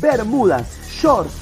[0.00, 1.34] bermudas, shorts,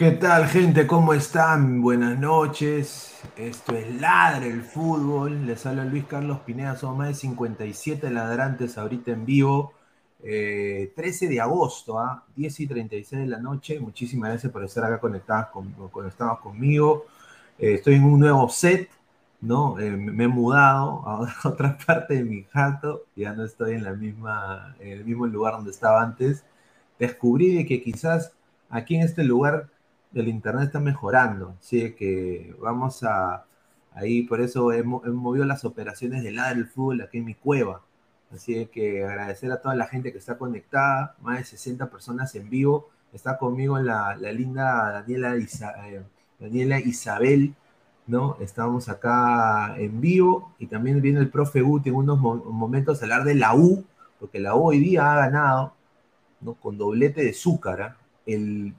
[0.00, 0.86] ¿Qué tal, gente?
[0.86, 1.82] ¿Cómo están?
[1.82, 3.20] Buenas noches.
[3.36, 5.44] Esto es Ladre el Fútbol.
[5.44, 6.74] Les habla Luis Carlos Pineda.
[6.74, 9.74] Son más de 57 ladrantes ahorita en vivo.
[10.22, 12.24] Eh, 13 de agosto, ¿ah?
[12.34, 13.78] 10 y 36 de la noche.
[13.78, 17.04] Muchísimas gracias por estar acá conectados, con, conectados conmigo.
[17.58, 18.88] Eh, estoy en un nuevo set,
[19.42, 19.78] ¿no?
[19.78, 23.04] Eh, me he mudado a otra parte de mi jato.
[23.14, 26.42] Ya no estoy en, la misma, en el mismo lugar donde estaba antes.
[26.98, 28.32] Descubrí que quizás
[28.70, 29.68] aquí en este lugar
[30.14, 33.44] el internet está mejorando, así que vamos a
[33.92, 37.82] ahí, por eso hemos, movido las operaciones del lado del fútbol aquí en mi cueva.
[38.32, 42.48] Así que agradecer a toda la gente que está conectada, más de 60 personas en
[42.48, 42.88] vivo.
[43.12, 46.02] Está conmigo la, linda Daniela, eh,
[46.38, 47.54] Daniela Isabel,
[48.06, 48.36] ¿no?
[48.40, 53.24] Estamos acá en vivo y también viene el profe Guti en unos momentos a hablar
[53.24, 53.84] de la U,
[54.20, 55.74] porque la U hoy día ha ganado,
[56.40, 56.54] ¿no?
[56.54, 57.96] Con doblete de Zúcar,
[58.26, 58.74] el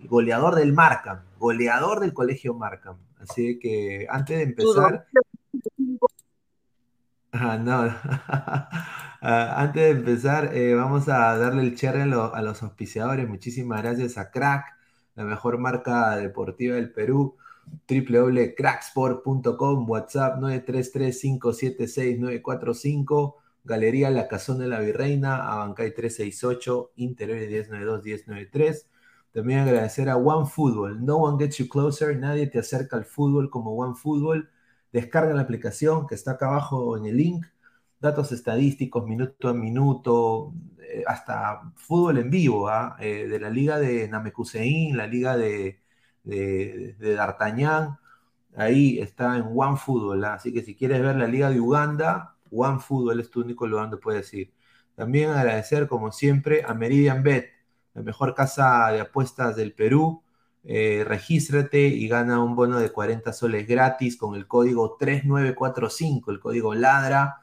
[0.00, 2.98] goleador del Markham, goleador del colegio Markham.
[3.18, 5.06] Así que antes de empezar.
[7.32, 7.86] Ah, no.
[9.28, 13.28] Ah, antes de empezar, eh, vamos a darle el cherry a, los auspiciadores.
[13.28, 14.66] Muchísimas gracias a Crack,
[15.16, 17.36] la mejor marca deportiva del Perú.
[17.88, 23.34] www.cracksport.com, WhatsApp 933-576-945,
[23.64, 28.86] Galería La Cazón de la Virreina, Abancay 368, Interior 1092-1093.
[29.36, 31.04] También agradecer a OneFootball.
[31.04, 32.16] No one gets you closer.
[32.16, 34.48] Nadie te acerca al fútbol como OneFootball.
[34.90, 37.44] Descarga la aplicación que está acá abajo en el link.
[38.00, 42.96] Datos estadísticos, minuto a minuto, eh, hasta fútbol en vivo, ¿ah?
[42.98, 45.82] eh, de la liga de Namekusein, la liga de,
[46.24, 47.98] de, D'Artagnan.
[48.56, 50.24] Ahí está en OneFootball.
[50.24, 50.34] ¿ah?
[50.34, 53.98] Así que si quieres ver la liga de Uganda, OneFootball es tu único lugar donde
[53.98, 54.54] puedes ir.
[54.94, 57.55] También agradecer, como siempre, a Meridian Bet
[57.96, 60.22] la mejor casa de apuestas del Perú.
[60.64, 66.38] Eh, regístrate y gana un bono de 40 soles gratis con el código 3945, el
[66.38, 67.40] código LADRA.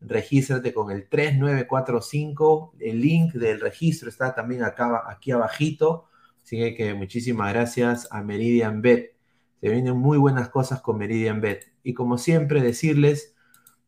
[0.00, 2.74] Regístrate con el 3945.
[2.78, 6.06] El link del registro está también acá, aquí abajito.
[6.40, 9.16] Así que muchísimas gracias a Meridian Bet.
[9.60, 11.64] Se vienen muy buenas cosas con Meridian Bet.
[11.82, 13.34] Y como siempre, decirles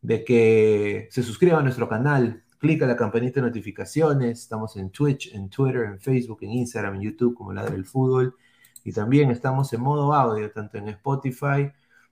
[0.01, 4.39] de que se suscriban a nuestro canal, clica la campanita de notificaciones.
[4.41, 8.35] Estamos en Twitch, en Twitter, en Facebook, en Instagram, en YouTube, como la del fútbol.
[8.83, 11.71] Y también estamos en modo audio, tanto en Spotify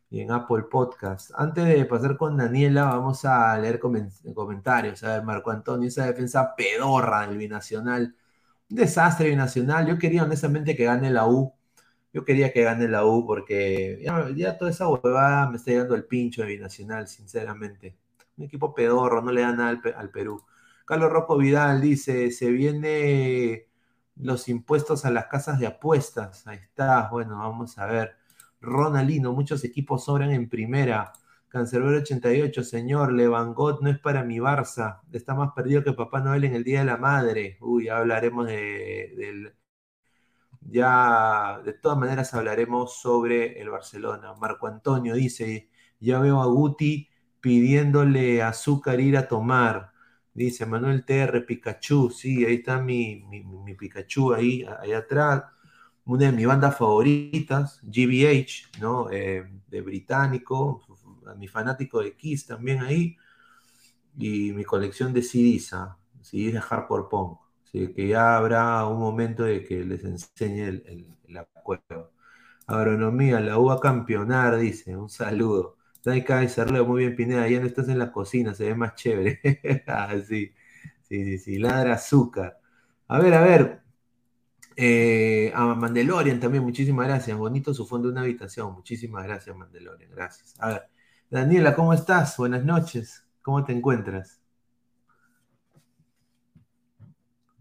[0.10, 1.32] y en Apple Podcast.
[1.36, 5.04] Antes de pasar con Daniela, vamos a leer comentarios.
[5.04, 8.16] A ver, Marco Antonio, esa defensa pedorra del binacional.
[8.70, 9.88] Un desastre binacional.
[9.88, 11.54] Yo quería honestamente que gane la U.
[12.14, 14.02] Yo quería que gane la U porque
[14.36, 17.98] ya, toda esa huevada me está llegando el pincho de binacional, sinceramente
[18.38, 20.44] un equipo pedorro, no le da nada al, Perú.
[20.86, 23.68] Carlos Rocco Vidal dice, se viene
[24.16, 26.48] los impuestos a las casas de apuestas.
[26.48, 28.18] Ahí está, bueno, vamos a ver.
[28.62, 31.14] Ronaldino, muchos equipos sobran en primera.
[31.50, 35.02] Cancerbero 88, señor, Levangot no es para mi Barça.
[35.12, 37.58] Está más perdido que Papá Noel en el Día de la Madre.
[37.62, 39.54] Uy, ya hablaremos de, del...
[40.62, 44.34] Ya, de todas maneras hablaremos sobre el Barcelona.
[44.36, 47.10] Marco Antonio dice, ya veo a Guti
[47.48, 49.94] pidiéndole azúcar ir a tomar.
[50.34, 55.44] Dice Manuel TR, Pikachu, sí, ahí está mi, mi, Pikachu ahí, ahí atrás.
[56.06, 59.10] Una de mis bandas favoritas, GBH, ¿no?
[59.12, 60.82] Eh, de británico,
[61.38, 63.16] mi fanático de Kiss también ahí.
[64.18, 65.70] Y mi colección de CDs,
[66.22, 67.40] CDs de Hardcore Punk.
[67.66, 72.12] Así que ya habrá un momento de que les enseñe el, el, el acuerdo.
[72.68, 74.98] Agronomía, la U a campeonar, dice.
[74.98, 75.77] Un saludo.
[76.08, 79.42] Dai Kaiser, muy bien, Pineda, ya no estás en la cocina, se ve más chévere.
[79.88, 80.54] ah, sí,
[81.02, 82.62] sí, sí, ladra azúcar.
[83.10, 83.82] A ver, a ver.
[84.78, 87.38] Eh, a Mandalorian también, muchísimas gracias.
[87.38, 88.72] Bonito su fondo de una habitación.
[88.72, 90.10] Muchísimas gracias, Mandalorian.
[90.12, 90.56] Gracias.
[90.60, 90.90] A ver,
[91.30, 92.38] Daniela, ¿cómo estás?
[92.38, 93.28] Buenas noches.
[93.42, 94.40] ¿Cómo te encuentras?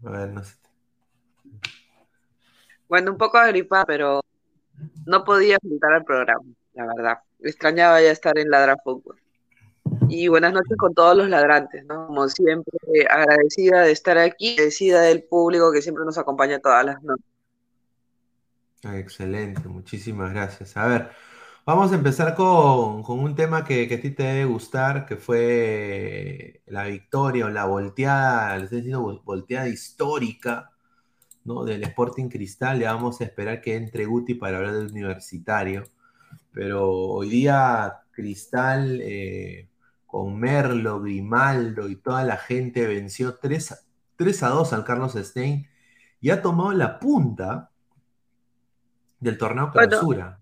[0.05, 0.55] A ver, no sé.
[2.87, 4.21] Bueno, un poco agripada, pero
[5.05, 9.19] no podía faltar al programa, la verdad extrañaba ya estar en Ladra Fútbol.
[10.09, 12.07] Y buenas noches con todos los ladrantes, ¿no?
[12.07, 12.77] Como siempre,
[13.09, 17.25] agradecida de estar aquí, agradecida del público que siempre nos acompaña todas las noches.
[18.83, 20.77] Excelente, muchísimas gracias.
[20.77, 21.09] A ver,
[21.65, 26.85] vamos a empezar con, un tema que, a ti te debe gustar, que fue la
[26.85, 30.71] victoria o la volteada, les he volteada histórica,
[31.43, 31.63] ¿no?
[31.65, 32.79] Del Sporting Cristal.
[32.79, 35.83] Le vamos a esperar que entre Guti para hablar del universitario
[36.57, 39.69] pero hoy día Cristal eh,
[40.07, 43.73] con Merlo, Grimaldo y toda la gente venció 3
[44.41, 45.67] a, 2 al Carlos Stein
[46.19, 47.69] y ha tomado la punta
[49.19, 50.39] del torneo clausura.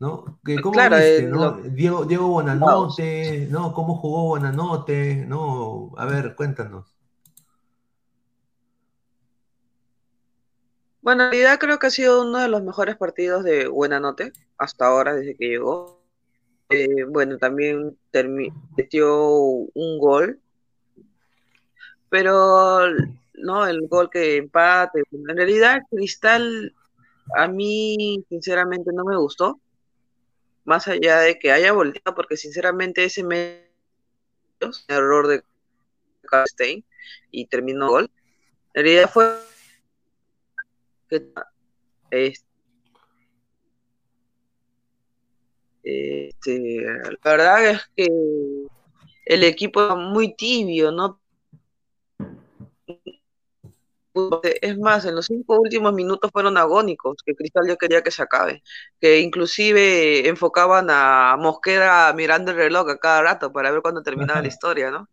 [0.00, 0.40] ¿No?
[0.60, 1.52] ¿Cómo claro, viste, no?
[1.52, 3.72] Diego, Diego Bonanote, ¿no?
[3.72, 5.24] ¿Cómo jugó Bonanote?
[5.24, 5.92] ¿No?
[5.96, 6.95] A ver, cuéntanos.
[11.06, 14.86] Bueno, en realidad creo que ha sido uno de los mejores partidos de Buenanote hasta
[14.86, 16.02] ahora, desde que llegó.
[16.68, 17.96] Eh, bueno, también
[18.76, 20.40] metió un gol,
[22.08, 22.88] pero
[23.34, 25.04] no, el gol que empate.
[25.12, 26.74] En realidad, Cristal
[27.36, 29.60] a mí sinceramente no me gustó,
[30.64, 33.60] más allá de que haya volteado, porque sinceramente ese medio
[34.88, 35.44] error de
[36.48, 36.84] Stein
[37.30, 38.10] y terminó gol.
[38.74, 39.36] En realidad fue
[45.82, 46.82] este,
[47.22, 48.06] la verdad es que
[49.26, 51.20] el equipo es muy tibio, ¿no?
[54.62, 58.22] Es más, en los cinco últimos minutos fueron agónicos, que Cristal ya quería que se
[58.22, 58.62] acabe,
[58.98, 64.40] que inclusive enfocaban a Mosquera mirando el reloj a cada rato para ver cuándo terminaba
[64.40, 65.08] la historia, ¿no?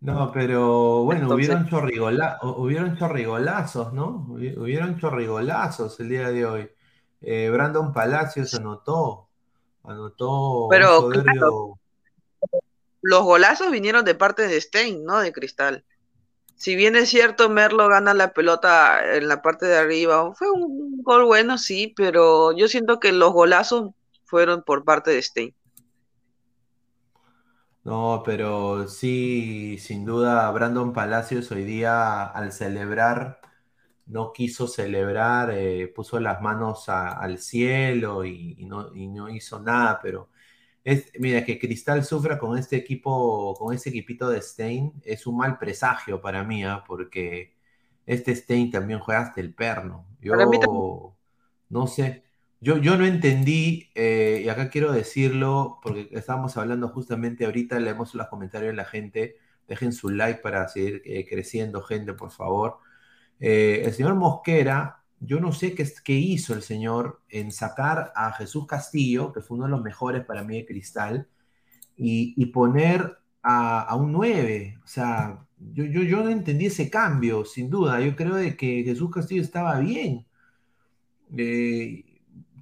[0.00, 1.68] No, pero bueno, hubieron,
[2.56, 4.26] hubieron chorrigolazos, ¿no?
[4.30, 6.70] Hubieron chorrigolazos el día de hoy.
[7.20, 9.28] Eh, Brandon Palacios anotó,
[9.84, 11.10] anotó pero,
[13.02, 15.20] los golazos vinieron de parte de Stein, ¿no?
[15.20, 15.84] De Cristal.
[16.56, 21.02] Si bien es cierto, Merlo gana la pelota en la parte de arriba, fue un
[21.02, 23.90] gol bueno, sí, pero yo siento que los golazos
[24.24, 25.54] fueron por parte de Stein.
[27.84, 33.40] No, pero sí, sin duda, Brandon Palacios hoy día al celebrar,
[34.06, 40.30] no quiso celebrar, eh, puso las manos al cielo y, no, hizo nada, pero
[40.84, 45.38] es, mira, que Cristal sufra con este equipo, con este equipito de Stein, es un
[45.38, 46.84] mal presagio para mí, ¿ah?
[46.86, 47.56] porque
[48.06, 50.06] este Stein también juega hasta el perno.
[50.20, 50.34] Yo
[51.70, 52.29] no sé.
[52.62, 58.14] Yo, yo no entendí, eh, y acá quiero decirlo, porque estábamos hablando justamente ahorita, leemos
[58.14, 62.78] los comentarios de la gente, dejen su like para seguir eh, creciendo, gente, por favor.
[63.40, 68.32] Eh, el señor Mosquera, yo no sé qué, qué hizo el señor en sacar a
[68.32, 71.28] Jesús Castillo, que fue uno de los mejores para mí de Cristal,
[71.96, 74.78] y, poner a, un 9.
[74.84, 78.00] O sea, yo, yo, yo no entendí ese cambio, sin duda.
[78.00, 80.26] Yo creo de que Jesús Castillo estaba bien.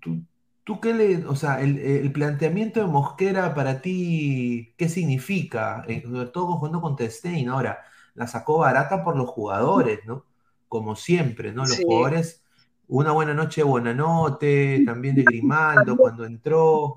[0.00, 5.84] ¿Tú, qué le, o sea, el, planteamiento de Mosquera para ti, ¿qué significa?
[5.88, 7.80] Eh, sobre todo jugando con Stein, ahora,
[8.14, 10.24] la sacó barata por los jugadores, ¿no?
[10.68, 11.62] Como siempre, ¿no?
[11.62, 12.42] Los jugadores,
[12.88, 16.96] una buena noche, buena noche, también de Grimaldo cuando entró.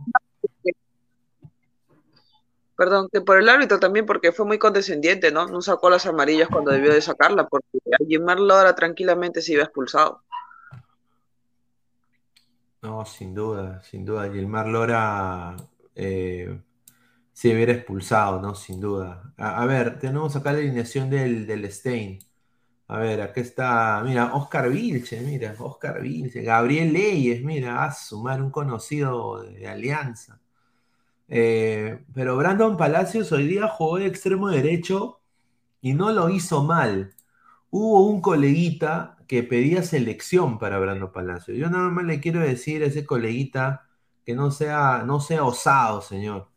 [2.75, 5.47] Perdón, que por el árbitro también, porque fue muy condescendiente, ¿no?
[5.47, 9.63] No sacó las amarillas cuando debió de sacarla, porque a Gilmar Lora tranquilamente se iba
[9.63, 10.23] expulsado.
[12.81, 14.31] No, sin duda, sin duda.
[14.31, 15.55] Gilmar Lora
[15.95, 16.59] eh,
[17.33, 18.55] se hubiera expulsado, ¿no?
[18.55, 19.33] Sin duda.
[19.37, 22.19] A, ver, tenemos acá la alineación del, del Stein.
[22.87, 28.41] A ver, aquí está, mira, Oscar Vilche, mira, Oscar Vilche, Gabriel Leyes, mira, a sumar
[28.41, 30.41] un conocido de Alianza.
[31.27, 35.21] Eh, pero Brandon Palacios hoy día jugó de extremo derecho
[35.81, 37.15] y no lo hizo mal.
[37.71, 41.57] Hubo un coleguita que pedía selección para Brandon Palacios.
[41.57, 43.87] Yo nada más le quiero decir a ese coleguita
[44.25, 46.49] que no sea, no sea osado, señor.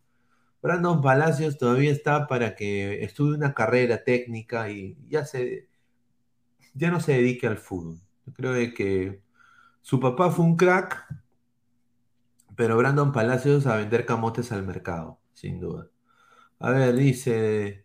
[0.60, 5.68] Brandon Palacios todavía está para que estudie una carrera técnica y ya se
[6.74, 8.00] ya no se dedique al fútbol.
[8.26, 9.22] Yo creo que
[9.80, 11.06] su papá fue un crack,
[12.56, 15.88] pero Brandon Palacios a vender camotes al mercado, sin duda.
[16.58, 17.83] A ver, dice,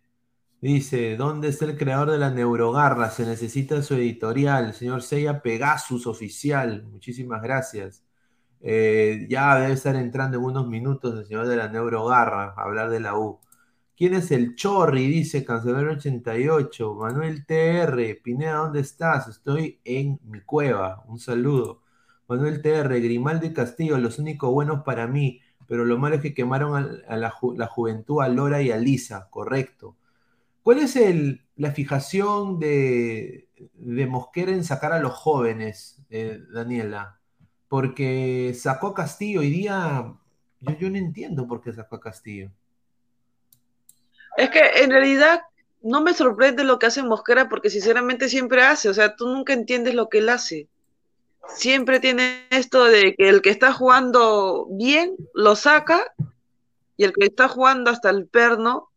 [0.60, 3.10] dice, ¿dónde está el creador de la neurogarra?
[3.10, 6.84] Se necesita su editorial, señor Seiya Pegasus oficial.
[6.84, 8.04] Muchísimas gracias.
[8.60, 12.90] Eh, ya debe estar entrando en unos minutos el señor de la neurogarra a hablar
[12.90, 13.40] de la U.
[14.00, 15.08] ¿Quién es el Chorri?
[15.08, 16.94] Dice Cancelero 88.
[16.94, 18.18] Manuel TR.
[18.22, 19.28] Pineda, ¿dónde estás?
[19.28, 21.04] Estoy en mi cueva.
[21.06, 21.82] Un saludo.
[22.26, 22.98] Manuel TR.
[22.98, 25.42] Grimaldo y Castillo, los únicos buenos para mí.
[25.66, 29.28] Pero lo malo es que quemaron a, la, juventud, a Lora y a Lisa.
[29.28, 29.98] Correcto.
[30.62, 30.98] ¿Cuál es
[31.56, 37.18] la fijación de, Mosquera en sacar a los jóvenes, eh, Daniela?
[37.68, 40.12] Porque sacó a Castillo hoy día.
[40.60, 42.50] Yo, yo no entiendo por qué sacó a Castillo.
[44.36, 45.42] Es que en realidad
[45.82, 49.52] no me sorprende lo que hace Mosquera porque sinceramente siempre hace, o sea, tú nunca
[49.52, 50.68] entiendes lo que él hace.
[51.48, 56.12] Siempre tiene esto de que el que está jugando bien lo saca
[56.96, 58.89] y el que está jugando hasta el perno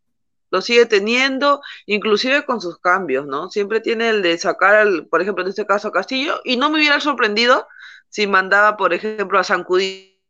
[0.54, 3.50] lo sigue teniendo, inclusive con sus cambios, ¿no?
[3.50, 6.70] Siempre tiene el de sacar, al, por ejemplo, en este caso a Castillo, y no
[6.70, 7.68] me hubiera sorprendido
[8.10, 10.22] si mandaba, por ejemplo, a Sancudí,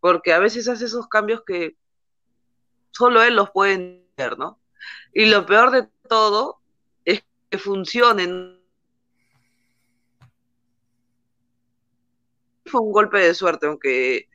[0.00, 1.76] porque a veces hace esos cambios que
[2.90, 4.58] solo él los puede entender, ¿no?
[5.12, 6.62] Y lo peor de todo
[7.04, 8.62] es que funcionen.
[12.64, 14.30] Fue un golpe de suerte, aunque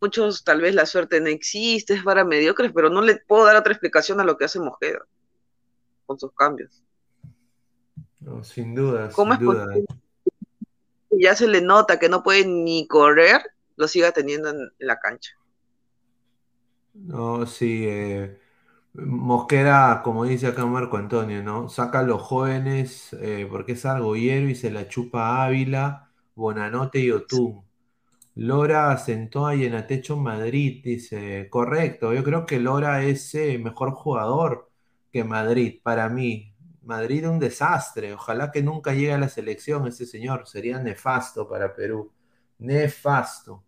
[0.00, 3.56] muchos tal vez la suerte no existe, es para mediocres, pero no le puedo dar
[3.56, 5.04] otra explicación a lo que hace Mosquera
[6.06, 6.82] con sus cambios.
[8.20, 9.10] No, sin duda.
[9.10, 9.66] ¿Cómo sin duda.
[11.10, 13.42] ya se le nota que no puede ni correr,
[13.76, 15.32] lo siga teniendo en la cancha?
[16.94, 17.84] No, sí.
[17.86, 18.38] Eh,
[18.94, 21.68] Mosquera, como dice acá Marco Antonio, ¿no?
[21.68, 27.10] Saca a los jóvenes eh, porque es argollero y se la chupa Ávila, Bonanote y
[27.10, 27.67] Otún.
[28.38, 31.48] Lora sentó a Yenatecho en Madrid, dice.
[31.50, 34.70] Correcto, yo creo que Lora es eh, mejor jugador
[35.12, 36.54] que Madrid, para mí.
[36.82, 38.12] Madrid un desastre.
[38.14, 40.46] Ojalá que nunca llegue a la selección ese señor.
[40.46, 42.12] Sería nefasto para Perú.
[42.58, 43.64] Nefasto.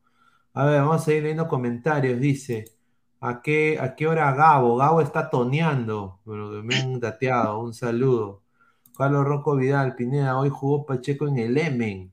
[0.55, 2.21] A ver, vamos a ir leyendo comentarios.
[2.21, 2.65] Dice.
[3.21, 4.77] ¿A qué, ¿A qué hora Gabo?
[4.77, 7.61] Gabo está toneando, pero me han dateado.
[7.61, 8.43] Un saludo.
[8.97, 12.13] Carlos Rocco Vidal, Pineda, hoy jugó Pacheco en el Emen.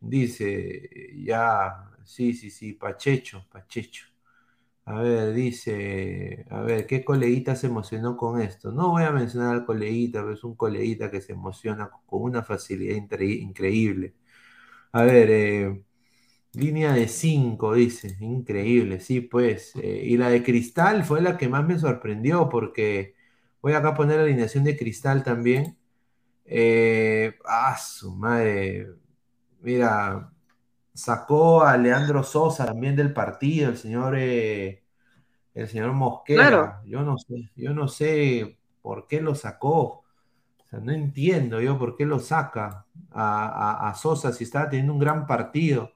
[0.00, 0.90] Dice,
[1.24, 4.06] ya, sí, sí, sí, Pachecho, Pachecho.
[4.86, 8.72] A ver, dice, a ver, ¿qué coleguita se emocionó con esto?
[8.72, 12.42] No voy a mencionar al coleguita, pero es un coleguita que se emociona con una
[12.44, 14.14] facilidad increíble.
[14.92, 15.82] A ver, eh,
[16.54, 18.16] Línea de 5, dice.
[18.20, 19.74] Increíble, sí, pues.
[19.76, 23.14] Eh, y la de Cristal fue la que más me sorprendió porque
[23.60, 25.76] voy acá a poner la alineación de Cristal también.
[26.46, 28.88] Eh, ah, su madre.
[29.62, 30.32] Mira,
[30.94, 34.84] sacó a Leandro Sosa también del partido, el señor, eh,
[35.52, 36.80] el señor Mosquera.
[36.86, 40.04] Yo no sé, yo no sé por qué lo sacó.
[40.58, 44.92] O sea, no entiendo yo por qué lo saca a, a Sosa si estaba teniendo
[44.92, 45.92] un gran partido.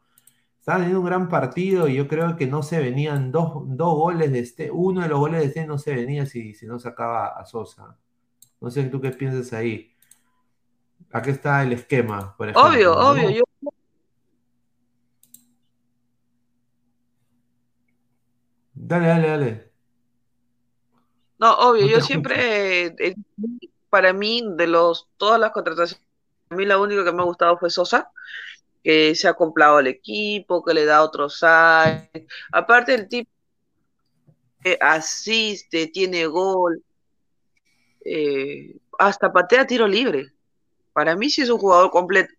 [0.58, 4.40] Estaba teniendo un gran partido y yo creo que no se venían dos, goles de
[4.40, 7.46] este, uno de los goles de este no se venía si, si no sacaba a
[7.46, 7.96] Sosa.
[8.60, 9.92] No sé tú qué piensas ahí.
[11.10, 12.70] Aquí está el esquema, por ejemplo.
[12.70, 13.30] Obvio, obvio.
[13.30, 13.44] Yo...
[18.88, 19.70] Dale, dale, dale.
[21.38, 23.14] No, obvio, yo siempre, eh,
[23.90, 26.02] para mí, de los todas las contrataciones,
[26.48, 28.10] a mí la única que me ha gustado fue Sosa
[28.82, 32.26] que se ha comprado al equipo, que le da otros aires.
[32.50, 33.30] Aparte el tipo
[34.62, 36.82] que asiste, tiene gol,
[38.06, 40.32] eh, hasta patea tiro libre.
[40.94, 42.32] Para mí sí es un jugador completo.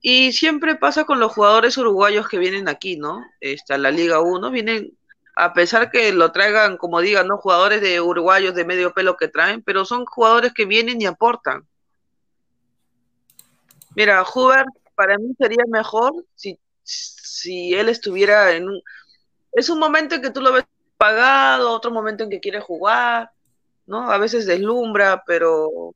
[0.00, 3.24] Y, siempre pasa con los jugadores uruguayos que vienen aquí, ¿no?
[3.40, 4.96] Está la Liga 1, vienen
[5.40, 7.38] a pesar que lo traigan, como digan, ¿no?
[7.38, 11.66] Jugadores de uruguayos de medio pelo que traen, pero son jugadores que vienen y aportan.
[13.96, 18.82] Mira, Hubert para mí sería mejor si, si él estuviera en un...
[19.52, 20.66] Es un momento en que tú lo ves
[20.98, 23.30] pagado, otro momento en que quiere jugar,
[23.86, 24.10] ¿no?
[24.10, 25.94] A veces deslumbra, pero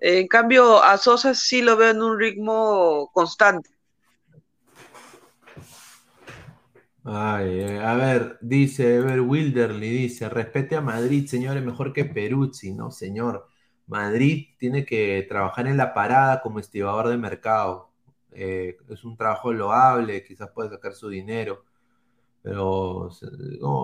[0.00, 3.77] en cambio a Sosa sí lo veo en un ritmo constante.
[7.10, 12.74] Ay, eh, a ver, dice Ever Wilderly, dice, respete a Madrid, señores, mejor que Peruzzi,
[12.74, 13.48] ¿no, señor?
[13.86, 17.90] Madrid tiene que trabajar en la parada como estibador de mercado.
[18.32, 21.64] Eh, es un trabajo loable, quizás puede sacar su dinero,
[22.42, 23.10] pero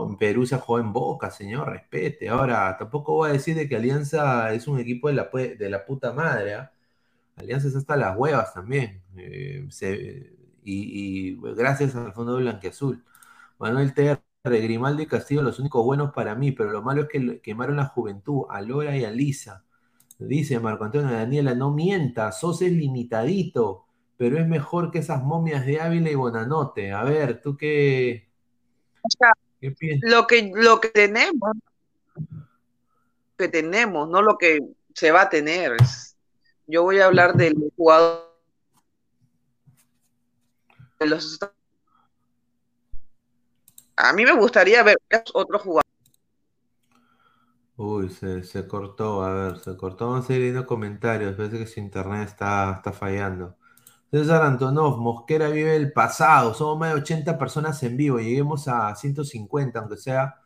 [0.08, 2.28] en Perú se jugó en Boca, señor, respete.
[2.28, 5.84] Ahora, tampoco voy a decir de que Alianza es un equipo de la, de la
[5.86, 6.54] puta madre.
[6.54, 6.72] ¿ah?
[7.36, 9.02] Alianza es hasta las huevas también.
[9.16, 9.66] Eh,
[10.64, 13.02] y, gracias al Fondo Blanqueazul.
[13.58, 17.40] Manuel Terre, Grimaldi y Castillo, los únicos buenos para mí, pero lo malo es que
[17.40, 19.64] quemaron la juventud, a Lora y a Lisa.
[20.18, 23.84] Dice Marco Antonio Daniela, no mienta, sos es limitadito,
[24.16, 26.92] pero es mejor que esas momias de Ávila y Bonanote.
[26.92, 28.28] A ver, ¿tú qué,
[29.60, 30.10] ¿qué piensas?
[30.10, 31.52] Lo que, lo que tenemos,
[33.36, 34.60] que tenemos, no lo que
[34.94, 35.76] se va a tener.
[36.66, 38.34] Yo voy a hablar del jugador
[41.00, 41.38] de los
[43.96, 44.98] a mí me gustaría ver
[45.34, 45.84] otro jugador.
[47.76, 50.08] Uy, se, cortó, a ver, se cortó.
[50.10, 51.34] Vamos a ir viendo comentarios.
[51.36, 53.56] Parece que su internet está, está fallando.
[54.10, 56.54] César Antonov, Mosquera vive el pasado.
[56.54, 58.18] Somos más de 80 personas en vivo.
[58.20, 60.36] Lleguemos a 150, aunque sea.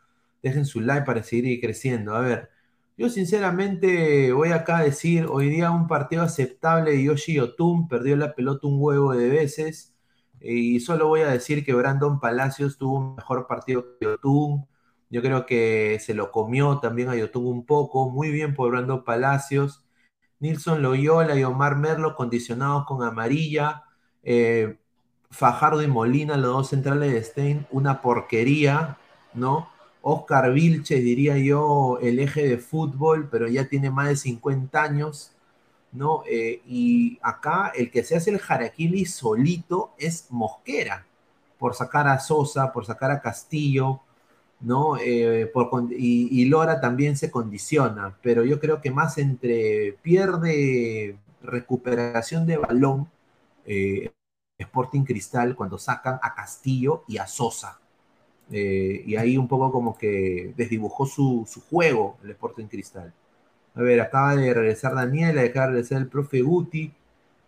[0.43, 2.15] Dejen su like para seguir creciendo.
[2.15, 2.51] A ver,
[2.97, 7.89] yo sinceramente voy acá a decir: hoy día un partido aceptable Yoshi Otun.
[7.89, 9.95] Perdió la pelota un huevo de veces.
[10.41, 14.67] Y solo voy a decir que Brandon Palacios tuvo un mejor partido que Otun
[15.11, 18.11] yo creo que se lo comió también a Yotun un poco.
[18.11, 19.85] Muy bien por Brando Palacios.
[20.41, 23.85] Nilson Loyola y Omar Merlo condicionados con amarilla.
[24.23, 24.79] Eh,
[25.31, 28.99] Fajardo y Molina, los dos centrales de Stein, una porquería,
[29.35, 29.69] ¿no?
[30.01, 35.33] Oscar Vilches, diría yo, el eje de fútbol, pero ya tiene más de 50 años,
[36.29, 41.07] Eh, y acá el que se hace el Jaraquili solito es Mosquera,
[41.59, 44.01] por sacar a Sosa, por sacar a Castillo,
[44.61, 44.97] ¿no?
[44.99, 45.51] Eh,
[45.91, 53.09] y, Lora también se condiciona, pero yo creo que más entre pierde recuperación de balón
[53.67, 54.11] eh,
[54.59, 57.79] Sporting Cristal cuando sacan a Castillo y a Sosa.
[58.51, 63.13] Eh, y ahí un poco como que desdibujó su, juego el Sporting Cristal.
[63.79, 66.93] A ver, acaba de regresar Daniela, acaba de regresar el profe Guti,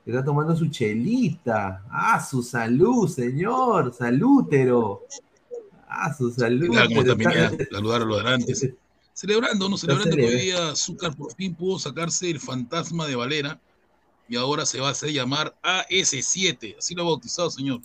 [0.05, 1.83] que está tomando su chelita.
[1.91, 5.07] Ah, su salud, señor, salútero.
[5.89, 6.69] Ah, su salud.
[6.69, 7.33] Claro, como también
[7.73, 8.55] saludar a los delante.
[9.13, 9.77] Celebrando, ¿no?
[9.77, 13.61] Celebrando que hoy día Azúcar por fin pudo sacarse el fantasma de Valera
[14.29, 16.77] y ahora se va a hacer llamar AS7.
[16.79, 17.81] Así lo ha bautizado, señor.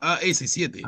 [0.00, 0.82] AS7.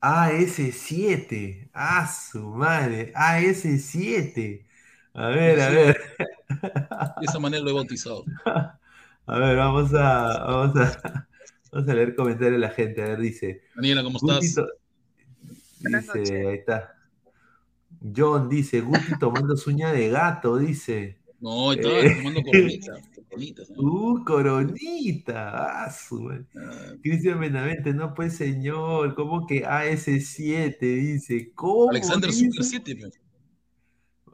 [0.00, 1.68] AS7.
[1.72, 3.12] Ah, su madre.
[3.14, 4.64] AS7.
[5.14, 5.96] A ver, a ver.
[7.20, 8.24] De esa manera lo he bautizado.
[9.26, 11.28] A ver, vamos a, vamos a,
[11.74, 13.02] Vamos a leer comentarios de la gente.
[13.02, 13.62] A ver, dice.
[13.74, 14.40] Daniela, ¿cómo estás?
[15.80, 16.94] dice, ahí está.
[18.16, 21.18] John dice, Guti tomando suña de gato, dice.
[21.40, 22.92] No, estaba eh, tomando coronita.
[23.76, 25.84] Uh, coronita.
[25.84, 26.92] Ah, su ah.
[27.02, 30.78] Cristian Benavente, no pues señor, ¿cómo que AS7?
[30.78, 31.90] Dice, ¿cómo?
[31.90, 33.23] Alexander Super 7, pues.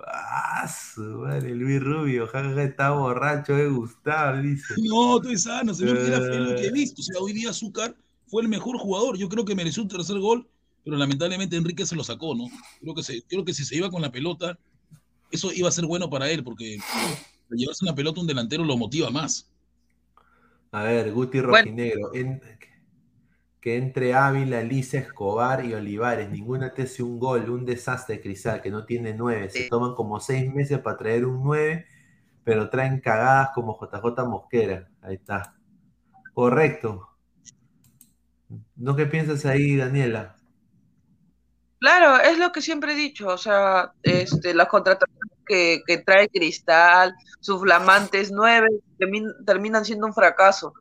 [0.07, 4.75] Ah, su madre, Luis Rubio, jajaja, está borracho de Gustavo, dice.
[4.79, 7.01] No, estoy sano, señor, que era lo que he visto.
[7.01, 7.95] O sea, hoy día Azúcar
[8.27, 9.17] fue el mejor jugador.
[9.19, 10.49] Yo creo que mereció un tercer gol,
[10.85, 12.47] pero lamentablemente Enrique se lo sacó, ¿no?
[12.81, 14.59] Creo que, se, creo que si se iba con la pelota,
[15.31, 16.79] eso iba a ser bueno para él, porque
[17.51, 19.49] llevarse una pelota un delantero lo motiva más.
[20.73, 22.15] A ver, Guti Rojinegro.
[22.15, 22.41] En,
[23.61, 26.31] que entre Ávila, Lisa, Escobar y Olivares.
[26.31, 29.51] Ninguna te hace un gol, un desastre Cristal, que no tiene nueve.
[29.51, 31.87] Se toman como seis meses para traer un nueve,
[32.43, 34.89] pero traen cagadas como JJ Mosquera.
[35.03, 35.55] Ahí está.
[36.33, 37.09] Correcto.
[38.77, 40.37] ¿No qué piensas ahí, Daniela?
[41.81, 47.15] Claro, es lo que siempre he dicho, o sea, este, las contrataciones que, trae Cristal,
[47.41, 48.69] sus flamantes nueve,
[49.47, 50.75] terminan siendo un fracaso.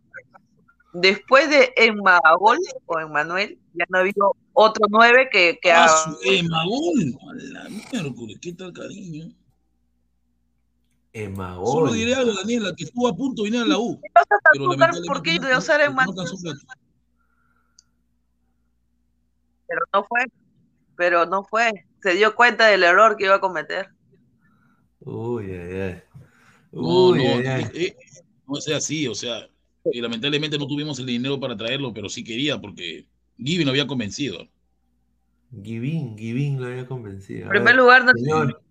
[0.94, 5.88] Después de Emagol o Emanuel, ya no ha habido otro nueve que, que ah,
[6.24, 9.32] Emagol, a la miércoles, qué tal cariño.
[11.14, 11.68] Emagol.
[11.68, 14.00] Solo diré algo, Daniela, que estuvo a punto de venir a la U.
[14.52, 14.66] Pero
[15.06, 16.16] ¿Por qué de usar Emagol?
[19.68, 20.26] pero no fue.
[20.96, 21.86] Pero no fue.
[22.02, 23.90] Se dio cuenta del error que iba a cometer.
[25.02, 26.04] Uy, ay, ay.
[26.72, 27.64] No, Uy, no, ay, ay.
[27.74, 27.96] eh, eh,
[28.48, 29.48] no sea así, o sea,
[29.92, 33.06] y lamentablemente no tuvimos el dinero para traerlo, pero sí quería porque
[33.38, 34.48] Giving lo había convencido.
[35.64, 37.44] Givin, Givin lo había convencido.
[37.44, 38.62] En primer lugar, no señor,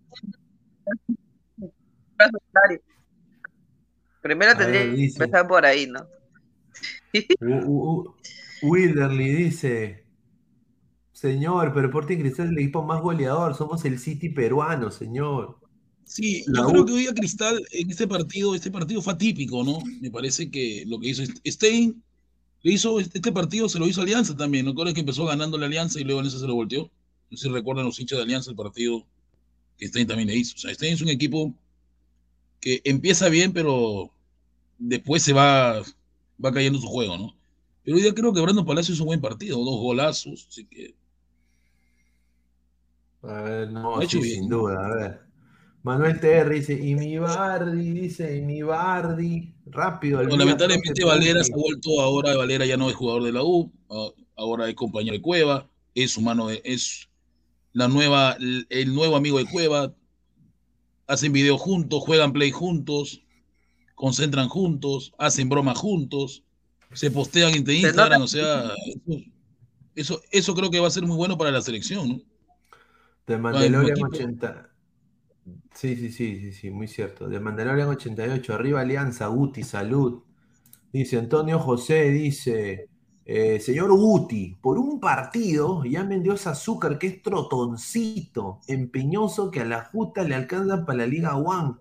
[4.20, 6.06] Primero tendría que empezar por ahí, ¿no?
[8.62, 10.04] Wilderly dice,
[11.12, 15.58] señor, pero Sporting Cristal es el equipo más goleador, somos el City peruano, señor.
[16.08, 19.62] Sí, La yo creo que hoy día Cristal en este partido, este partido fue atípico,
[19.62, 19.80] ¿no?
[20.00, 22.02] Me parece que lo que hizo Stein,
[22.62, 24.72] le hizo este partido, se lo hizo Alianza también, ¿no?
[24.72, 26.90] Recuerden que empezó ganando la Alianza y luego en ese se lo volteó.
[27.30, 29.06] No sé si recuerdan los hinchas de Alianza el partido
[29.78, 30.56] que Stein también le hizo.
[30.56, 31.54] O sea, Stein es un equipo
[32.60, 34.10] que empieza bien, pero
[34.78, 35.80] después se va,
[36.44, 37.36] va cayendo su juego, ¿no?
[37.84, 40.94] Pero hoy día creo que Brandon Palacio hizo un buen partido, dos golazos, así que
[43.22, 44.40] A ver, no, Lo ha hecho sí, bien.
[44.40, 45.27] sin duda, a ver.
[45.82, 51.52] Manuel TR dice, y mi Bardi, dice, y mi Bardi, rápido, Bueno, lamentablemente Valera se
[51.52, 55.14] ha vuelto ahora, Valera ya no es jugador de la U, ah, ahora es compañero
[55.14, 57.08] de Cueva, es su mano de, es
[57.72, 59.94] la nueva, el nuevo amigo de Cueva,
[61.06, 63.22] hacen video juntos, juegan play juntos,
[63.94, 66.42] concentran juntos, hacen broma juntos,
[66.92, 69.22] se postean en Instagram, o sea, eso,
[69.94, 72.20] eso, eso creo que va a ser muy bueno para la selección, ¿no?
[73.26, 74.06] De el Mandalorian equipo.
[74.08, 74.67] 80.
[75.78, 77.28] Sí, sí, sí, sí, sí, muy cierto.
[77.28, 80.24] De Mandalorian 88, arriba Alianza, Guti, salud.
[80.92, 82.88] Dice Antonio José, dice,
[83.24, 89.60] eh, señor Guti, por un partido ya vendió ese azúcar que es trotoncito, empeñoso que
[89.60, 91.76] a la justa le alcanza para la Liga One,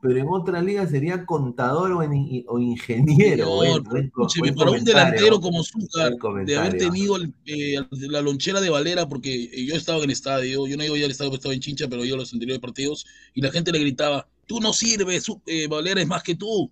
[0.00, 3.60] pero en otra liga sería contador o, en- o ingeniero.
[3.60, 6.12] Señor, Buen- buen co- escúcheme, buen para un delantero como Zúcar,
[6.44, 7.76] de haber tenido el, eh,
[8.08, 11.10] la lonchera de Valera, porque yo estaba en el estadio, yo no iba ya al
[11.10, 14.28] estadio, estaba en Chincha, pero yo a los anteriores partidos, y la gente le gritaba,
[14.46, 16.64] tú no sirves, eh, Valera es más que tú.
[16.64, 16.70] O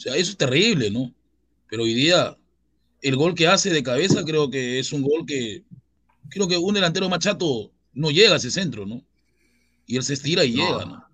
[0.00, 1.12] sea, eso es terrible, ¿no?
[1.70, 2.36] Pero hoy día,
[3.00, 5.62] el gol que hace de cabeza creo que es un gol que,
[6.28, 9.02] creo que un delantero machato no llega a ese centro, ¿no?
[9.86, 10.56] Y él se estira y No.
[10.66, 11.04] llega, ¿no?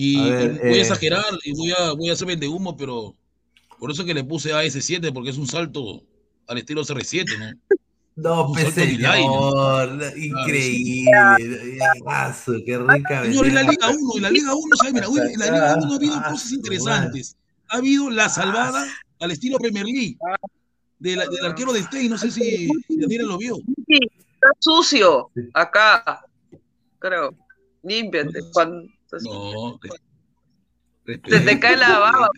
[0.00, 2.46] Y, A y ver, voy a eh, exagerar y voy a, voy a hacer vende
[2.46, 3.16] humo, pero
[3.80, 6.04] por eso que le puse AS7, porque es un salto
[6.46, 7.46] al estilo CR7, ¿no?
[8.14, 11.78] No, pues señor, no, increíble.
[12.04, 13.62] Aso, qué rica Señor, en la.
[13.62, 14.92] Liga 1, en la Liga 1, ¿sabes?
[14.92, 17.36] Mira, en la Liga 1 ha habido Ah, cosas interesantes.
[17.68, 18.84] Ha habido la salvada
[19.20, 20.16] al estilo Premier League
[20.98, 23.54] de la- del arquero de Stein, no sé si, si Daniela lo vio.
[23.86, 23.98] Sí,
[24.34, 25.30] está sucio.
[25.54, 26.24] Acá,
[26.98, 27.32] creo.
[27.84, 28.40] Límpiate.
[28.52, 28.82] Cuando
[29.22, 29.78] No.
[31.06, 32.28] se te cae la baba.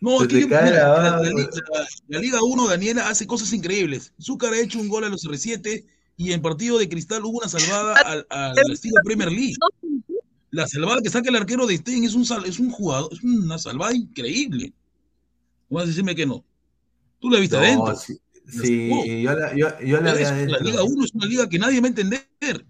[0.00, 1.46] No, Se aquí te yo- mira, la la, baba, la- pues.
[1.72, 4.12] la- la Liga 1, Daniela, hace cosas increíbles.
[4.20, 5.84] Zúcar ha hecho un gol a los R7
[6.18, 9.54] y en partido de cristal hubo una salvada al, al estilo Premier League.
[10.50, 13.58] La salvada que saca el arquero de Stein es un, es un jugador, es una
[13.58, 14.72] salvada increíble.
[15.68, 16.44] No vas a decirme que no.
[17.18, 17.96] Tú la viste No, adentro.
[17.96, 20.58] sí, yo la, yo, yo la vi Es- la.
[20.58, 22.66] Liga 1 es una liga que nadie va a entender.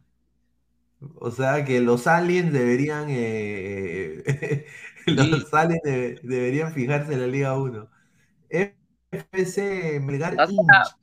[1.16, 4.66] O sea que los aliens deberían eh,
[5.06, 7.88] los aliens de- deberían fijarse en la Liga 1.
[9.10, 10.96] FC Melgar O sea, hincha.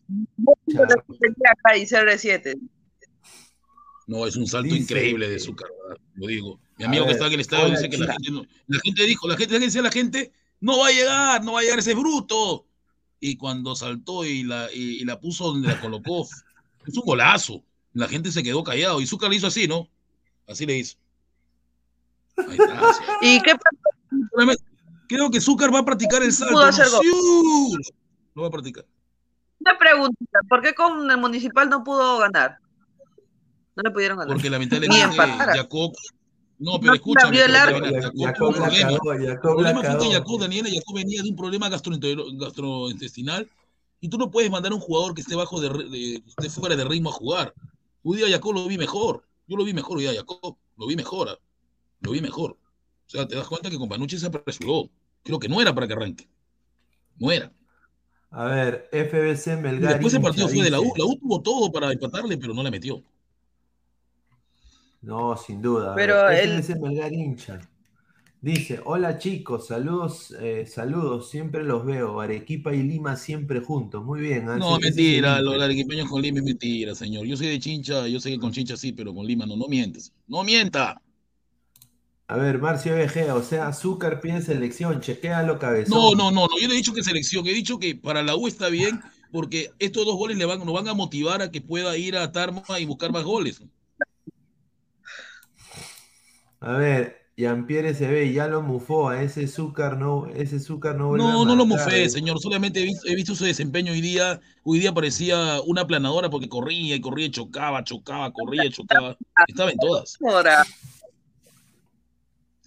[1.51, 2.59] acá y CR7.
[4.07, 6.01] No, es un salto Dice- increíble de Zúcar, ¿verdad?
[6.15, 6.59] lo digo.
[6.77, 9.03] Mi amigo que ver, estaba en el estadio dice que la gente, no- la gente
[9.05, 9.91] dijo, la gente, la
[10.59, 12.67] no va a llegar, no va a llegar ese bruto.
[13.19, 16.27] Y cuando saltó y la, y, y la puso donde la colocó,
[16.87, 17.63] es un golazo.
[17.93, 19.87] La gente se quedó callado y Zúcar le hizo así, ¿no?
[20.47, 20.97] Así le hizo.
[22.37, 23.01] Ahí está, así.
[23.21, 23.55] ¿Y qué
[25.07, 26.53] Creo que Zúcar va a practicar el salto.
[26.53, 26.71] Pudo
[28.35, 28.41] ¿no?
[28.41, 28.85] va a practicar.
[29.59, 30.39] Una pregunta.
[30.49, 32.57] ¿Por qué con el municipal no pudo ganar?
[33.75, 34.33] No le pudieron ganar.
[34.33, 35.15] Porque lamentablemente.
[35.17, 35.93] Jacob.
[36.59, 37.41] No, No pero escúchame.
[37.41, 37.79] arco.
[37.79, 38.79] Daniela, Jacob problema.
[38.79, 40.13] El fue que.
[40.13, 43.49] Jacob, Daniela, Jacob venía de un problema gastrointestinal
[43.99, 46.49] y tú no puedes mandar a un jugador que esté bajo de, de- que esté
[46.49, 47.53] fuera de ritmo a jugar.
[48.03, 49.25] Hoy día Jacob lo vi mejor.
[49.47, 50.57] Yo lo vi mejor hoy día Jacob.
[50.77, 51.29] Lo vi mejor.
[51.29, 51.39] ah.
[52.01, 52.51] Lo vi mejor.
[52.51, 54.89] O sea, te das cuenta que con Panucci se apresuró.
[55.23, 56.27] Creo que no era para que arranque.
[57.17, 57.51] No era.
[58.31, 60.91] A ver, FBC Y Melgar después el partido fue de la U.
[60.97, 63.03] La U tuvo todo para empatarle, pero no le metió.
[65.01, 65.93] No, sin duda.
[65.95, 67.59] Pero ver, el- FBC Melgar hincha.
[68.43, 72.19] Dice, hola chicos, saludos, eh, saludos, siempre los veo.
[72.19, 74.03] Arequipa y Lima siempre juntos.
[74.03, 74.49] Muy bien.
[74.49, 77.25] ah, No, mentira, los arequipeños con Lima es mentira, señor.
[77.25, 79.69] Yo soy de Chincha, yo sé que con Chincha sí, pero con Lima no, no
[79.69, 80.11] mientes.
[80.27, 81.01] No mienta.
[82.27, 85.97] A ver, Marcio VG, o sea, Azúcar pide selección, chequéalo cabezón.
[85.97, 88.35] No, no, no, no, yo no he dicho que selección, he dicho que para la
[88.35, 88.99] U está bien
[89.31, 92.29] porque estos dos goles le van, lo van a motivar a que pueda ir a
[92.33, 93.61] Tarma y buscar más goles.
[96.61, 101.17] A ver, Jean-Pierre se ve, ya lo mufó, a ese azúcar no, ese azúcar no
[101.17, 102.39] No, no lo mofé, señor.
[102.39, 104.39] Solamente he visto, he visto su desempeño hoy día.
[104.63, 109.17] Hoy día parecía una planadora porque corría y corría y chocaba, chocaba, corría y chocaba.
[109.47, 110.17] Estaba en todas.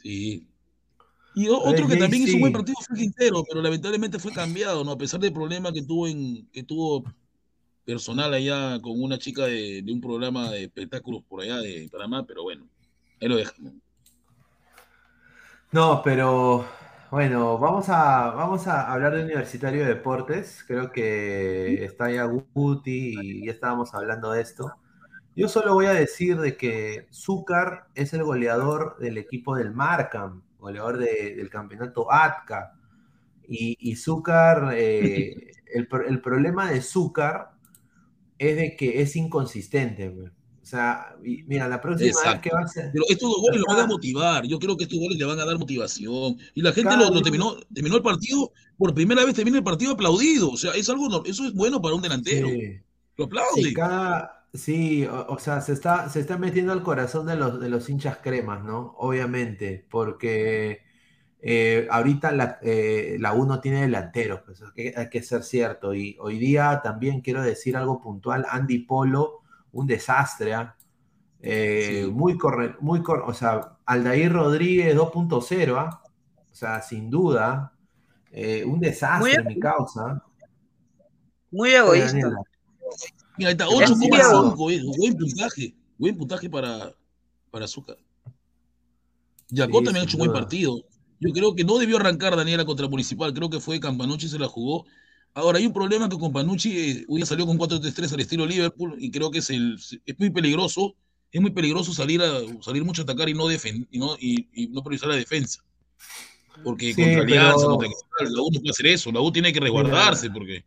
[0.02, 0.46] Sí.
[1.36, 4.92] Y otro que también hizo un buen partido fue Quintero, pero lamentablemente fue cambiado, ¿no?
[4.92, 7.04] A pesar del problema que tuvo en, que tuvo
[7.84, 12.26] personal allá con una chica de, de un programa de espectáculos por allá de Panamá,
[12.26, 12.66] pero bueno,
[13.20, 13.74] ahí lo dejamos.
[15.72, 16.64] No, pero
[17.10, 20.64] bueno, vamos a, vamos a hablar de Universitario de Deportes.
[20.66, 24.72] Creo que está ya Guti y ya estábamos hablando de esto.
[25.36, 30.42] Yo solo voy a decir de que Zúcar es el goleador del equipo del Markham,
[30.58, 32.72] goleador de- del campeonato ATCA.
[33.48, 37.52] Y, y Zúcar, eh, el, el problema de Zúcar
[38.38, 40.14] es de que es inconsistente.
[40.66, 42.90] O sea, mira, la próxima vez que va a ser...
[42.92, 44.44] Pero estos dos goles lo van a motivar.
[44.48, 46.38] Yo creo que estos goles le van a dar motivación.
[46.54, 50.50] Y la gente lo, terminó, terminó el partido, por primera vez termina el partido aplaudido.
[50.50, 52.48] O sea, es algo, eso es bueno para un delantero.
[52.48, 52.80] Sí.
[53.16, 53.62] Lo aplaude.
[53.62, 57.60] Sí, cada, sí, o, o sea, se está, se está metiendo al corazón de los,
[57.60, 58.96] de los hinchas cremas, ¿no?
[58.98, 60.80] Obviamente, porque
[61.42, 65.94] eh, ahorita la, eh, la U no tiene delanteros, pues hay que ser cierto.
[65.94, 69.42] Y hoy día también quiero decir algo puntual, Andy Polo,
[69.76, 70.74] un desastre, ¿ah?
[71.40, 72.10] Eh, Sí.
[72.10, 76.02] muy corre, muy o sea, Aldair Rodríguez 2.0, ¿ah?
[76.50, 77.72] O sea, sin duda,
[78.32, 80.22] eh, un desastre, mi causa.
[81.50, 82.30] muy egoísta.
[83.36, 85.74] Mira, ahí está, Es 8,5 es buen puntaje.
[85.98, 86.92] Buen puntaje para,
[87.50, 87.98] para Azúcar.
[89.48, 90.82] Yacó Sí, también ha hecho un buen partido.
[91.20, 93.32] Yo creo que no debió arrancar Daniela contra Municipal.
[93.34, 94.86] Creo que fue Campanucci se la jugó.
[95.36, 98.96] Ahora, hay un problema que Campanucci eh, hoy día salió con 4-3-3 al estilo Liverpool
[98.98, 99.74] y creo que es, el,
[100.06, 100.94] es muy peligroso.
[101.30, 104.48] Es muy peligroso salir, a, salir mucho a atacar y no, defen- y no, y,
[104.54, 105.60] y no priorizar la defensa.
[106.64, 109.12] Porque Sí, contra Alianza, pero- contra la U no puede hacer eso.
[109.12, 110.64] La U tiene que resguardarse porque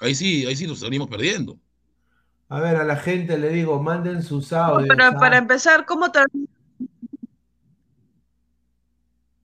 [0.00, 1.58] ahí sí, ahí sí nos salimos perdiendo.
[2.48, 4.88] A ver, a la gente le digo, manden sus audios.
[4.88, 5.18] Para, ¿ah?
[5.18, 6.20] para empezar, ¿cómo te...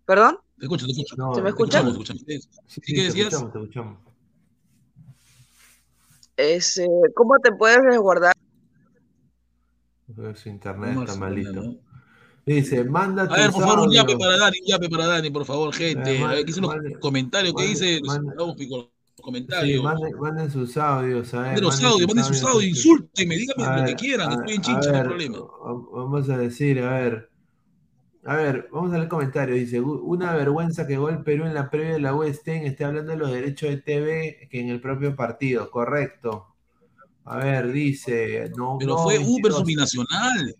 [0.06, 0.38] ¿Perdón?
[0.58, 1.14] Te escucho, te escucho.
[1.18, 1.78] No, ¿Se me te escucha?
[1.80, 2.22] Escuchamos, escuchamos.
[2.66, 3.26] Sí, ¿Sí que te decías?
[3.34, 4.03] escuchamos, te escuchamos.
[6.36, 8.34] Es, eh, ¿Cómo te puedes resguardar?
[10.34, 11.52] Su internet ¿Cómo está malito.
[11.52, 11.74] no?
[12.46, 14.28] Dice, manda A ver, por favor, un yape audios.
[14.28, 16.16] para Dani, un yape para Dani, por favor, gente.
[16.16, 18.00] Eh, man- A ver, aquí son los mande- comentarios que dice.
[18.04, 19.82] Vamos con los Sí, comentarios.
[19.82, 21.32] manden, manden sus audios.
[21.32, 22.68] A ver, Manden los audios, manden sus audios, sí.
[22.70, 25.38] insúltenme, díganme lo que quieran, a- estoy en chincha, no hay problema.
[25.38, 27.30] va- Vamos a decir, a ver.
[28.26, 29.54] A ver, vamos a leer el comentario.
[29.54, 33.12] Dice, "U- una vergüenza que Gol Perú en la previa de la USTEN esté hablando
[33.12, 35.70] de los derechos de TV que en el propio partido.
[35.70, 36.46] Correcto.
[37.26, 39.64] A ver, dice, no, Pero no, fue U versus 22.
[39.66, 40.56] Binacional.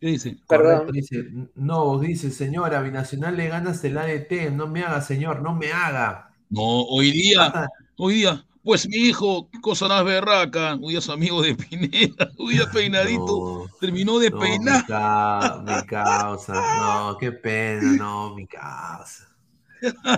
[0.00, 0.36] ¿Qué dice?
[0.46, 0.92] Correcto, Perdón.
[0.92, 1.24] dice,
[1.56, 6.32] no, dice, señora, Binacional le ganas el ADT, no me haga, señor, no me haga.
[6.50, 7.66] No, hoy día,
[7.96, 13.24] hoy día, pues mi hijo, cosa más berraca, día es amigo de Pineda, día peinadito,
[13.24, 14.82] No, terminó de no, peinar.
[14.82, 19.24] mi, ca- mi causa, no, qué pena, no, mi causa.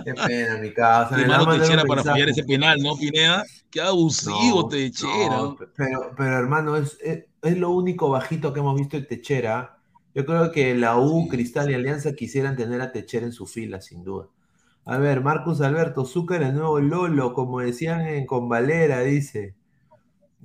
[0.03, 1.15] Qué pena, mi causa.
[1.15, 2.41] Qué Le va a mano mandar techera para fallar mensaje.
[2.41, 3.45] ese penal, ¿no, Pineda?
[3.69, 5.37] Qué abusivo No, techera.
[5.37, 9.77] no, pero, pero hermano, es, es, es lo único bajito que hemos visto de Techera.
[10.13, 11.29] Yo creo que la U, Sí.
[11.29, 14.27] Cristal y Alianza quisieran tener a Techera en su fila, sin duda.
[14.85, 19.55] A ver, Marcus Alberto, Zúcar, el nuevo Lolo, como decían en Con Valera, dice.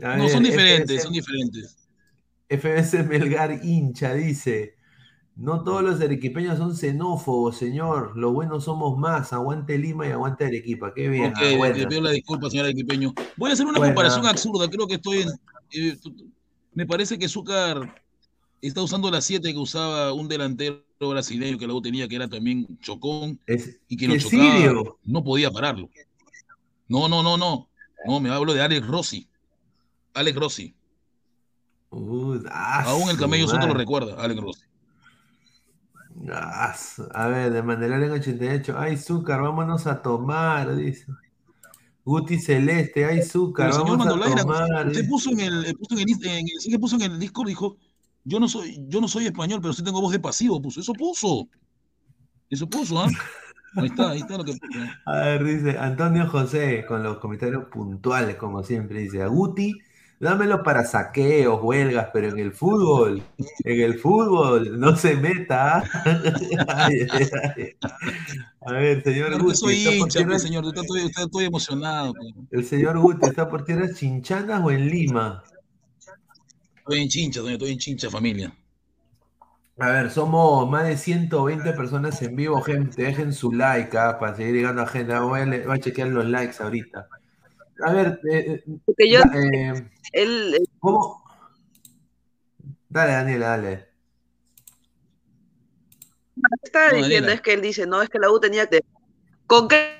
[0.03, 1.77] A No, ver, son diferentes, FBC son diferentes.
[2.49, 4.75] FBS Melgar hincha, dice.
[5.37, 8.16] No todos los arequipeños son xenófobos, señor.
[8.16, 9.33] Los buenos somos más.
[9.35, 10.94] Aguante Lima y aguante Arequipa.
[10.94, 11.27] Qué bien.
[11.33, 13.12] Ok, ah, le pido la disculpa, señora Equipeño.
[13.37, 13.94] Voy a hacer una Buena.
[13.94, 14.68] comparación absurda.
[14.70, 15.29] Creo que estoy en.
[15.72, 15.96] eh,
[16.72, 18.03] me parece que Zúcar
[18.62, 22.66] está usando la 7 que usaba un delantero brasileño que luego tenía, que era también
[22.80, 24.42] Chocón, Es, y que lo chocaba.
[24.56, 24.98] sirio.
[25.04, 25.90] No podía pararlo.
[26.88, 27.68] No, no, no, no.
[28.07, 29.28] No, me hablo de Alex Rossi.
[30.14, 30.74] Alex Rossi.
[31.90, 34.62] Uh, Aún el camello Soto lo recuerda, Alex Rossi.
[37.12, 38.74] A ver, de Mandalorian 88.
[38.78, 41.07] Ay, Zúcar, vámonos a tomar, dice.
[42.05, 44.86] Guti Celeste, ay, Zúcar, Pero, señor vamos a tomar.
[44.86, 47.76] usted puso en el, puso en el, en el- puso en el Discord, dijo,
[48.29, 50.81] yo no soy, yo no soy español, pero sí tengo voz de pasivo, puso.
[50.81, 51.49] Eso puso.
[52.51, 53.09] Eso puso, ¿ah?
[53.77, 54.53] Ahí está, ahí está lo que.
[55.07, 59.74] A ver, dice Antonio José, con los comentarios puntuales, como siempre, dice, a Guti,
[60.18, 63.22] dámelo para saqueos, huelgas, pero en el fútbol,
[63.64, 65.79] en el fútbol, no se meta.
[65.79, 65.85] ¿ah?
[66.68, 67.77] Ay, ay, ay.
[68.66, 69.57] A ver, señor que Guti.
[69.57, 70.64] soy está hincha, pues, señor.
[70.64, 72.14] Yo estoy, estoy- estoy emocionado.
[72.14, 72.33] pues.
[72.51, 75.43] El señor Guti está por tierras chinchanas o en Lima.
[76.89, 77.53] Estoy en chincha, señor.
[77.53, 78.51] Estoy en chincha, familia.
[79.78, 83.03] A ver, somos más de 120 personas en vivo, gente.
[83.03, 85.18] Dejen su like ah, para seguir llegando a gente.
[85.18, 87.09] Voy a, le- voy a chequear los likes ahorita.
[87.84, 91.22] A ver, eh, eh, Porque yo, eh, él, ¿cómo?
[92.89, 93.87] Dale, Daniela, dale.
[96.62, 97.34] está No, diciendo Daniela.
[97.34, 98.84] es que él dice, no, es que la U tenía que...
[99.47, 99.97] ¿Con qué?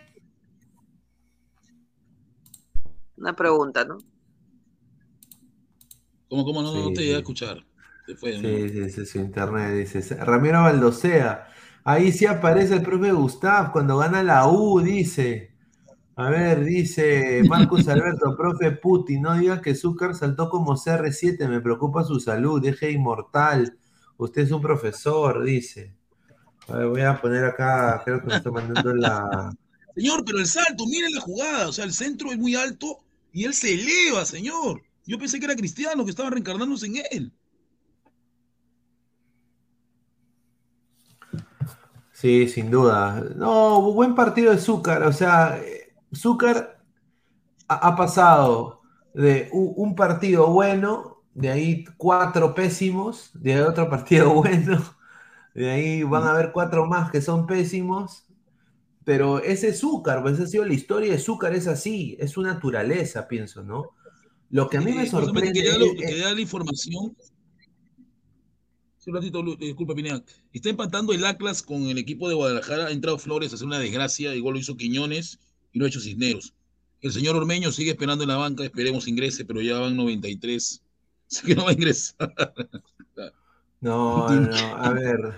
[3.19, 3.99] Una pregunta, ¿no?
[6.29, 7.21] ¿Cómo, cómo no, no Sí, te llegué a sí.
[7.21, 7.67] escuchar?
[8.07, 8.41] Se fue.
[8.41, 8.43] ¿no?
[8.43, 10.17] Sí, sí, sí, su internet, dice.
[10.17, 11.49] Ramiro Baldosea.
[11.85, 15.55] Ahí sí aparece el profe Gustav cuando gana la U, dice.
[16.17, 21.61] A ver, dice Marcus Alberto, profe Putin, no diga que Zúcar saltó como CR7, me
[21.61, 23.79] preocupa su salud, deje inmortal.
[24.19, 25.95] Usted es un profesor, dice.
[26.69, 29.51] A ver, voy a poner acá, creo que me está mandando la.
[29.97, 31.69] Señor, pero el salto, miren la jugada.
[31.69, 33.01] O sea, el centro es muy alto
[33.33, 34.83] y él se eleva, señor.
[35.07, 37.33] Yo pensé que era Cristiano, que estaba reencarnándose en él.
[42.13, 43.23] Sí, sin duda.
[43.37, 45.03] No, buen partido de Zúcar.
[45.05, 45.61] O sea,
[46.15, 46.83] Zúcar
[47.69, 48.83] ha, pasado
[49.15, 54.83] de un, partido bueno, de ahí cuatro pésimos, de ahí otro partido bueno,
[55.55, 58.27] de ahí van a haber cuatro más que son pésimos.
[59.05, 62.43] Pero ese es Zúcar, pues ha sido la historia de Zúcar, es así, es su
[62.43, 63.95] naturaleza, pienso, ¿no?
[64.51, 67.17] Lo que a mí me Eh, sorprende Quería, lo- es- dar la información.
[68.99, 70.23] Sí, un ratito, Lu- disculpa, Pineda.
[70.53, 72.87] Está empatando el Atlas con el equipo de Guadalajara.
[72.87, 74.35] Ha entrado Flores a hacer una desgracia.
[74.35, 75.39] Igual lo hizo Quiñones
[75.73, 76.55] y lo ha hecho Cisneros.
[77.03, 78.65] El señor Ormeño sigue esperando en la banca.
[78.65, 80.83] Esperemos ingrese, pero ya van 93.
[81.31, 82.17] Así que no va a ingresar.
[83.81, 85.35] No, no, no, a ver.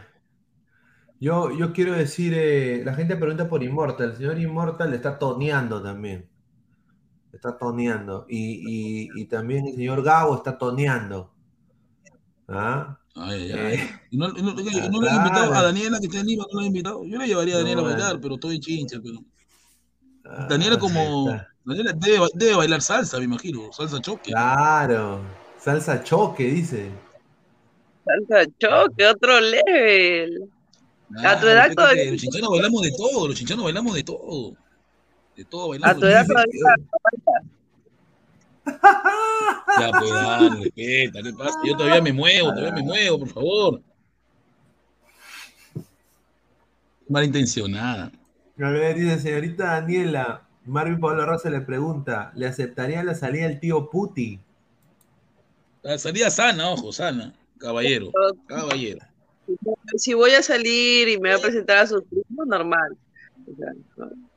[1.20, 4.10] Yo, yo quiero decir, eh, la gente pregunta por Immortal.
[4.12, 6.28] El señor Immortal está toneando también.
[7.32, 8.26] Está toneando.
[8.28, 11.30] Y, y- y también el señor Gabo está toneando.
[12.48, 12.98] ¿Ah?
[13.14, 13.74] Ay, ay, ay.
[13.74, 15.16] Eh, Y no, no- no- no le he claro.
[15.16, 17.04] invitado a Daniela, que está en Lima, no le he invitado.
[17.04, 18.98] Yo le llevaría a Daniela No, a bailar, pero estoy chincha.
[19.02, 19.18] Pero...
[20.24, 21.28] Ah, Daniela como...
[21.64, 23.70] Daniela debe, debe bailar salsa, me imagino.
[23.72, 24.30] Salsa choque.
[24.30, 25.20] Claro.
[25.58, 26.90] Salsa choque, dice.
[28.04, 30.50] Salsa choque, otro level.
[31.24, 32.10] a tu edad todavía...
[32.12, 34.54] Los chinchanos bailamos de todo, los chinchanos bailamos de todo.
[35.38, 35.96] De todo bailamos.
[35.96, 36.60] A tu edad todavía...
[39.78, 41.58] Ya, pues, dale, respeta, ¿qué pasa?
[41.64, 43.82] Yo todavía me muevo, todavía me muevo, por favor.
[47.08, 48.10] Malintencionada.
[48.60, 50.42] A ver, dice señorita Daniela.
[50.64, 54.40] Marvin Pablo Rosa le pregunta: ¿le aceptaría la salida del tío Puti?
[55.82, 57.32] La salida sana, ojo, sana.
[57.58, 58.10] Caballero,
[58.48, 59.06] caballero.
[59.96, 62.98] Si voy a salir y me voy a presentar a su primo, normal.
[63.46, 64.27] O sea, no.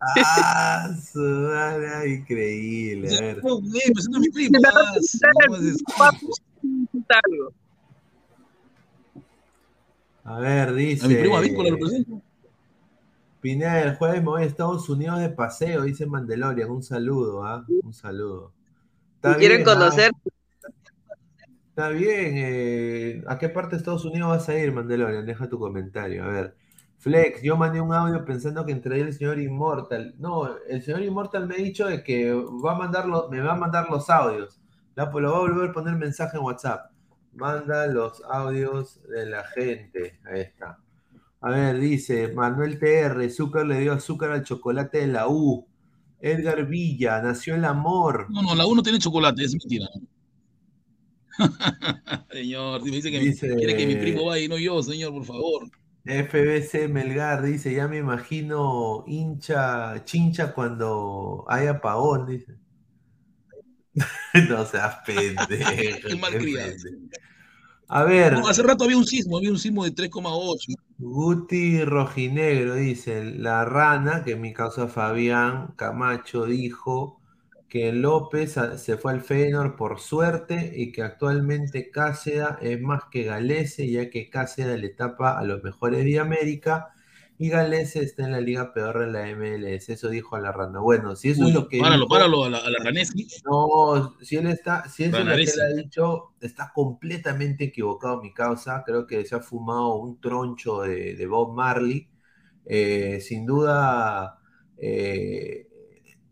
[0.00, 3.16] Ah, su madre, increíble.
[3.16, 3.42] A ver.
[3.42, 4.60] No, a mi primo.
[10.40, 11.04] Ver, dice.
[11.04, 12.22] A mi primo Avícola lo presento.
[13.40, 16.70] Pineda, el jueves me voy a Estados Unidos de paseo, dice Mandalorian.
[16.70, 17.64] Un saludo, ¿ah?
[17.82, 18.52] Un saludo.
[19.22, 19.74] Si quieren bien, ¿ah?
[19.74, 20.10] conocer,
[21.68, 22.32] Está bien.
[22.36, 25.26] eh, ¿A qué parte de Estados Unidos vas a ir, Mandalorian?
[25.26, 26.24] Deja tu comentario.
[26.24, 26.56] A ver.
[27.04, 30.14] Flex, yo mandé un audio pensando que entraría el señor Immortal.
[30.18, 33.52] No, el señor Immortal me ha dicho de que va a mandar los- me va
[33.52, 34.58] a mandar los audios.
[34.94, 36.90] La, pues lo va a volver a poner mensaje en WhatsApp.
[37.34, 40.18] Manda los audios de la gente.
[40.24, 40.78] Ahí está.
[41.42, 45.66] A ver, dice Manuel TR, Zúcar le dio azúcar al chocolate de la U.
[46.20, 48.28] Edgar Villa, nació el amor.
[48.30, 49.86] No, no, la uno tiene chocolate, es mentira.
[52.32, 55.24] señor, me dice que Dice- quiere que mi primo vaya y no yo, señor, por
[55.26, 55.68] favor.
[56.06, 62.56] FBC Melgar dice, ya me imagino hincha, chincha cuando hay apagón, dice.
[64.48, 65.70] no seas pendejo.
[66.08, 66.88] Qué pendejo.
[67.88, 70.74] A ver, No, hace rato había un sismo, había un sismo de 3,8.
[70.98, 77.20] Guti Rojinegro dice, la rana, que mi causa Fabián Camacho dijo
[77.74, 83.02] que López a- se fue al Feyenoord por suerte y que actualmente Cáceda es más
[83.10, 86.94] que Galese, ya que Cáceda le tapa a los mejores de América
[87.36, 89.92] y Galese está en la liga peor de la MLS.
[89.92, 90.78] Eso dijo la rana.
[90.80, 92.78] Bueno, si eso Uy, es lo que páralo, dijo- páralo a la, a la
[93.44, 98.22] no, si él está, si eso es lo que él ha dicho, está completamente equivocado
[98.22, 98.82] mi causa.
[98.86, 102.08] Creo que se ha fumado un troncho de, de Bob Marley.
[102.66, 104.38] Eh, sin duda,
[104.78, 105.68] eh,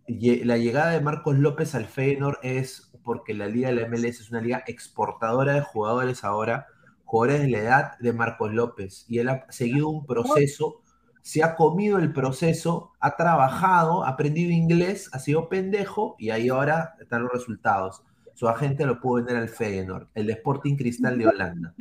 [0.07, 4.31] la llegada de Marcos López al Feyenoord es porque la liga de la MLS es
[4.31, 6.67] una liga exportadora de jugadores ahora,
[7.05, 9.05] jugadores de la edad de Marcos López.
[9.09, 10.83] Y él ha seguido un proceso
[11.23, 16.49] se ha comido el proceso, ha trabajado, ha aprendido inglés, ha sido pendejo y ahí
[16.49, 18.03] ahora están los resultados.
[18.35, 21.75] Su agente lo pudo vender al Feyenoord, el Sporting Cristal de Holanda.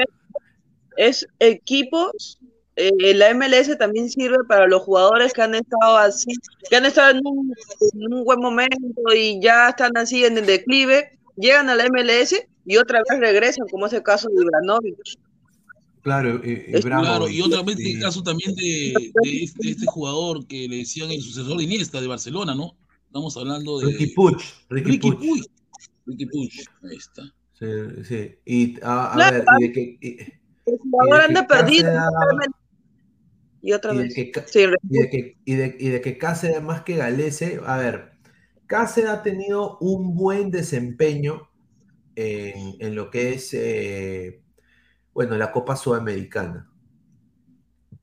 [0.96, 2.40] Es equipos,
[2.90, 6.32] eh, la MLS también sirve para los jugadores que han estado así,
[6.70, 7.54] que han estado en un,
[7.94, 12.36] en un buen momento y ya están así en el declive, llegan a la MLS
[12.66, 14.96] y otra vez regresan, como es el caso de Ibranovic.
[16.04, 16.42] Claro,
[16.84, 20.68] Bravo, claro, y otra vez el caso también de, de este, de este jugador que
[20.68, 22.76] le decían el sucesor de Iniesta de Barcelona, ¿no?
[23.06, 25.18] Estamos hablando de Ricky Puch, Ricky, Ricky Puch.
[25.20, 25.44] Puig.
[26.08, 26.52] Ricky Puig,
[26.90, 27.22] ahí está.
[27.54, 27.66] Sí,
[28.08, 28.36] sí.
[28.46, 30.18] Y a, a Claro, ver, y de que, y-
[30.66, 31.84] El jugador de anda que perdido.
[31.92, 32.56] Cáceres-
[33.62, 34.14] Y otra y vez.
[34.14, 37.60] que, Ca- Sí, y de que, y de, y de que Cáceres más que Galese,
[37.66, 38.12] a ver,
[38.68, 41.50] Cáceres ha tenido un buen desempeño
[42.16, 44.42] en, en lo que es, eh,
[45.14, 46.70] bueno, la Copa Sudamericana.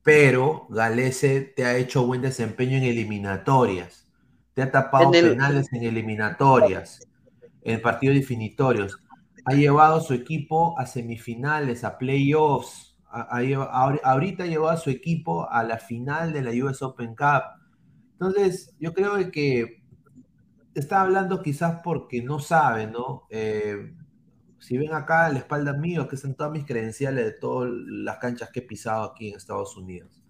[0.03, 4.09] Pero Galese te ha hecho buen desempeño en eliminatorias.
[4.53, 6.99] Te ha tapado En el- penales en eliminatorias,
[7.63, 8.97] en partidos definitorios.
[9.45, 12.88] Ha llevado a su equipo a semifinales, a playoffs.
[13.41, 17.43] Lleva- ahori- ahorita llevado a su equipo a la final de la US Open Cup.
[18.13, 19.83] Entonces, yo creo que
[20.75, 23.25] está hablando quizás porque no sabe, ¿no?
[23.29, 23.93] Eh,
[24.59, 28.17] si ven acá a la espalda mío, que están todas mis credenciales de todas las
[28.19, 30.23] canchas que he pisado aquí en Estados Unidos.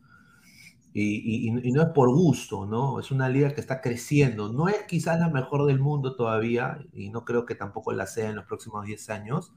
[0.91, 2.99] Y, y- y no es por gusto, ¿no?
[2.99, 4.51] Es una liga que está creciendo.
[4.51, 8.29] No es quizás la mejor del mundo todavía, y no creo que tampoco la sea
[8.29, 9.53] en los próximos 10 años,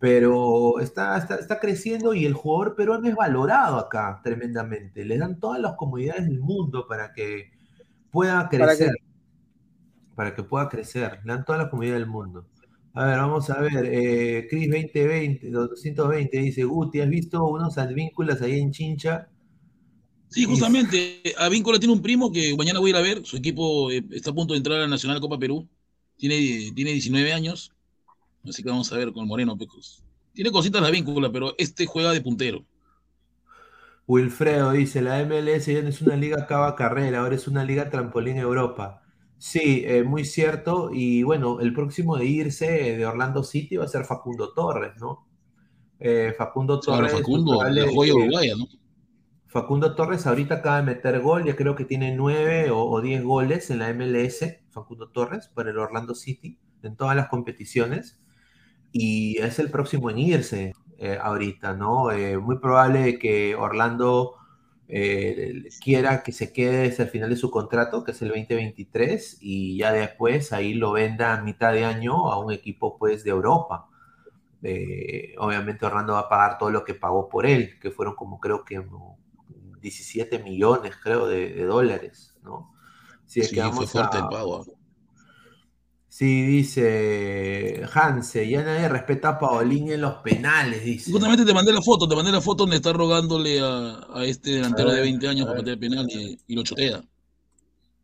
[0.00, 5.04] pero está, está, está creciendo y el jugador peruano es valorado acá tremendamente.
[5.04, 7.50] Le dan todas las comodidades del mundo para que
[8.10, 8.94] pueda crecer.
[10.14, 11.20] Para que pueda crecer.
[11.22, 12.46] Le dan todas las comodidades del mundo.
[12.94, 13.84] A ver, vamos a ver.
[13.92, 19.28] Eh, Chris 2020, 220 dice: Guti, ¿has visto unos advínculos ahí en Chincha?
[20.28, 23.26] Sí, justamente, Avíncola tiene un primo que mañana voy a ir a ver.
[23.26, 25.68] Su equipo eh, está a punto de entrar a la Nacional Copa Perú.
[26.16, 27.74] Tiene, tiene 19 años.
[28.48, 29.56] Así que vamos a ver con Moreno.
[29.56, 30.02] Pecos.
[30.32, 32.64] Tiene cositas la Avíncola, pero este juega de puntero.
[34.06, 37.90] Wilfredo dice, la MLS ya no es una liga cava carrera, ahora es una liga
[37.90, 39.02] trampolín Europa.
[39.38, 40.90] Sí, eh, muy cierto.
[40.92, 45.26] Y bueno, el próximo de irse de Orlando City va a ser Facundo Torres, ¿no?
[45.98, 47.12] Eh, Facundo Torres.
[47.12, 48.66] Facundo, probable la joya que- uruguaya, ¿no?
[49.46, 53.22] Facundo Torres ahorita acaba de meter gol, ya creo que tiene nueve o, o diez
[53.22, 58.20] goles en la MLS, Facundo Torres, para el Orlando City, en todas las competiciones.
[58.92, 62.10] Y es el próximo en irse eh, ahorita, ¿no?
[62.10, 64.34] Eh, muy probable que Orlando
[64.88, 69.38] eh, quiera que se quede hasta el final de su contrato, que es el 2023,
[69.40, 73.30] y ya después ahí lo venda a mitad de año a un equipo pues de
[73.30, 73.88] Europa.
[75.38, 78.64] Obviamente Orlando va a pagar todo lo que pagó por él, que fueron como creo
[78.64, 79.16] que no,
[79.80, 82.72] 17 millones, creo, de, de dólares, ¿no?
[83.26, 84.66] Si es Sí, que fue fuerte a- el pago.
[86.10, 91.10] Sí, dice Hanse, ya nadie respeta a Paolín en los penales, dice.
[91.12, 94.50] Justamente te mandé la foto, te mandé la foto donde está rogándole a, a este
[94.52, 95.64] delantero A de ver, 20 años para ver.
[95.64, 97.02] patear penal y, y lo chotea.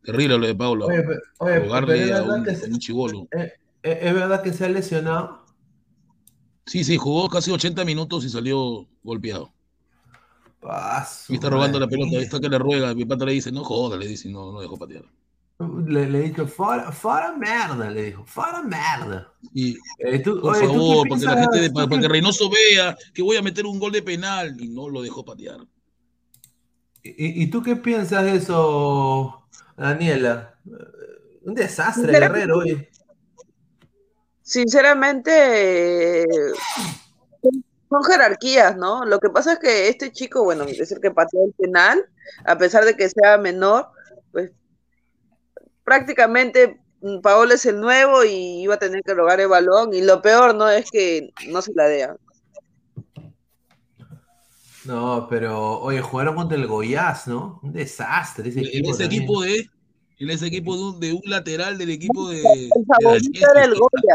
[0.02, 0.86] Terrible lo de Pablo.
[0.86, 1.04] Oye,
[1.38, 3.28] oye, rogarle a un, se- un chibolo.
[3.32, 3.52] Eh,
[3.82, 5.44] eh, ¿Es verdad que se ha lesionado?
[6.66, 9.52] Sí, sí, jugó casi 80 minutos y salió golpeado.
[10.61, 12.92] Paso, Y está robando la pelota, ahí está que le ruega.
[12.92, 15.04] Mi pata le dice, no joda, le dice, no, no dejó patear.
[15.59, 19.32] Le, le dijo, fora, fora merda, le dijo, fora merda.
[19.54, 22.50] Y, Eh, tú- por oye, ¿tú qué favor, para que la gente, para, que Reynoso
[22.50, 25.61] vea que voy a meter un gol de penal y no lo dejó patear.
[27.02, 29.46] ¿Y, y tú qué piensas de eso,
[29.78, 30.59] Daniela?
[31.42, 32.90] Un desastre, Guerrero, oye.
[34.42, 36.26] Sinceramente, eh,
[37.88, 39.04] son jerarquías, ¿no?
[39.07, 42.04] Lo que pasa es que este chico, bueno, es el que pateó el penal,
[42.44, 43.88] a pesar de que sea menor,
[44.32, 44.50] pues
[45.87, 49.95] prácticamente mm, Paolo es el nuevo y iba a tener que rogar el balón.
[49.95, 50.68] Y lo peor, ¿no?
[50.68, 52.16] Es que no se la dea.
[54.84, 57.59] No, pero, oye, jugaron contra el Goiás, ¿no?
[57.62, 58.91] Un desastre ese En equipo.
[58.91, 59.22] ese también.
[59.22, 59.70] equipo de,
[60.18, 62.70] en ese equipo de un, de un lateral del equipo de, El de
[63.03, 63.70] favorito era el.
[63.74, 64.14] Goya.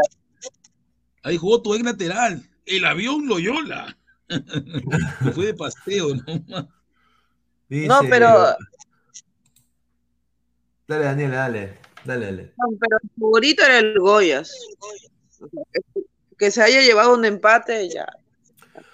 [1.24, 3.96] Ahí jugó tu ex lateral, el avión Loyola.
[5.34, 6.68] Fue de paseo, ¿no?
[7.68, 8.56] Dice- No, pero,
[10.88, 11.78] Dale, Daniela, dale.
[12.04, 12.52] Dale, dale.
[12.58, 14.52] no, pero el favorito era el Goyas.
[16.38, 18.06] Que- se haya llevado un empate ya.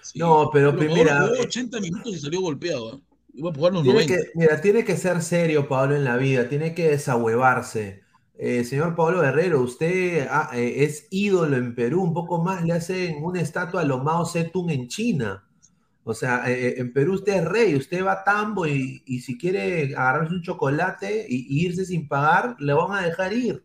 [0.03, 0.19] Sí.
[0.19, 1.23] No, pero primera.
[1.29, 3.01] jugó 80 minutos y salió golpeado.
[3.33, 4.15] Iba a jugar los Tiene 90.
[4.17, 8.03] que, mira, tiene que ser serio, Pablo, en la vida, tiene que desahuevarse.
[8.37, 12.73] Eh, señor Pablo Guerrero, usted ah, eh, es ídolo en Perú, un poco más le
[12.73, 15.48] hacen una estatua a lo Mao Zedong en China.
[16.11, 19.21] O sea, eh, eh, en Perú usted es rey, usted va a tambo y, y
[19.21, 23.63] si quiere agarrarse un chocolate y, y irse sin pagar, le van a dejar ir.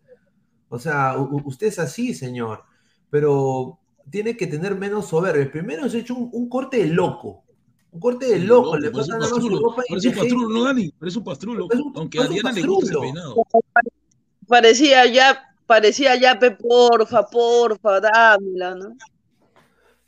[0.70, 2.64] O sea, u- usted es así, señor.
[3.10, 3.80] Pero
[4.10, 5.50] tiene que tener menos soberbia.
[5.52, 7.44] Primero se ha hecho un, un corte de loco.
[7.92, 8.76] Un corte de loco.
[8.78, 10.64] le parece pasa un nada más su pastrulo, ropa y parece un deje- pastrulo, ¿no,
[10.66, 10.92] Dani?
[11.00, 11.68] Parece un pastrulo.
[11.96, 13.36] Aunque a Diana le gusta peinado.
[14.48, 18.98] Parecía ya, parecía ya, pe, porfa, porfa, dámela, ¿no?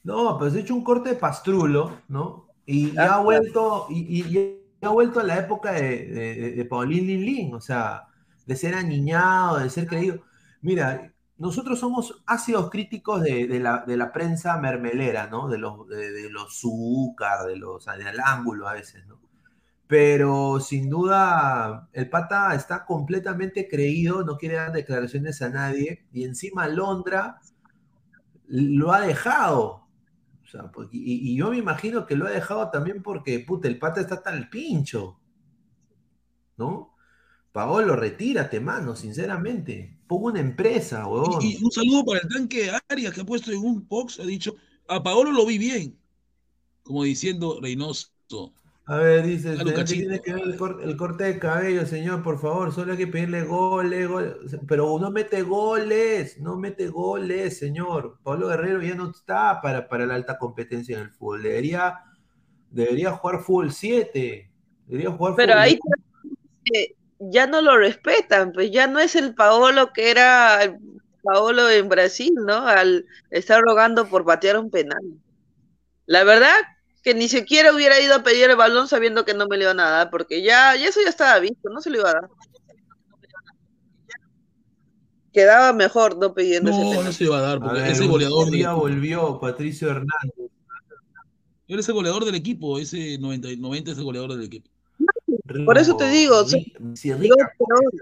[0.06, 2.48] No, pues he hecho un corte de pastrulo, ¿no?
[2.66, 7.22] Y, ha vuelto, y, y- y ha vuelto a la época de, de, Paulín Lin
[7.26, 8.08] Lin, o sea,
[8.46, 10.22] de ser aniñado, de ser creído.
[10.62, 15.48] Mira, nosotros somos ácidos críticos de, de la, de la prensa mermelera, ¿no?
[15.50, 19.20] De los, de, de los Zúcar, de los del ángulo a veces, ¿no?
[19.88, 26.26] Pero sin duda, el pata está completamente creído, no quiere dar declaraciones a nadie, y
[26.26, 27.40] encima Londra
[28.48, 29.85] lo ha dejado.
[30.46, 33.68] O sea, pues, y, y yo me imagino que lo ha dejado también porque, puta,
[33.68, 35.20] el pata está tan pincho.
[36.58, 36.96] ¿No?
[37.52, 39.98] Paolo, retírate, mano, sinceramente.
[40.08, 41.42] Pongo una empresa, huevón.
[41.42, 44.26] Y, y un saludo para el tanque Arias que ha puesto en un box, ha
[44.26, 44.56] dicho,
[44.88, 45.98] a Paolo lo vi bien.
[46.84, 48.12] Como diciendo Reynoso.
[48.88, 49.96] A ver, dice, Dale un señor, ¿qué cachito.
[49.96, 52.22] tiene que ver el, cor- el corte de cabello, señor?
[52.22, 54.36] Por favor, solo hay que pedirle goles, goles.
[54.68, 58.20] Pero no mete goles, no mete goles, señor.
[58.24, 61.42] Pablo Guerrero ya no está para, para la alta competencia en el fútbol.
[61.44, 62.00] Debería,
[62.72, 64.52] debería jugar fútbol 7.
[64.88, 65.80] Debería jugar Pero fútbol ahí
[66.74, 70.80] eh, ya no lo respetan, pues ya no es el Paolo que era el
[71.24, 72.68] Paolo en Brasil, ¿no?
[72.68, 75.02] Al estar rogando por patear un penal.
[76.08, 76.56] La verdad
[77.06, 79.80] que ni siquiera hubiera ido a pedir el balón sabiendo que no me le iban
[79.80, 82.30] a dar, porque ya, ya eso ya estaba visto, no se lo iba a dar.
[85.32, 87.06] Quedaba mejor no pidiendo ese No, penal.
[87.06, 88.80] no se va a dar, A porque ver, ese goleador del día equipo.
[88.82, 90.50] volvió Patricio Hernández.
[91.68, 94.72] Él es el goleador del equipo, ese 90, 90 es el goleador del equipo.
[95.64, 98.02] Por eso te digo, o sea, Ri- si Dios Rica- te odia.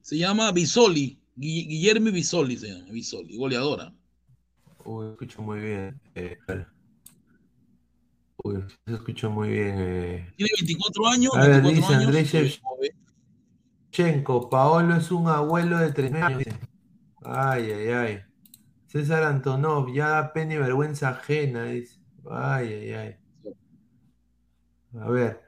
[0.00, 3.92] Se llama Bisoli, Guillermo Bisoli se llama, Bisoli, goleadora.
[4.84, 6.00] Uy, escucho muy bien.
[6.14, 6.36] eh.
[8.44, 9.74] Uy, se escuchó muy bien.
[9.78, 10.32] eh.
[10.36, 12.04] Tiene 24 años, A ver, 24 dice.
[12.06, 12.90] Andrés se ve Shev- joven.
[13.90, 16.60] Chenko, Paolo es un abuelo de 39 años.
[17.24, 18.20] Ay, ay, ay.
[18.86, 21.98] César Antonov, ya da pena y vergüenza ajena, dice.
[22.30, 23.16] Ay, ay, ay.
[25.00, 25.40] A ver.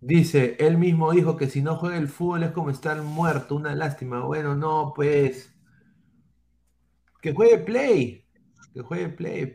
[0.00, 3.74] Dice, él mismo dijo que si no juega el fútbol es como estar muerto, una
[3.74, 4.20] lástima.
[4.20, 5.52] Bueno, no, pues.
[7.20, 8.24] Que juegue play.
[8.72, 9.52] Que juegue play.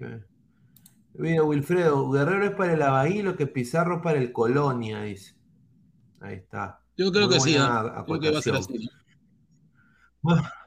[1.13, 5.35] Mira, Wilfredo, Guerrero es para el Abaí lo que Pizarro para el Colonia, dice.
[6.19, 6.81] Ahí está.
[6.97, 8.89] Yo creo Muy que sí, que va a ser así.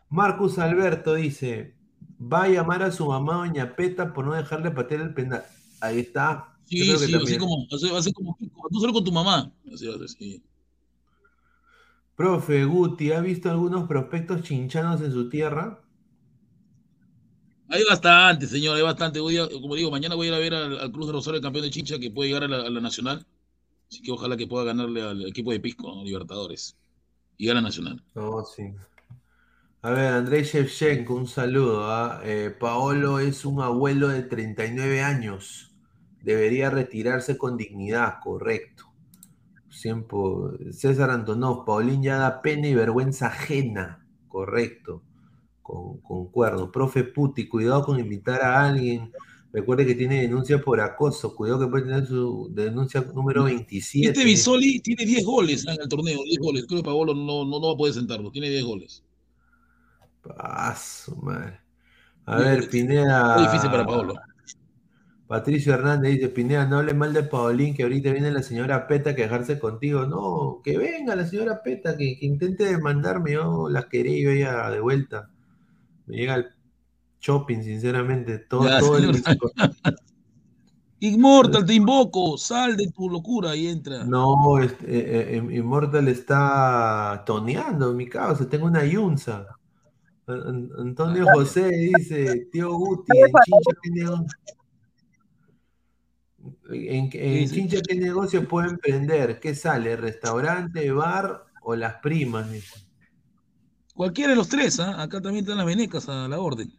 [0.08, 1.76] Marcus Alberto dice,
[2.20, 5.44] va a llamar a su mamá Doña Peta por no dejarle patear el penal.
[5.80, 6.55] Ahí está.
[6.66, 8.36] Sí, sí, así como, así, así como
[8.70, 9.52] tú solo con tu mamá.
[9.72, 10.42] Así va a ser, sí.
[12.16, 15.80] Profe Guti, ¿ha visto algunos prospectos chinchanos en su tierra?
[17.68, 19.20] Hay bastante, señor, hay bastante.
[19.20, 21.36] Voy a- como digo, mañana voy a ir a ver al, al Cruz de Rosario,
[21.38, 23.26] el campeón de Chincha, que puede llegar a la, a la Nacional.
[23.90, 26.04] Así que ojalá que pueda ganarle al equipo de Pisco, ¿no?
[26.04, 26.76] Libertadores.
[27.38, 28.02] Y a la Nacional.
[28.14, 28.74] No, sí.
[29.82, 31.90] A ver, Andrei Shevchenko, un saludo.
[31.90, 32.20] ¿ah?
[32.24, 35.74] Eh, Paolo es un abuelo de 39 años.
[36.26, 38.92] Debería retirarse con dignidad, correcto.
[39.70, 40.72] Siempre.
[40.72, 45.04] César Antonov, Paulín ya da pena y vergüenza ajena, correcto.
[45.62, 46.72] Con, concuerdo.
[46.72, 49.12] Profe Puti, cuidado con invitar a alguien.
[49.52, 51.32] Recuerde que tiene denuncia por acoso.
[51.36, 54.08] Cuidado que puede tener su denuncia número 27.
[54.08, 56.64] Este Bisoli tiene 10 goles en el torneo, 10 goles.
[56.66, 59.04] Creo que Paolo no, no, no va a poder sentarlo, tiene 10 goles.
[60.22, 61.60] Paso, madre.
[62.24, 63.36] A ver, Pineda.
[63.36, 64.14] es difícil para Paolo.
[65.26, 69.10] Patricio Hernández dice, Pineda, no hable mal de Paulín, que ahorita viene la señora Peta
[69.10, 70.06] a quejarse contigo.
[70.06, 74.70] No, que venga la señora Peta, que, que intente demandarme, yo la quería yo ya
[74.70, 75.28] de vuelta.
[76.06, 76.46] Me llega el
[77.20, 79.10] shopping, sinceramente, todo, Ya, todo el.
[81.00, 84.04] Inmortal, te invoco, sal de tu locura y entra.
[84.04, 89.46] No, este, eh, eh, Immortal está toneando en mi causa, tengo una yunza.
[90.26, 94.24] An- An- Antonio José dice, tío Guti, en Chincha, ¿qué nego-
[96.70, 99.40] en, en Chincha, ¿qué negocio puede emprender?
[99.40, 99.96] ¿Qué sale?
[99.96, 102.48] ¿Restaurante, bar o las primas?
[103.94, 105.02] Cualquiera de los tres, ¿ah?
[105.02, 106.72] acá también están las venecas a la orden.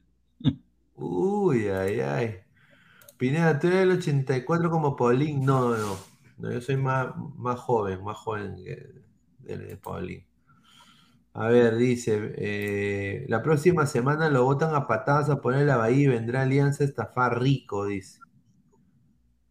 [0.95, 2.35] Uy, ay, ay.
[3.17, 5.43] Pineda, ¿tú eres el 84 como Paulín?
[5.43, 5.97] No, no,
[6.37, 8.87] no, yo soy más, más joven, más joven que
[9.39, 10.23] de, de Paulín.
[11.33, 16.03] A ver, dice, eh, la próxima semana lo botan a patadas a poner la bahía
[16.03, 18.19] y vendrá Alianza a estafar rico, dice.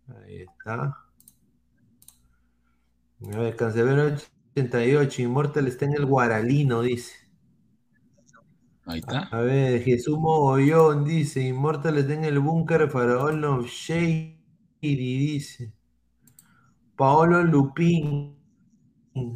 [0.08, 0.96] Ahí está.
[3.32, 4.16] A ver, Cancelero
[4.54, 7.14] 88, Inmortal está en el Guaralino, dice.
[8.84, 9.22] Ahí está.
[9.32, 14.38] A ver, Jesús Mogollón dice, Inmortal está en el búnker Faraón of Shady,
[14.80, 15.72] dice.
[16.94, 18.36] Paolo Lupín,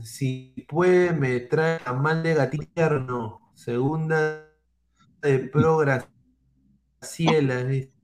[0.03, 3.53] si puede me trae a mal de gatierno.
[3.55, 4.47] Segunda
[5.21, 8.00] de pro Graciela, dice.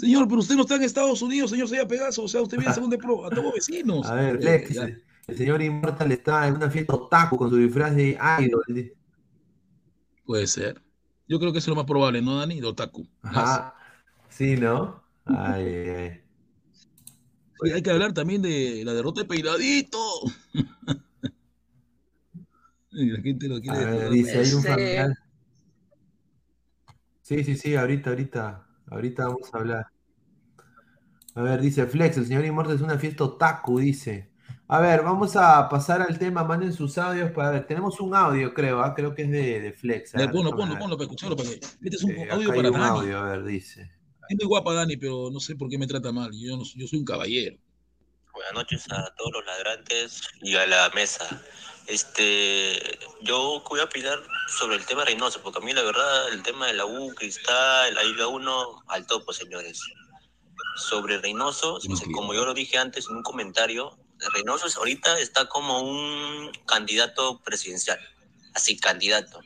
[0.00, 2.22] Señor, pero usted no está en Estados Unidos, señor Sella Pegaso.
[2.24, 3.26] O sea, usted viene segundo de pro.
[3.26, 4.06] A todos vecinos.
[4.06, 4.96] A ver, Eh,
[5.26, 8.92] el señor Inmortal está en una fiesta otaku con su disfraz de idol.
[10.24, 10.80] Puede ser.
[11.26, 12.60] Yo creo que eso es lo más probable, ¿no, Dani?
[12.60, 13.06] De Otaku.
[13.22, 13.74] Ajá.
[14.30, 15.02] Sí, ¿no?
[15.26, 16.20] Ay, ay, ay.
[17.60, 19.98] Oye, hay que hablar también de la derrota de Peinadito.
[22.90, 25.14] Y la gente lo quiere A ver, dice, hay un Ese- familiar.
[27.22, 29.86] Sí, sí, sí, ahorita, ahorita, ahorita vamos a hablar.
[31.34, 34.30] A ver, dice Flex, el señor Inmortal es una fiesta otaku, dice.
[34.66, 37.66] A ver, vamos a pasar al tema, manden sus audios para ver.
[37.66, 38.94] Tenemos un audio, creo, ¿ah?
[38.94, 40.14] creo que es de, de Flex.
[40.14, 41.36] A ver, ah, ponlo, ponlo, ponlo para escucharlo.
[41.36, 41.54] Para que...
[41.56, 42.98] Este es un Eh, audio para un Dani.
[42.98, 43.90] audio, a ver, dice.
[44.28, 46.30] Es muy guapa Dani, pero no sé por qué me trata mal.
[46.34, 47.56] Yo, no- yo soy un caballero.
[48.32, 51.24] Buenas noches a todos los ladrantes y a la mesa.
[51.88, 54.22] Este, yo voy a opinar
[54.58, 57.94] sobre el tema Reynoso, porque a mí la verdad el tema de la U, Cristal,
[57.94, 59.80] la Liga 1, al topo, señores.
[60.76, 61.78] Sobre Reynoso,
[62.12, 63.98] como yo lo dije antes en un comentario,
[64.34, 67.98] Reynoso ahorita está como un candidato presidencial,
[68.54, 69.40] así candidato.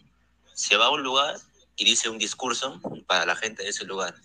[0.52, 1.36] Se va a un lugar
[1.76, 4.16] y dice un discurso para la gente de ese lugar.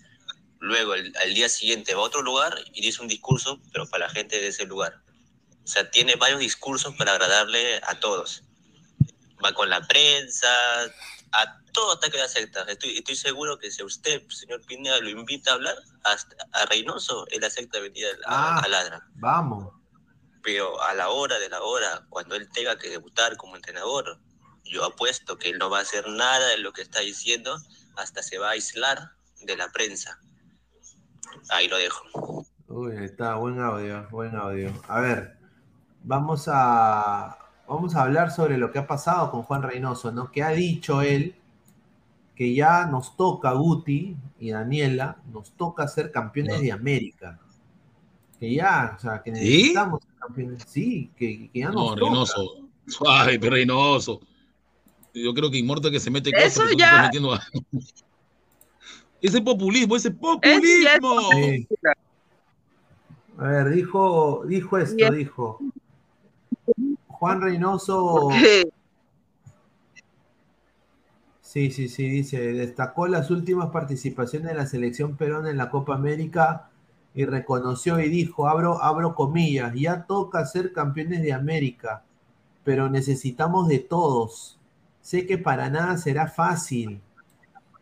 [0.58, 4.06] Luego, el- al día siguiente va a otro lugar y dice un discurso, pero para
[4.08, 5.00] la gente de ese lugar.
[5.68, 8.42] O sea, tiene varios discursos para agradarle a todos.
[9.44, 10.48] Va con la prensa,
[11.32, 12.62] a todo ataque de secta.
[12.62, 17.26] Estoy, estoy seguro que si usted, señor Pineda, lo invita a hablar, hasta a Reynoso,
[17.30, 18.60] él acepta venir a, a- Ah.
[18.64, 19.06] a Ladra.
[19.16, 19.74] Vamos.
[20.42, 24.18] Pero a la hora de la hora, cuando él tenga que debutar como entrenador,
[24.64, 27.58] yo apuesto que él no va a hacer nada de lo que está diciendo,
[27.98, 29.10] hasta se va a aislar
[29.42, 30.18] de la prensa.
[31.50, 32.46] Ahí lo dejo.
[32.68, 34.72] Uy, está, buen audio, buen audio.
[34.88, 35.37] A ver,
[36.08, 37.36] vamos a,
[37.68, 40.32] vamos a hablar sobre lo que ha pasado con Juan Reynoso, ¿no?
[40.32, 41.34] Que ha dicho él
[42.34, 47.38] que ya nos toca, Guti y Daniela, nos toca ser campeones de América.
[48.40, 49.40] Que ya, o sea, que ¿Sí?
[49.42, 50.62] necesitamos ser campeones.
[50.66, 52.00] Sí, que, que ya nos No, toca.
[52.00, 52.42] Reynoso.
[52.86, 54.20] Suave, pero Reynoso.
[55.12, 57.42] Yo creo que Inmortal que se mete Eso ya- metiendo a-
[59.20, 61.20] Ese populismo, ese populismo.
[61.32, 61.66] Sí.
[63.36, 65.58] A ver, dijo, dijo esto, dijo.
[67.18, 68.28] Juan Reynoso.
[71.40, 75.94] Sí, sí, sí, dice, destacó las últimas participaciones de la selección peruana en la Copa
[75.94, 76.70] América
[77.14, 82.04] y reconoció y dijo, abro, abro comillas, ya toca ser campeones de América,
[82.64, 84.60] pero necesitamos de todos.
[85.00, 87.00] Sé que para nada será fácil.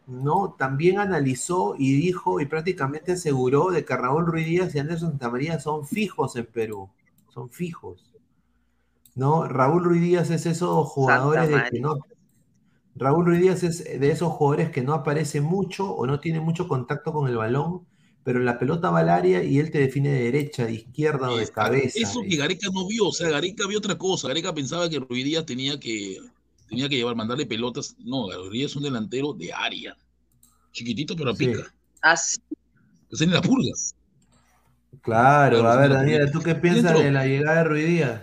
[0.06, 0.54] ¿no?
[0.56, 5.58] También analizó y dijo y prácticamente aseguró de que Raúl Ruiz Díaz y Anderson Santamaría
[5.58, 6.88] son fijos en Perú,
[7.28, 8.15] son fijos.
[9.16, 9.48] ¿No?
[9.48, 11.96] Raúl Ruiz Díaz es esos jugadores de que no
[12.94, 16.68] Raúl Ruiz Díaz es de esos jugadores que no aparece mucho o no tiene mucho
[16.68, 17.86] contacto con el balón,
[18.24, 21.36] pero la pelota va al área y él te define de derecha, de izquierda o
[21.36, 21.98] de cabeza.
[22.00, 24.28] Eso que Gareca no vio, o sea, Gareca vio otra cosa.
[24.28, 26.18] Gareca pensaba que Ruiz Díaz tenía que,
[26.68, 27.96] tenía que llevar, mandarle pelotas.
[27.98, 29.96] No, Ruiz Díaz es un delantero de área.
[30.72, 31.46] Chiquitito, pero Sí.
[31.48, 31.72] pica.
[32.02, 32.38] Así.
[33.10, 33.70] Es en la purga.
[35.02, 36.30] Claro, Claro, a ver, la Daniela.
[36.30, 37.02] ¿tú qué piensas Dentro.
[37.02, 38.20] de la llegada de Ruiz Díaz?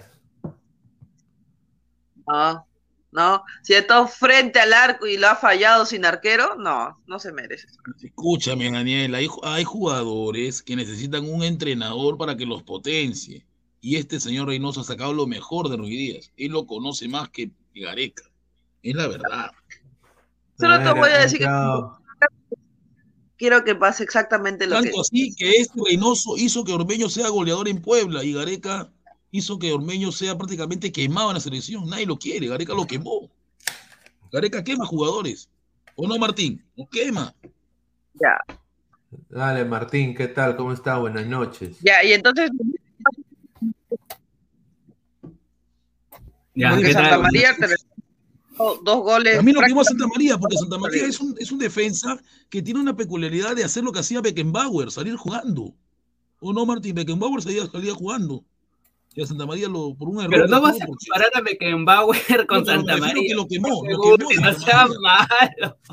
[2.34, 2.68] No,
[3.12, 3.44] no.
[3.62, 7.68] Si está frente al arco y lo ha fallado sin arquero, no, no se merece.
[8.02, 13.46] Escúchame, Daniel, hay, hay jugadores que necesitan un entrenador para que los potencie.
[13.82, 16.32] Y este señor Reynoso ha sacado lo mejor de Ruiz Díaz.
[16.38, 18.24] Él lo conoce más que Gareca.
[18.82, 19.52] Es la verdad.
[20.60, 21.48] Solo te voy a decir que
[23.38, 24.86] quiero que pase exactamente lo que.
[24.86, 28.92] Tanto así que este Reynoso hizo que Ormeño sea goleador en Puebla y Gareca
[29.34, 31.90] hizo que Ormeño sea prácticamente quemado en la selección.
[31.90, 33.30] Nadie lo quiere, Gareca lo quemó.
[34.32, 35.50] Gareca quema jugadores.
[35.96, 36.64] ¿O no, Martín?
[36.78, 37.36] Lo quema.
[38.14, 38.38] Ya,
[39.30, 40.56] Dale, Martín, ¿qué tal?
[40.56, 40.98] ¿Cómo está?
[40.98, 41.78] Buenas noches.
[41.82, 42.52] ya, y entonces.
[46.56, 47.04] Ya, porque ¿qué tal?
[47.06, 47.66] Santa María te
[48.84, 49.40] dos goles.
[49.40, 52.20] A mí no quemó a Santa María, porque Santa María es un, es un defensa
[52.52, 55.74] que tiene una peculiaridad de hacer lo que hacía Beckenbauer, salir jugando.
[56.40, 56.94] ¿O no, Martín?
[56.94, 58.46] Beckenbauer salía, salía jugando.
[59.16, 60.30] Y a Santa María lo, por un error.
[60.32, 63.24] Pero no lo vas a comparar a Beckenbauer con No, Santa María.
[63.28, 65.78] que lo quemó, lo quemó que no sea malo.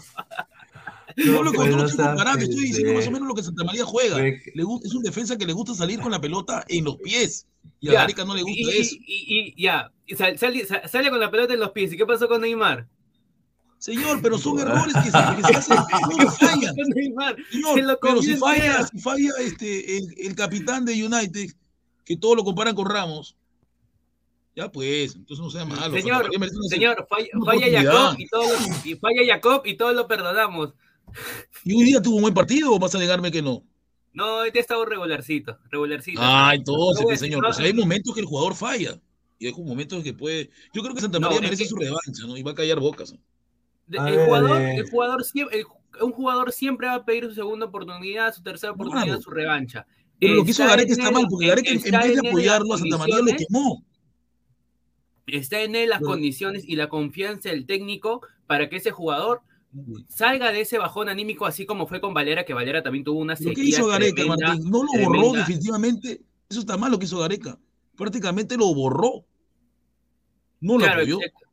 [1.16, 3.12] No con pues, no estoy comparando, estoy diciendo más o pendejo.
[3.12, 4.16] menos lo que Santa María juega.
[4.54, 7.46] Le gusta, es un defensa que le gusta salir con la pelota en los pies.
[7.80, 8.94] Y a Ya, Gareca no le gusta y, eso.
[8.94, 11.92] Y, y- y ya, y sal- sale, sa- sale con la pelota en los pies.
[11.92, 12.86] ¿Y qué pasó con Neymar?
[13.78, 15.76] Señor, pero son errores que se, que se hacen,
[16.18, 16.74] no fallan.
[16.74, 21.50] Señor, Se lo pero si falla, si falla este, el, el capitán de United,
[22.10, 23.36] que todos lo comparan con Ramos,
[24.56, 25.94] ya pues, entonces no sea malo.
[25.96, 26.28] Señor,
[26.68, 27.82] señor, falla.
[27.84, 30.74] Jacob y todos lo, y falla Jacob y todos lo perdonamos.
[31.64, 33.62] ¿Y hoy día tuvo un buen partido o vas a negarme que no?
[34.12, 36.20] No, este estaba regularcito, regularcito.
[36.20, 39.00] Ah, entonces, No pues, decir, señor, pues hay momentos que el jugador falla.
[39.38, 40.50] Y hay momentos que puede.
[40.74, 42.36] Yo creo que Santa María merece que- su revancha, ¿no?
[42.36, 43.12] Y va a callar bocas.
[43.12, 44.76] el, ver, jugador, eh.
[44.78, 45.66] el jugador siempre, el-
[46.04, 49.22] un jugador siempre va a pedir su segunda oportunidad, su tercera oportunidad, Claro.
[49.22, 49.86] su revancha.
[50.20, 52.98] Pero lo que hizo Gareca está mal, porque Gareca en vez de apoyarlo a Santa
[52.98, 53.84] María lo quemó.
[55.26, 59.42] Está en él las condiciones y la confianza del técnico para que ese jugador
[60.08, 63.36] salga de ese bajón anímico, así como fue con Valera, que Valera también tuvo una
[63.36, 64.70] ¿Pero sequía qué hizo Gareca, tremenda, Martín?
[64.70, 66.20] No lo borró definitivamente.
[66.48, 67.58] Eso está mal lo que hizo Gareca.
[67.96, 69.24] Prácticamente lo borró.
[70.60, 71.16] No lo Claro, apoyó.
[71.20, 71.46] exacto.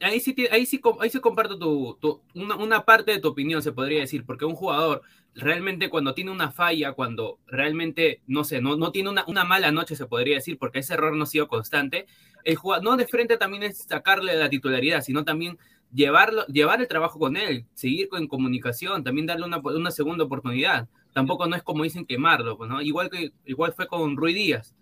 [0.00, 4.00] Ahí sí, ahí sí, ahí sí comparto tu, una parte de tu opinión, se podría
[4.00, 5.02] decir, porque un jugador
[5.34, 9.70] realmente cuando tiene una falla, cuando realmente, no sé, no, no tiene una, una mala
[9.70, 12.06] noche, se podría decir, porque ese error no ha sido constante,
[12.44, 15.58] el jugador, no de frente también es sacarle la titularidad, sino también
[15.92, 20.88] llevarlo, llevar el trabajo con él, seguir con comunicación, también darle una, una segunda oportunidad.
[21.12, 22.80] Tampoco no es como dicen quemarlo, pues, ¿no?
[22.82, 24.74] Igual que igual fue con Rui Díaz.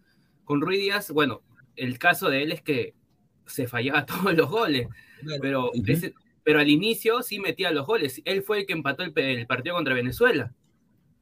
[0.44, 1.42] Con Rui Díaz, bueno,
[1.76, 2.94] el caso de él es que
[3.46, 4.88] se fallaba todos los goles,
[5.40, 8.20] pero, ese- pero al inicio sí metía los goles.
[8.24, 10.52] Él fue el que empató el, el partido contra Venezuela.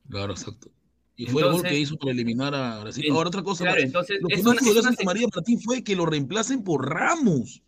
[0.08, 0.70] Claro, exacto.
[1.16, 3.06] Y fue el gol que hizo para eliminar a Brasil.
[3.12, 3.64] Ahora, otra cosa.
[3.64, 6.06] claro, entonces, lo que es más una- es una Santa María Martín fue que lo
[6.06, 7.62] reemplacen por Ramos.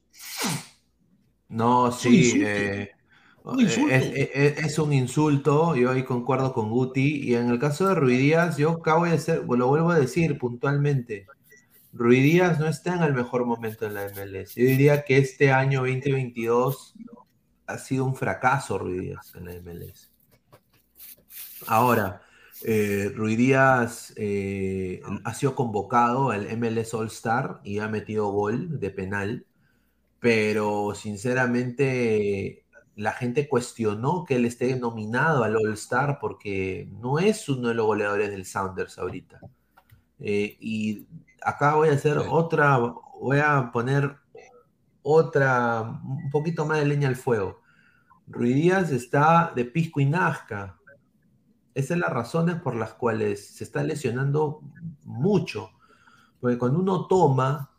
[1.49, 2.19] No, un sí.
[2.19, 2.47] insulto.
[2.49, 2.91] eh,
[3.45, 3.95] Un insulto.
[3.95, 4.05] Es,
[4.35, 7.23] es- es un insulto, yo ahí concuerdo con Guti.
[7.23, 9.99] Y en el caso de Rui Díaz, yo acá voy a hacer, lo vuelvo a
[10.01, 11.27] decir puntualmente.
[11.97, 14.55] Rui Díaz no está en el mejor momento en la MLS.
[14.55, 16.95] Yo diría que este año 2022
[17.67, 20.11] ha sido un fracaso Rui Díaz en la MLS.
[21.67, 22.21] Ahora,
[22.65, 28.79] eh, Rui Díaz eh, ha sido convocado al MLS All Star y ha metido gol
[28.79, 29.47] de penal,
[30.21, 37.49] pero sinceramente la gente cuestionó que él esté nominado al All Star porque no es
[37.49, 39.41] uno de los goleadores del Sounders ahorita.
[40.19, 41.07] Eh, y
[41.47, 42.77] acá voy a hacer otra,
[43.21, 44.17] voy a poner
[45.03, 47.63] otra, un poquito más de leña al fuego.
[48.27, 50.77] Rui Díaz está de pisco y nazca.
[51.73, 54.61] Esas son las razones por las cuales se está lesionando
[55.05, 55.71] mucho.
[56.41, 57.71] Porque cuando uno toma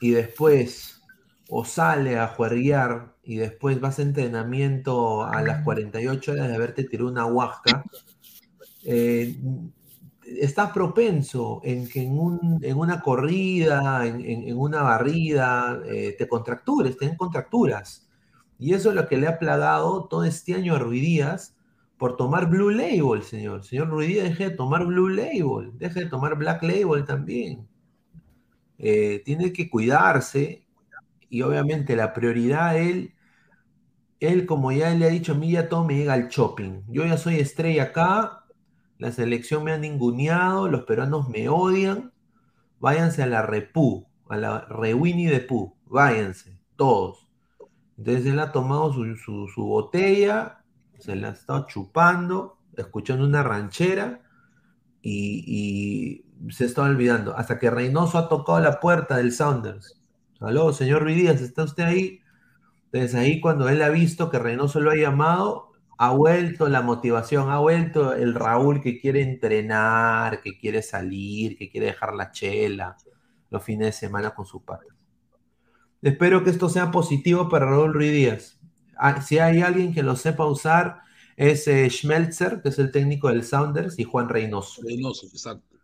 [0.00, 1.02] y después
[1.48, 6.84] o sale a juerguear y después vas a entrenamiento a las 48 horas de haberte
[6.84, 7.82] tirado una huasca,
[8.84, 9.38] eh,
[10.40, 16.96] estás propenso en que en, un- en una corrida, en, una barrida, eh, te contractures,
[16.98, 18.08] te contracturas.
[18.58, 21.56] Y eso es lo que le ha plagado todo este año a Rui Díaz
[21.98, 23.64] por tomar Blue Label, señor.
[23.64, 27.66] Señor Rui Díaz, deje de tomar Blue Label, deje de tomar Black Label también.
[28.78, 30.66] Eh, tiene que cuidarse
[31.30, 33.14] y obviamente la prioridad él,
[34.20, 36.82] él como ya le ha dicho a mí, ya todo me llega al shopping.
[36.88, 38.43] Yo ya soy estrella acá,
[38.98, 42.12] la selección me ha ninguneado, los peruanos me odian,
[42.80, 47.28] váyanse a la Repú, a la Rewini de Pú, váyanse, todos.
[47.98, 50.64] Entonces él ha tomado su, su- su botella,
[50.98, 54.22] se la ha estado chupando, escuchando una ranchera
[55.02, 57.36] y, y se está olvidando.
[57.36, 60.00] Hasta que Reynoso ha tocado la puerta del Sounders.
[60.40, 62.20] Aló, señor Ruiz Díaz, ¿está usted ahí?
[62.92, 67.50] Entonces ahí cuando él ha visto que Reynoso lo ha llamado, ha vuelto la motivación,
[67.50, 72.96] ha vuelto el Raúl que quiere entrenar, que quiere salir, que quiere dejar la chela
[73.50, 74.88] los fines de semana con sus patas.
[76.02, 78.60] Espero que esto sea positivo para Raúl Ruiz Díaz.
[78.96, 81.00] Ah, Si hay alguien que lo sepa usar,
[81.36, 84.82] es eh, Schmelzer, que es el técnico del Sounders, y Juan Reynoso.
[84.82, 85.76] Reynoso, exacto.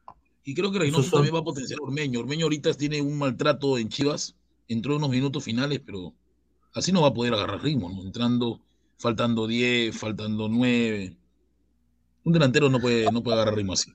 [0.44, 2.20] Y creo que Reynoso también va a potenciar a Ormeño.
[2.20, 4.36] Ormeño ahorita tiene un maltrato en Chivas,
[4.68, 6.14] entró en unos minutos finales, pero
[6.74, 8.02] así no va a poder agarrar ritmo, ¿no?
[8.02, 8.60] Entrando,
[9.00, 11.16] faltando 10, faltando 9.
[12.24, 13.92] Un delantero no puede, no puede agarrar ritmo así.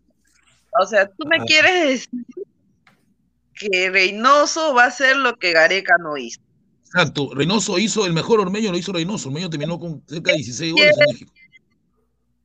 [0.81, 1.43] O sea, tú me Ah.
[1.45, 2.25] quieres decir
[3.53, 6.41] que Reynoso va a hacer lo que Gareca no hizo.
[6.85, 9.29] Exacto, Reynoso hizo el mejor Ormeño, lo hizo Reynoso.
[9.29, 11.33] Ormeño terminó con cerca de 16 goles en México.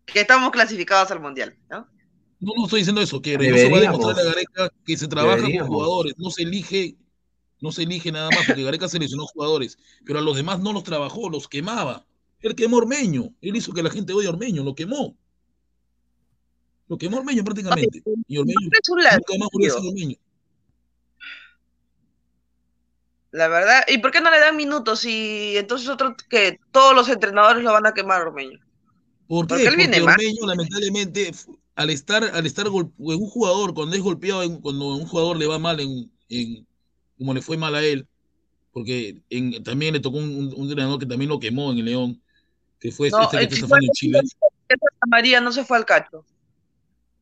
[0.06, 1.86] Que estamos clasificados al mundial, ¿no?
[2.40, 5.36] No, no estoy diciendo eso, que Reynoso va a demostrarle a Gareca que se trabaja
[5.36, 5.68] Deberíamos.
[5.68, 6.96] con jugadores, no se elige,
[7.60, 10.84] no se elige nada más, porque Gareca seleccionó jugadores, pero a los demás no los
[10.84, 12.06] trabajó, los quemaba.
[12.42, 15.16] Él quemó Ormeño, él hizo que la gente odie a Ormeño, lo quemó.
[16.88, 18.02] Lo quemó Ormeño prácticamente.
[18.26, 19.88] Y Ormeño nunca más volvió a ser.
[19.88, 20.16] Ormeño.
[23.32, 25.04] La verdad, ¿y por qué no le dan minutos?
[25.04, 28.58] Y entonces otro que todos los entrenadores lo van a quemar, Ormeño.
[29.28, 29.68] ¿Por Porque qué?
[29.68, 30.14] él viene Porque mal.
[30.18, 31.30] Ormeño, lamentablemente,
[31.76, 35.46] al estar, al estar en un jugador, cuando es golpeado, en- cuando un jugador le
[35.46, 36.66] va mal, en, en-
[37.16, 38.08] como le fue mal a él,
[38.72, 41.84] porque en- también le tocó un, un- un entrenador que también lo quemó en el
[41.84, 42.20] León,
[42.80, 44.20] que fue No, este que el está en Chile.
[44.68, 46.24] Santa María no se fue al cacho.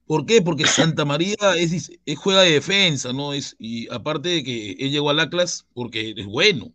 [0.06, 0.40] ¿Por qué?
[0.40, 3.34] Porque Santa María es, es juega de defensa, ¿no?
[3.34, 6.72] Es, y aparte de que él llegó al Atlas porque es bueno.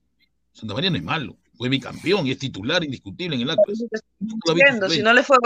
[0.52, 3.80] Santa María no es malo, fue bicampeón y es titular indiscutible en el Atlas.
[4.46, 4.90] Suplente.
[4.90, 5.38] si no le fue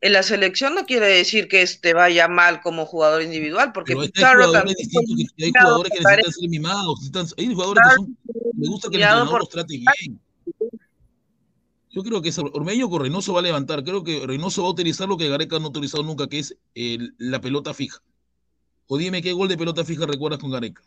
[0.00, 4.10] en la selección no quiere decir que este vaya mal como jugador individual, porque hay
[4.12, 8.18] jugadores que- hay jugadores que necesitan ser mimados, necesitan- hay jugadores que son,
[8.54, 10.20] me gusta que el entrenador por- los trate bien.
[11.94, 15.08] Yo creo que Ormeño con Reynoso va a levantar, creo que Reynoso va a utilizar
[15.08, 16.56] lo que Gareca no ha utilizado nunca, que es
[17.18, 18.02] la pelota fija.
[18.88, 20.82] O dime qué gol de pelota fija recuerdas con Gareca.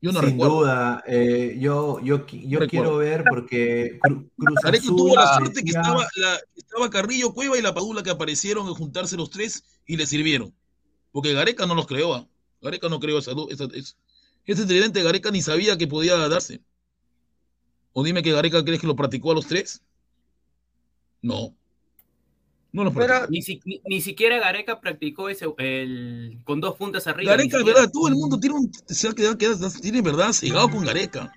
[0.00, 0.60] Yo no Sin recuerdo.
[0.60, 5.62] duda, eh, yo, yo, yo quiero ver porque Cru- Cruz Gareca Azul tuvo la suerte
[5.62, 9.62] que estaba, la- estaba Carrillo, Cueva y la Padula que aparecieron en juntarse los tres
[9.86, 10.54] y le sirvieron.
[11.12, 12.14] Porque Gareca no los creó.
[12.14, 12.26] ¿ah?
[12.62, 13.98] Gareca no creó esa, esa- es-
[14.46, 16.62] ese tridente Gareca ni sabía que podía darse.
[17.92, 19.82] O dime que Gareca crees que lo practicó a los tres.
[21.22, 21.54] No.
[22.72, 23.26] No lo practicó.
[23.30, 27.32] Ni, si- ni- ni siquiera Gareca practicó ese el, con dos puntas arriba.
[27.32, 30.84] Gareca, verdad, todo el mundo tiene un, se ha quedado, quedado- tiene verdad, cegado con
[30.84, 31.32] Gareca.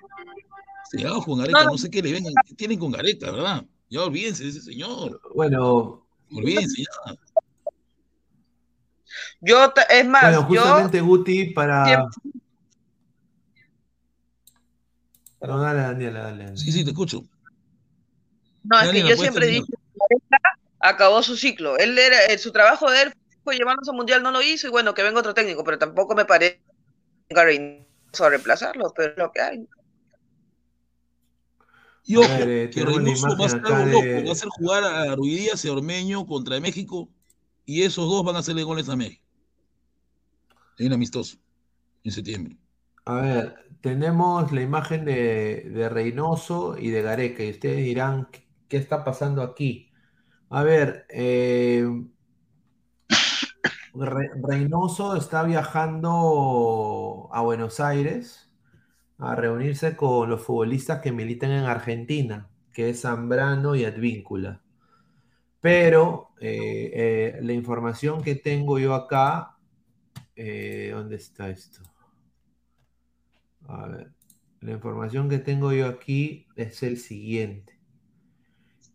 [0.92, 1.72] Cegado con Gareca, No.
[1.72, 3.66] no sé qué le ven, qué tienen con Gareca, ¿verdad?
[3.90, 5.20] Ya olvídense de ese señor.
[5.34, 7.16] Bueno, Olvídense ya.
[9.42, 11.86] Yo, es más, bueno, yo justamente Guti para.
[11.86, 12.32] siempre-
[15.42, 16.44] No, dale, Daniela, dale.
[16.46, 16.58] dale.
[16.58, 17.24] Sí, sí, te escucho.
[18.64, 20.38] No, es que yo siempre que Gareca
[20.80, 21.78] acabó su ciclo.
[21.78, 24.72] Él era, eh, su trabajo de él fue llevarnos al mundial, no lo hizo, y
[24.72, 26.62] bueno, que venga otro técnico, pero tampoco me parece
[27.30, 27.86] Gary
[28.20, 29.68] a reemplazarlo, pero es lo que hay.
[32.06, 34.84] Y ojo, ver, que Reynoso va a hacer algo de- loco, va a hacer jugar
[34.84, 37.10] a Ruidías y a Ormeño contra México,
[37.66, 39.24] y esos dos van a hacerle goles a México.
[40.78, 41.38] En amistoso,
[42.04, 42.58] en septiembre.
[43.06, 48.28] A ver, tenemos la imagen de, de Reynoso y de Gareca, y ustedes dirán,
[48.74, 49.92] ¿qué, está pasando aquí?
[50.50, 51.86] A ver, eh,
[53.94, 58.52] Re- Reynoso está viajando a Buenos Aires
[59.20, 64.62] a reunirse con los futbolistas que militan en Argentina, que es Zambrano y Advíncula.
[65.62, 69.58] Pero eh, eh, la información que tengo yo acá,
[70.36, 71.82] eh, ¿dónde está esto?
[73.68, 74.14] A ver,
[74.62, 77.73] la información que tengo yo aquí es el siguiente.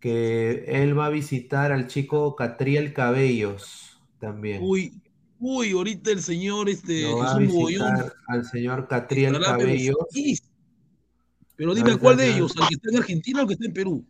[0.01, 4.61] Que él va a visitar al chico Catriel Cabellos también.
[4.63, 4.93] Uy,
[5.41, 9.97] uy, ahorita el señor este, Lo va es a visitar al señor Catriel Cabellos.
[11.57, 13.73] Pero dime cuál de ellos, al que está en Argentina o al que está en
[13.73, 14.05] Perú.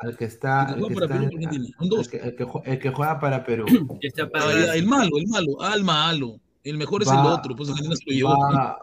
[0.00, 1.64] al que está, El que juega para está Perú, en- Argentina.
[1.78, 2.08] Son el dos.
[2.08, 3.64] que, el que jue- el que juega para Perú.
[4.02, 6.38] Está Ah, para- el malo, el malo, Alma Alo.
[6.64, 8.36] El mejor es Va- el otro, pues Argentina se lo llevó.
[8.38, 8.78] Va,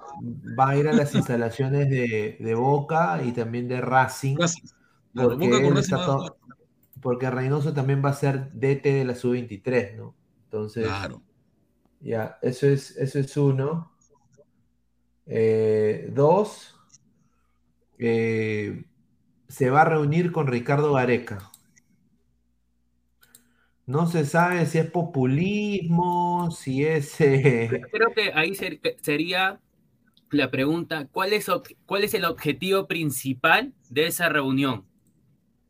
[0.60, 4.38] va a ir a las instalaciones de, de Boca y también de Racing.
[4.38, 4.64] Racing.
[5.14, 6.38] Claro, Porque, Boca con él Racing está to-.
[7.02, 10.16] Porque Reynoso también va a ser DT de la sub-23, ¿no?
[10.46, 11.22] Entonces, Claro.
[12.02, 13.92] ya, eso es, eso es uno.
[15.26, 16.76] Eh, dos,
[17.98, 18.86] eh,
[19.50, 21.52] se va a reunir con Ricardo Gareca.
[23.88, 27.20] No se sabe si es populismo, si es...
[27.22, 29.60] eh, Creo que ahí ser- sería
[30.32, 31.48] la pregunta, ¿cuál es,
[31.88, 34.86] ¿cuál es el objetivo principal de esa reunión?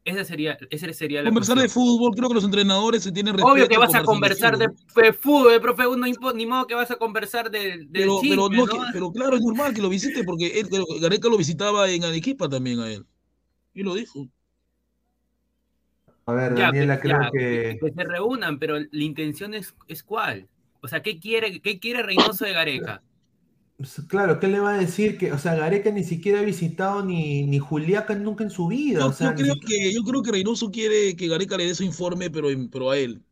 [0.09, 3.53] Esa sería, esa sería la Conversar de fútbol, creo que los entrenadores se tienen respeto.
[3.53, 5.03] Obvio que vas a conversar de, fútbol.
[5.03, 8.35] de fútbol, profe, no impo- ni modo que vas a conversar del, del Pero, chisme,
[8.35, 8.71] pero, no, ¿no?
[8.85, 10.67] que- pero claro, es normal que lo visite porque él,
[10.99, 13.05] Gareca lo visitaba en Arequipa también a él.
[13.73, 14.27] Y lo dijo.
[16.25, 17.77] A ver, Ya, Daniela, pero- creo ya, que...
[17.81, 20.47] que se reúnan, pero la intención es, es cuál.
[20.81, 23.01] O sea, ¿qué quiere, qué quiere Reynoso de Gareca?
[24.09, 25.17] Claro, ¿qué le va a decir?
[25.17, 28.99] Que, o sea, Gareca ni siquiera ha visitado ni, ni Juliaca nunca en su vida.
[28.99, 31.65] Yo, o sea, yo creo ni- que, yo creo que Reynoso quiere que Gareca le
[31.67, 33.23] dé su informe, pero, pero a él.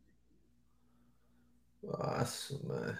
[1.91, 2.99] Ah, su madre.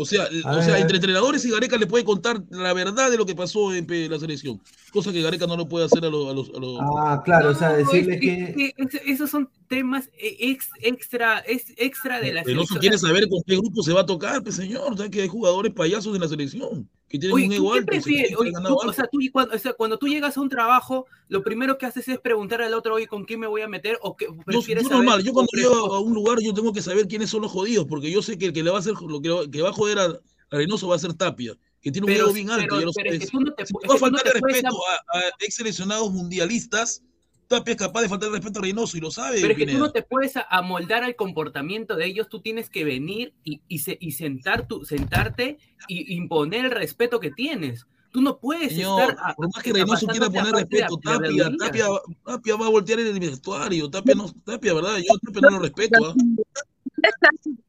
[0.00, 3.16] O sea, A o sea, entre entrenadores y Gareca le puede contar la verdad de
[3.16, 4.60] lo que pasó en la selección.
[4.92, 6.28] Cosa que Gareca no lo puede hacer a los.
[6.30, 8.74] A los, a los- Ah, claro, o sea, decirle es- que.
[8.78, 12.80] es- es- esos son temas eh, ex- extra, es extra de la Reynoso selección.
[12.80, 14.92] quiere saber con qué grupo se va a tocar, pues señor.
[14.92, 17.72] O sea, que hay jugadores payasos en la selección que tienen Oye, un ¿tú ego
[17.72, 17.86] qué alto.
[17.86, 18.36] prefieres?
[18.36, 21.06] Oye, tú- o sea, tú y cuando, o sea, cuando tú llegas a un trabajo,
[21.28, 23.98] lo primero que haces es preguntar al otro, oye, ¿con quién me voy a meter?
[24.02, 27.08] ¿O qué prefieres yo normal, yo cuando llego a un lugar yo tengo que saber
[27.08, 29.20] quiénes son los jodidos, porque yo sé que el que le va a hacer lo
[29.22, 30.18] que, que va a joder a,
[30.50, 32.92] Reynoso va a ser Tapia, que tiene un Pero ego bien alto, pero- ya lo
[32.92, 34.76] pero es que tú no te Si va a tú no faltar respeto
[35.12, 37.02] a, a ex seleccionados mundialistas,
[37.48, 39.40] Tapia es capaz de faltar el respeto a Reynoso y lo sabe.
[39.40, 42.84] Pero es que tú no te puedes amoldar al comportamiento de ellos, tú tienes que
[42.84, 47.86] venir y, y, se- y sentar tu, sentarte y imponer el respeto que tienes.
[48.10, 49.30] Tú no puedes Señor, estar.
[49.30, 51.50] a- por más que Reynoso quiera poner respeto, Tapia.
[51.58, 51.86] Tapia,
[52.24, 54.98] Tapia va a voltear en el vestuario, Tapia no, Tapia, ¿verdad?
[54.98, 56.14] Yo Tapia no lo respeto, ¿ah?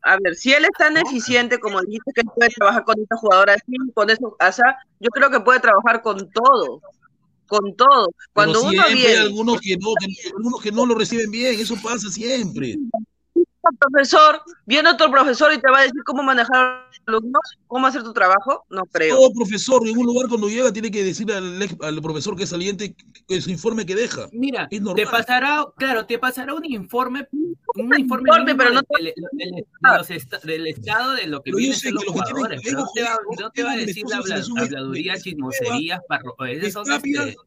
[0.02, 3.16] A ver, si él es tan eficiente como dijiste que él puede trabajar con esta
[3.18, 6.82] jugadora así, con eso, o sea, yo creo que puede trabajar con todo,
[7.50, 8.08] con todo.
[8.32, 11.60] Cuando Pero uno viene, hay algunos que, no, que- algunos que no lo reciben bien,
[11.60, 12.78] eso pasa siempre.
[13.78, 17.88] Profesor, viene otro profesor y te va a decir cómo manejar a los alumnos, cómo
[17.88, 19.16] hacer tu trabajo, no creo.
[19.18, 22.50] Todo profesor en un lugar cuando llega tiene que decirle al, al profesor que es
[22.50, 22.96] saliente
[23.28, 24.28] que su informe que deja.
[24.32, 27.28] Mira, Es te pasará, claro, te pasará un informe,
[27.76, 29.66] un informe, pero no del, del- del-
[29.98, 30.10] los
[30.68, 32.66] estado de lo que que los que jugadores.
[32.66, 35.18] ego no te va, no te va a decir de la cosas, habla- es- habladurías,
[35.18, 37.38] es- chismoserías, parro, esas Es son, Tapia, este,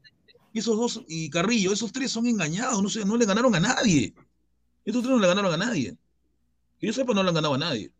[0.54, 4.14] esos dos y Carrillo, esos tres son engañados, no sé, no le ganaron a nadie.
[4.84, 5.96] Estos tres no le ganaron a nadie.
[6.82, 7.92] Que yo sepa, no le han ganado a nadie.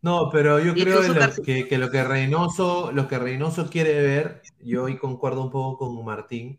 [0.00, 4.00] No, pero yo creo que lo que, que lo que Reynoso, lo que Reynoso quiere
[4.00, 6.58] ver, yo hoy concuerdo un poco con Martín,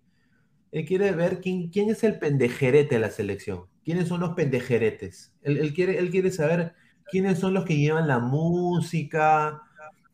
[0.71, 5.33] él quiere ver quién, quién es el pendejerete de la selección, quiénes son los pendejeretes.
[5.41, 6.75] Él, él quiere, él quiere saber
[7.09, 9.63] quiénes son los que llevan la música,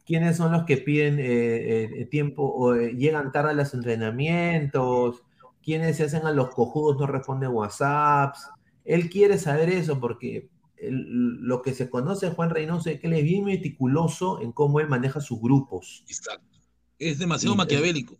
[0.05, 5.21] quiénes son los que piden eh, eh, tiempo o eh, llegan tarde a los entrenamientos,
[5.61, 8.49] quiénes se hacen a los cojudos, no responden WhatsApps.
[8.85, 10.49] Él quiere saber eso porque
[10.81, 14.51] el- lo que se conoce de Juan Reynoso es que él es bien meticuloso en
[14.51, 16.03] cómo él maneja sus grupos.
[16.07, 16.45] Exacto.
[16.99, 18.17] Es demasiado Y- maquiavélico.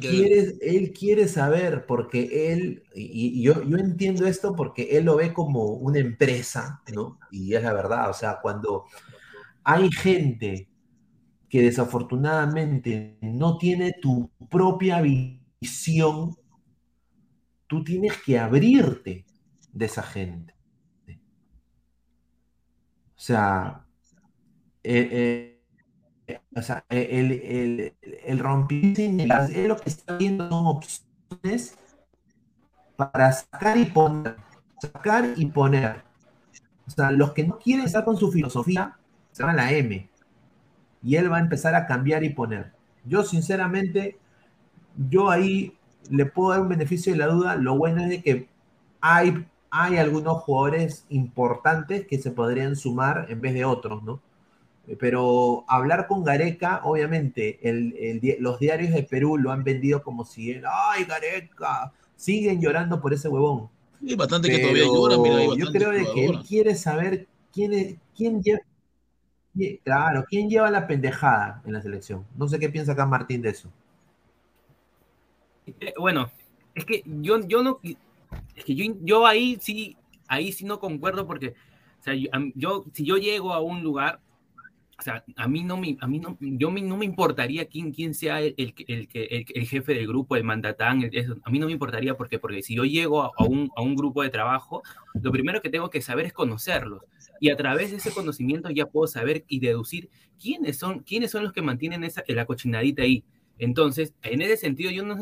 [0.00, 5.16] Quiere, él quiere saber porque él, y, y yo, yo entiendo esto porque él lo
[5.16, 7.18] ve como una empresa, ¿no?
[7.30, 8.84] Y es la verdad, o sea, cuando
[9.64, 10.70] hay gente
[11.50, 16.34] que desafortunadamente no tiene tu propia visión,
[17.66, 19.26] tú tienes que abrirte
[19.72, 20.54] de esa gente.
[23.18, 23.84] O sea,
[24.84, 25.60] eh,
[26.28, 27.94] eh, o sea, el, el,
[28.24, 31.76] el inelas- él lo que está viendo son opciones
[32.96, 34.36] para sacar y poner,
[34.80, 36.02] sacar y poner.
[36.86, 38.98] O sea, los que no quieren estar con su filosofía,
[39.32, 40.08] se van a la M.
[41.02, 42.72] Y él va a empezar a cambiar y poner.
[43.04, 44.18] Yo, sinceramente,
[45.10, 45.76] yo ahí
[46.10, 47.56] le puedo dar un beneficio de la duda.
[47.56, 48.48] Lo bueno es de que
[49.00, 54.20] hay, hay algunos jugadores importantes que se podrían sumar en vez de otros, ¿no?
[54.86, 59.64] Eh, Pero hablar con Gareca, obviamente, el- el di- los diarios de Perú lo han
[59.64, 63.68] vendido como si, él, ay, Gareca, siguen llorando por ese huevón.
[64.06, 67.72] Hay bastante que todavía lloran, mira, hay yo creo de que él quiere saber quién,
[67.72, 68.60] es- quién lleva,
[69.54, 72.24] quién- claro, quién lleva la pendejada en la selección.
[72.36, 73.70] No sé qué piensa acá Martín de eso.
[75.66, 76.30] Eh, bueno,
[76.74, 77.80] es que yo, yo no,
[78.54, 79.96] es que yo, yo ahí sí,
[80.28, 81.54] ahí sí no concuerdo porque,
[82.00, 82.14] o sea,
[82.54, 84.20] yo, si yo llego a un lugar,
[84.98, 87.92] o sea, a mí no me, a mí no, yo me- no me importaría quién,
[87.92, 89.08] quién sea el, el, el,
[89.54, 91.08] el, jefe del grupo, el mandatán,
[91.44, 93.94] a mí no me importaría porque, porque si yo llego a, a un, a un
[93.94, 94.82] grupo de trabajo,
[95.22, 97.02] lo primero que tengo que saber es conocerlos.
[97.40, 100.10] Y a través de ese conocimiento ya puedo saber y deducir
[100.42, 103.22] quiénes son, quiénes son los que mantienen esa, la cochinadita ahí.
[103.58, 105.16] Entonces, en ese sentido, yo no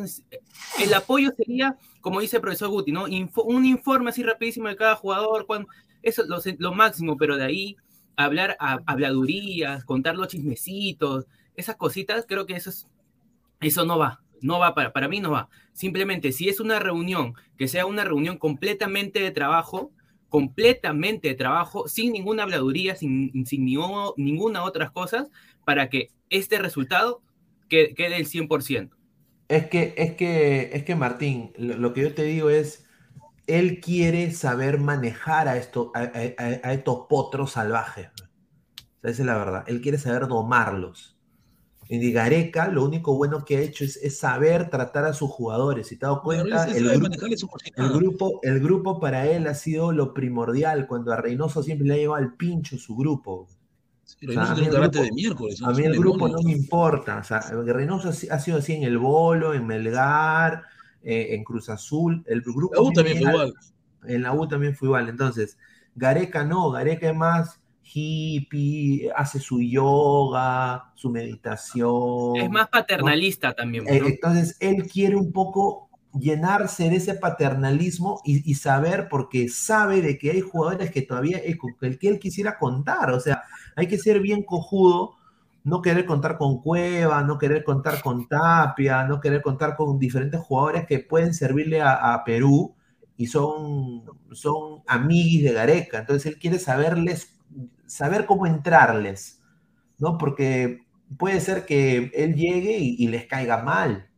[0.80, 3.08] el apoyo sería, como dice el profesor Guti, ¿no?
[3.08, 5.68] Info- un informe así rapidísimo de cada jugador, cuando,
[6.02, 7.76] eso es lo, lo máximo, pero de ahí
[8.16, 11.26] hablar a, habladurías, contar los chismecitos,
[11.56, 12.86] esas cositas, creo que eso es,
[13.60, 15.48] eso no va, no va para, para mí no va.
[15.72, 19.92] Simplemente si es una reunión, que sea una reunión completamente de trabajo,
[20.28, 23.76] completamente de trabajo, sin ninguna habladuría, sin, sin ni-
[24.16, 25.28] ninguna otras cosas,
[25.64, 27.22] para que este resultado
[27.68, 28.96] que- quede el 100%.
[29.48, 32.84] Es que, es que, es que Martín, lo, lo que yo te digo es,
[33.46, 38.08] él quiere saber manejar a, esto, a, a- a- estos potros salvajes.
[38.08, 39.64] O sea, esa es la verdad.
[39.68, 41.16] Él quiere saber domarlos.
[41.88, 45.86] Y Gareca, lo único bueno que ha hecho es, es saber tratar a sus jugadores.
[45.86, 46.64] Si te das Claro, cuenta,
[47.76, 50.88] el, grupo, el grupo para él ha sido lo primordial.
[50.88, 53.46] Cuando a Reynoso siempre le ha llevado al pincho su grupo.
[54.28, 57.18] O sea, a mí el grupo, de miércoles, a mí el grupo no me importa.
[57.18, 60.62] O sea, Reynoso ha sido así en el Bolo, en Melgar,
[61.02, 62.22] eh, en Cruz Azul.
[62.26, 63.54] El grupo la U también fue igual.
[64.06, 65.08] En la U también fue igual.
[65.08, 65.58] Entonces,
[65.94, 72.36] Gareca no, Gareca es más hippie, hace su yoga, su meditación.
[72.36, 73.84] Es más paternalista también.
[73.84, 73.90] ¿no?
[73.90, 75.85] Entonces, él quiere un poco
[76.18, 81.38] llenarse de ese paternalismo y, y, saber, porque sabe de que hay jugadores que todavía,
[81.38, 83.42] el que él quisiera contar, o sea,
[83.76, 85.14] hay que ser bien cojudo,
[85.64, 90.40] no querer contar con Cueva, no querer contar con Tapia, no querer contar con diferentes
[90.40, 92.76] jugadores que pueden servirle a, a Perú
[93.16, 97.40] y son, son amiguis de Gareca, entonces él quiere saberles,
[97.86, 99.42] saber cómo entrarles,
[99.98, 100.18] ¿no?
[100.18, 100.86] Porque
[101.18, 104.08] puede ser que él llegue y, y les caiga mal.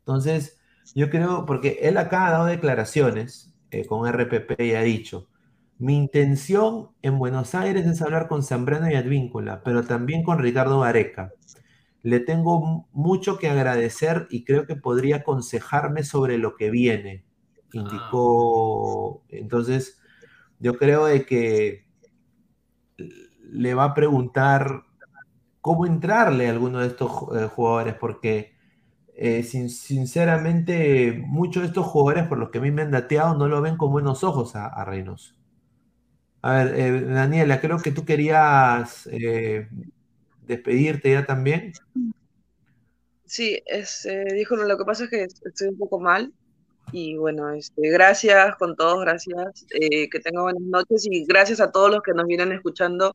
[0.00, 0.55] Entonces,
[0.94, 5.28] yo creo, porque él acá ha dado declaraciones eh, con RPP y ha dicho,
[5.78, 10.80] mi intención en Buenos Aires es hablar con Zambrano y Advíncula, pero también con Ricardo
[10.80, 11.32] Gareca.
[12.02, 17.24] Le tengo mucho que agradecer y creo que podría aconsejarme sobre lo que viene,
[17.72, 19.22] indicó.
[19.28, 20.00] Entonces,
[20.58, 21.84] yo creo de que
[23.42, 24.84] le va a preguntar
[25.60, 28.55] cómo entrarle a alguno de estos eh, jugadores, porque
[29.16, 33.36] eh, sin, sinceramente, muchos de estos jugadores, por los que a mí me han dateado,
[33.36, 35.34] no lo ven con buenos ojos a, a Reynoso.
[36.42, 39.68] A ver, eh, Daniela, creo que tú querías eh,
[40.46, 41.72] despedirte ya también.
[43.24, 46.32] Sí, es, eh, dijo, lo que pasa es que estoy un poco mal
[46.92, 51.70] y bueno, este, gracias con todos, gracias, eh, que tengan buenas noches y gracias a
[51.70, 53.14] todos los que nos vienen escuchando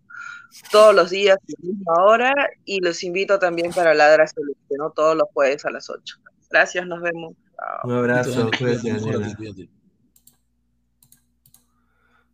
[0.72, 2.34] todos los días a la misma hora
[2.66, 4.92] y los invito también para Ladra Celeste, ¿no?
[4.92, 6.18] Todos los jueves a las 8.
[6.50, 7.36] Gracias, nos vemos.
[7.56, 7.80] Chao.
[7.86, 9.70] Un abrazo, cuídate.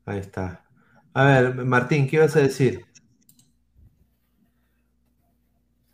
[0.06, 0.66] Ahí está.
[1.14, 2.86] A ver, Martín, ¿qué ibas a decir?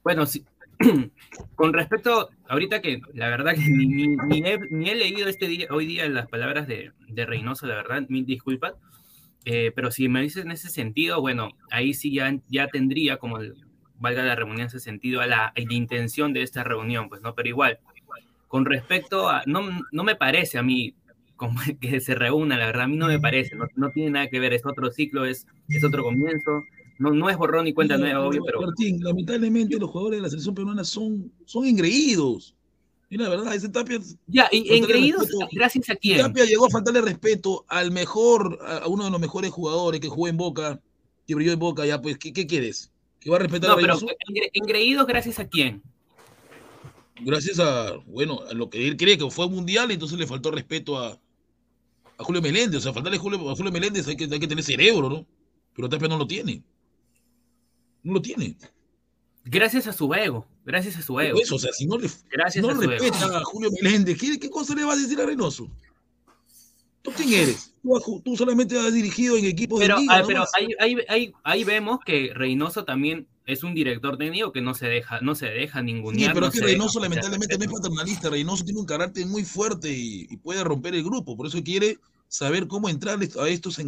[0.04, 0.46] Bueno, sí.
[1.56, 5.48] con respecto, ahorita que la verdad que ni, ni, ni, he, ni he, leído este
[5.48, 8.74] día, hoy día las palabras de, de Reynoso, la verdad, mil disculpas,
[9.46, 13.40] eh, pero si me dices en ese sentido, bueno, ahí sí ya, ya tendría como,
[13.40, 13.56] el,
[14.00, 17.36] valga la reunión ese sentido, a la, a la, intención de esta reunión, pues, ¿no?
[17.36, 17.80] Pero igual,
[18.48, 20.96] con respecto a, no, no me parece a mí
[21.36, 24.28] como que se reúna, la verdad, a mí no me parece, no, no tiene nada
[24.28, 26.64] que ver, es otro ciclo, es, es otro comienzo,
[27.00, 28.62] no, no es borrón y cuenta nueva, obvio, pero.
[28.62, 32.56] Martín, lamentablemente los jugadores de la selección peruana son, son engreídos.
[33.10, 34.00] Y la verdad, ese Tapia.
[34.28, 36.20] Ya, y engreídos, gracias a quién.
[36.20, 40.28] Tapia llegó a faltarle respeto al mejor, a uno de los mejores jugadores que jugó
[40.28, 40.80] en Boca,
[41.28, 42.92] que brilló en Boca, ya, pues, ¿qué, qué quieres?
[43.20, 43.98] ¿Que va a respetar no, a pero
[44.54, 45.82] engreídos, gracias a quién.
[47.22, 50.98] Gracias a, bueno, a lo que él cree que fue mundial, entonces le faltó respeto
[50.98, 51.20] a,
[52.18, 52.80] a Julio Meléndez.
[52.80, 55.26] O sea, faltarle a Julio, a Julio Meléndez hay que, hay que tener cerebro, ¿no?
[55.76, 56.64] Pero Tapia no lo tiene
[58.04, 58.58] no lo tiene.
[59.46, 61.40] Gracias a su ego, gracias a su ego.
[61.40, 63.36] Eso, o sea, si no le, gracias no a respeta ego.
[63.38, 65.70] a Julio Meléndez, ¿qué, ¿qué, cosa le va a decir a Reynoso?
[67.02, 67.74] ¿Tú quién eres?
[67.82, 70.24] Tú, tú solamente has dirigido en equipos pero, de liga, ah.
[70.26, 74.74] Pero ahí, ahí, ahí, ahí, vemos que Reynoso también es un director técnico que no
[74.74, 78.30] se deja, no se deja ningún Sí, pero es que Reynoso lamentablemente no es paternalista.
[78.30, 81.36] Reynoso tiene un carácter muy fuerte y, y, puede romper el grupo.
[81.36, 81.98] Por eso quiere
[82.30, 83.80] saber cómo entrar a estos, a estos,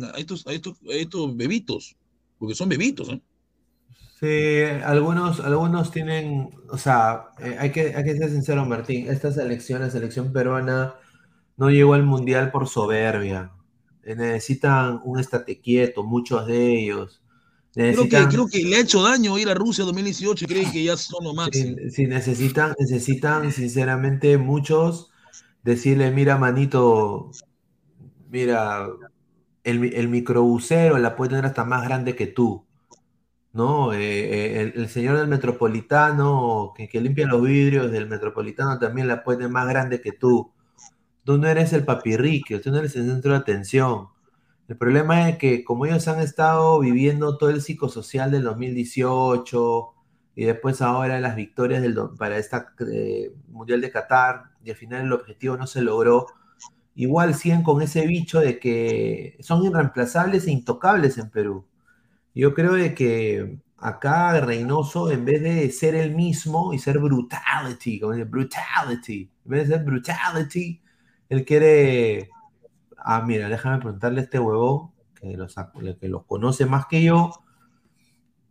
[0.45, 1.95] a estos, a estos bebitos.
[2.37, 3.21] Porque son bebitos, ¿no?
[4.25, 9.31] Sí, algunos, algunos tienen, o sea, eh, hay, que, hay que ser sincero, Martín, esta
[9.31, 10.95] selección, la selección peruana,
[11.57, 13.51] no llegó al Mundial por soberbia.
[14.01, 17.21] Eh, necesitan un estate quieto, muchos de ellos.
[17.75, 20.71] Necesitan, creo, que, creo que le ha hecho daño ir a Rusia 2018 y creen
[20.71, 21.75] que ya son lo máximo.
[21.77, 25.11] Sí, sí, necesitan, necesitan, sinceramente, muchos
[25.61, 27.29] decirle, mira, manito,
[28.31, 28.87] mira,
[29.63, 32.65] el, el microbusero la puede tener hasta más grande que tú.
[33.55, 33.93] ¿No?
[33.93, 39.23] Eh, el, el, señor del metropolitano que, que, limpia los vidrios del metropolitano también la
[39.23, 40.51] pone más grande que tú.
[41.23, 44.09] Tú no eres el papirrique, tú no eres el centro de atención.
[44.67, 49.93] El problema es que como ellos han estado viviendo todo el psicosocial del 2018
[50.35, 55.05] y después ahora las victorias del, para esta eh, Mundial de Qatar y al final
[55.05, 56.27] el objetivo no se logró,
[56.95, 61.65] igual siguen con ese bicho de que son irreemplazables e intocables en Perú.
[62.35, 67.99] Yo creo de que acá Reynoso, en vez de ser el mismo y ser brutality,
[67.99, 70.81] como dice, brutality, en vez de ser brutality,
[71.29, 72.29] él quiere.
[72.97, 75.55] Ah, mira, déjame preguntarle a este huevón que los,
[76.01, 77.31] que los conoce más que yo.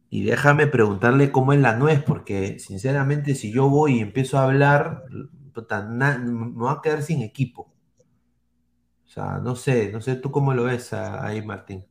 [0.09, 4.45] Y déjame preguntarle cómo es la nuez, porque sinceramente, si yo voy y empiezo a
[4.45, 7.73] hablar, me voy a quedar sin equipo.
[9.05, 11.85] O sea, no sé, no sé tú cómo lo ves ahí, Martín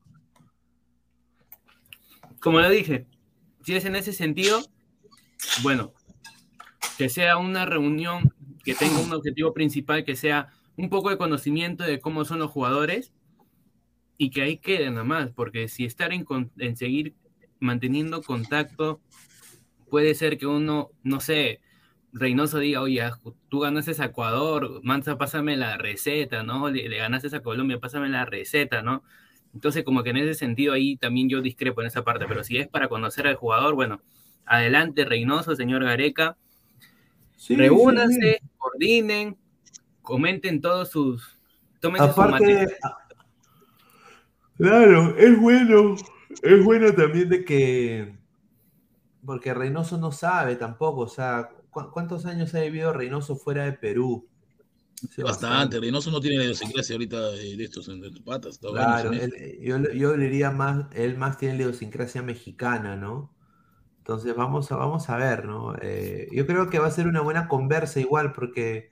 [2.44, 3.08] como lo dije,
[3.64, 4.62] si es en ese sentido,
[5.62, 5.94] bueno,
[6.98, 8.34] que sea una reunión
[8.66, 12.52] que tenga un objetivo principal, que sea un poco de conocimiento de cómo son los
[12.52, 13.14] jugadores
[14.18, 16.26] y que ahí quede nada más, porque si estar en,
[16.76, 17.16] seguir
[17.62, 19.00] manteniendo contacto,
[19.90, 21.62] puede ser que uno, no sé,
[22.12, 23.10] Reynoso diga, oye,
[23.48, 26.70] tú ganaste a Ecuador, Manza, pásame la receta, ¿no?
[26.70, 29.04] Le, le, ganaste a Colombia, pásame la receta, ¿no?
[29.54, 32.58] Entonces, como que en ese sentido ahí también yo discrepo en esa parte, pero si
[32.58, 34.02] es para conocer al jugador, bueno,
[34.46, 36.38] adelante Reynoso, señor Gareca,
[37.36, 39.38] sí, reúnanse, sí, coordinen,
[40.02, 41.40] comenten todos sus...
[41.80, 42.74] Tómense Aparte, su
[44.58, 45.96] claro, es bueno,
[46.42, 48.16] es bueno también de que,
[49.26, 54.28] porque Reynoso no sabe tampoco, o sea, ¿cuántos años ha vivido Reynoso fuera de Perú?
[55.10, 55.80] Sí, bastante.
[55.80, 58.58] Reynoso no tiene idiosincrasia ahorita de estos en patas.
[58.58, 63.34] Claro, él, yo, yo le diría más, él más tiene idiosincrasia mexicana, ¿no?
[64.00, 65.76] Entonces vamos a, vamos a ver, ¿no?
[65.82, 68.92] Eh, yo creo que va a ser una buena conversa igual, porque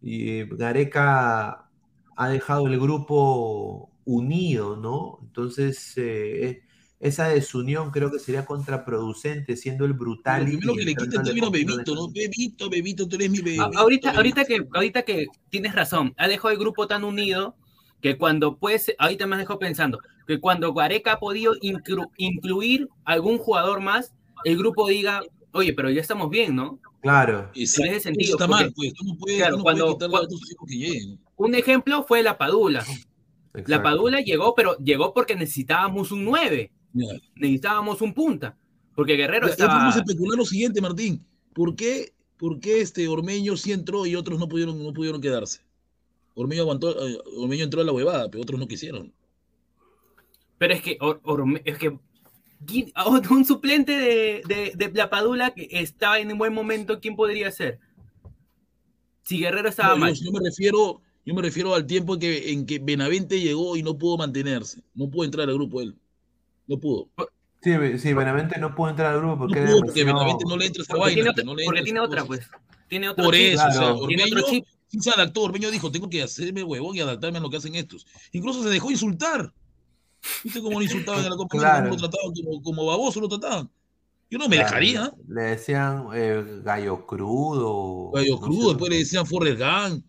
[0.00, 1.70] y Gareca
[2.16, 5.18] ha dejado el grupo unido, ¿no?
[5.22, 6.63] Entonces, eh,
[7.04, 10.40] esa desunión creo que sería contraproducente, siendo el brutal.
[10.40, 12.08] Lo primero que le quita el término bebito, ¿no?
[12.08, 13.58] Bebito, bebito, tú eres mi bebé.
[13.76, 17.56] Ahorita, ahorita, que, ahorita que tienes razón, ha dejado el grupo tan unido
[18.00, 22.88] que cuando pues, ahorita me has dejado pensando, que cuando Gareca ha podido inclu, incluir
[23.04, 24.14] algún jugador más,
[24.44, 25.20] el grupo diga,
[25.52, 26.80] oye, pero ya estamos bien, ¿no?
[27.02, 27.50] Claro.
[27.54, 28.36] En ese sentido.
[28.36, 28.94] Eso está mal, pues.
[29.04, 30.36] No puede, claro, no cuando, puede cuando,
[30.66, 31.20] que lleguen.
[31.36, 32.80] Un ejemplo fue la Padula.
[32.80, 33.70] Exacto.
[33.70, 36.72] La Padula llegó, pero llegó porque necesitábamos un 9.
[36.94, 37.18] Yeah.
[37.34, 38.56] Necesitábamos un punta.
[38.94, 39.72] Porque Guerrero ya, estaba...
[39.72, 41.26] Ya podemos especular lo siguiente, Martín.
[41.52, 45.60] ¿Por qué, por qué este Ormeño sí entró y otros no pudieron, no pudieron quedarse?
[46.34, 49.12] Ormeño, aguantó, eh, Ormeño entró a la huevada, pero otros no quisieron.
[50.58, 51.98] Pero es que, Or, Orme, es que
[53.30, 57.50] un suplente de, de, de, la Padula que estaba en un buen momento, ¿quién podría
[57.50, 57.78] ser?
[59.22, 60.14] Si Guerrero estaba no, mal.
[60.14, 63.82] Yo, yo, me refiero, yo me refiero al tiempo que, en que Benavente llegó y
[63.82, 64.82] no pudo mantenerse.
[64.94, 65.96] No pudo entrar al grupo él.
[66.66, 67.08] No pudo.
[67.62, 70.66] Sí, sí, Benavente no pudo entrar al grupo porque, no pudo, porque Benavente no le
[70.66, 71.14] entra esa vaina.
[71.14, 72.40] Tiene otra, no le porque tiene otra, pues.
[72.88, 73.42] Tiene otro Por chip.
[73.54, 73.70] eso, Claro.
[73.70, 74.64] o sea, Ormeño, Tiene otro chip.
[74.88, 75.42] sí se adaptó.
[75.42, 78.06] Ormeño dijo, tengo que hacerme huevón y adaptarme a lo que hacen estos.
[78.32, 79.52] Incluso se dejó insultar.
[80.42, 81.88] ¿Viste cómo lo insultaban en la Copa Claro.
[81.90, 83.70] Lo trataban como, como baboso, lo trataban.
[84.30, 85.12] Yo no me Claro, dejaría.
[85.28, 88.10] Le decían eh, gallo crudo.
[88.12, 88.68] Gallo no crudo, sé.
[88.68, 90.04] después le decían Forrest Gump.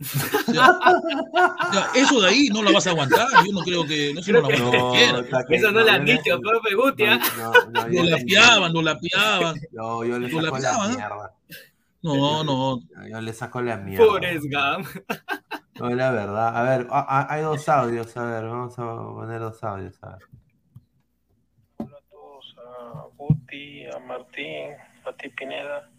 [0.00, 0.04] O
[0.52, 3.26] sea, o sea, eso de ahí no la vas a aguantar.
[3.44, 4.12] Yo no creo que.
[4.14, 7.18] No sé, no la No, Eso no lo han yo le- dicho, profe Guti, ¿ah?
[7.36, 9.56] No, no, yo Lo le- lapeaban, lo lapeaban.
[9.72, 10.88] No, yo le saco la ¿no?
[10.88, 11.34] mierda.
[12.02, 12.80] No, no.
[13.10, 14.04] Yo le saco la mierda.
[14.06, 14.86] Forrest Gump.
[15.80, 16.56] No, la verdad.
[16.56, 18.16] A ver, a- a- hay dos audios.
[18.16, 19.98] A ver, vamos a poner dos audios.
[20.02, 20.18] A ver.
[21.80, 24.70] a Guti, a Martín,
[25.04, 25.90] a ti Pineda.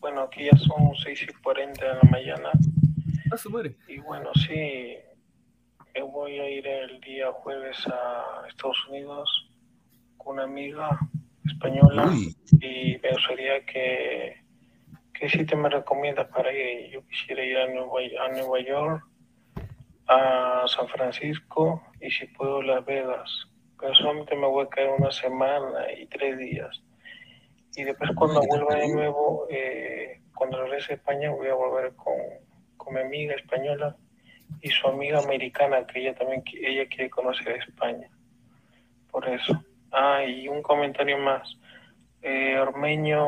[0.00, 2.50] Bueno, aquí ya son 6 y 40 de la mañana.
[3.30, 3.76] A su madre.
[3.88, 4.96] Y bueno, sí,
[5.94, 9.50] me voy a ir el día jueves a Estados Unidos
[10.16, 10.98] con una amiga
[11.44, 12.36] española Uy.
[12.60, 14.36] y me gustaría que,
[15.12, 16.90] que si te me recomiendas para ir.
[16.90, 19.04] Yo quisiera ir a Nueva, a Nueva York,
[20.06, 23.30] a San Francisco y si puedo Las Vegas.
[23.80, 26.82] Pero solamente me voy a quedar una semana y tres días.
[27.76, 31.48] Y después cuando Ay, ¿qué tal vuelva de nuevo, eh, cuando regrese a España, voy
[31.48, 32.14] a volver con,
[32.78, 33.94] con mi amiga española
[34.62, 38.08] y su amiga americana, que ella también ella quiere conocer España.
[39.10, 39.62] Por eso.
[39.92, 41.58] Ah, y un comentario más.
[42.22, 43.26] Eh, Ormeño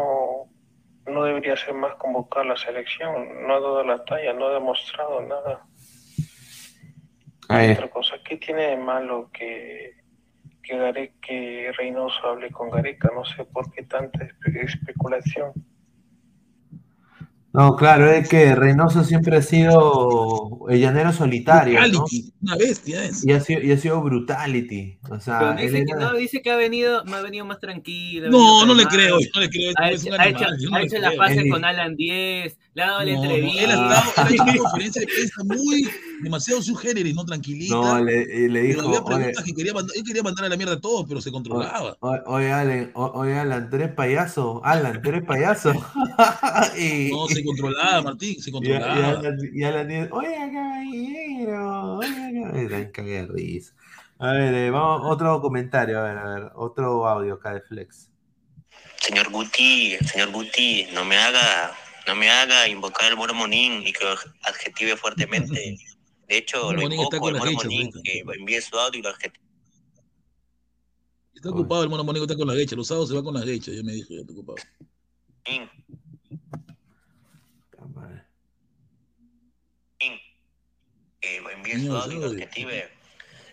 [1.06, 3.46] no debería ser más convocado a la selección.
[3.46, 5.66] No ha dado la talla, no ha demostrado nada.
[7.72, 9.96] Otra cosa, ¿qué tiene de malo que,
[10.62, 13.10] que, Gare- que Reynoso hable con Gareca?
[13.14, 15.52] No sé por qué tanta espe- especulación.
[17.52, 21.88] No, claro, es que Reynoso siempre ha sido el llanero solitario, ¿no?
[21.88, 23.26] Brutality, una bestia es.
[23.26, 24.98] Y ha sido, y ha sido brutality.
[25.10, 27.44] O sea, Pero él dice que, era- no, dice que ha venido, me ha venido
[27.44, 28.30] más tranquilo.
[28.30, 29.72] No, no le creo, no le creo.
[29.78, 32.98] Ha es hecho, un ha hecho- no ha la fase con Alan 10, le dado
[33.00, 33.62] la No, no, entrevista.
[33.64, 35.90] él, ha estado- él ha hecho una conferencia de prensa muy
[36.22, 37.74] demasiado subgénero, no tranquilita.
[37.74, 40.48] No, le, le pero dijo, había oye, preguntas que quería mandar, él quería mandar a
[40.48, 41.96] la mierda a todos, pero se controlaba.
[42.00, 45.72] oye, Alan, oye, Alan, tú eres payaso, Alan, tú eres payaso.
[46.78, 48.94] y, No, se controlaba, Martín, se y, y controlaba.
[49.18, 52.68] Alan, y Alan dice, oye, caballero, oye, caballero.
[52.68, 53.72] Dan cague de risa.
[54.18, 58.10] A ver, eh, vamos, otro comentario, a ver, a ver, otro audio acá de Flex.
[59.00, 61.72] Señor Guti, señor Guti, no me haga,
[62.10, 65.76] no me haga invocar al Moro Monín y que lo adjetive fuertemente.
[66.26, 68.02] De hecho, lo invoco con al las Moro hechas Monín, ahorita.
[68.02, 69.50] que envíe su audio y lo adjetive.
[71.40, 72.76] Está ocupado el mono Mónico, está con la gecha.
[72.76, 74.56] Los sábados se va con la gecha, ya me dijo, ya está ocupado.
[81.22, 82.90] Eh, envíe su audio, detective.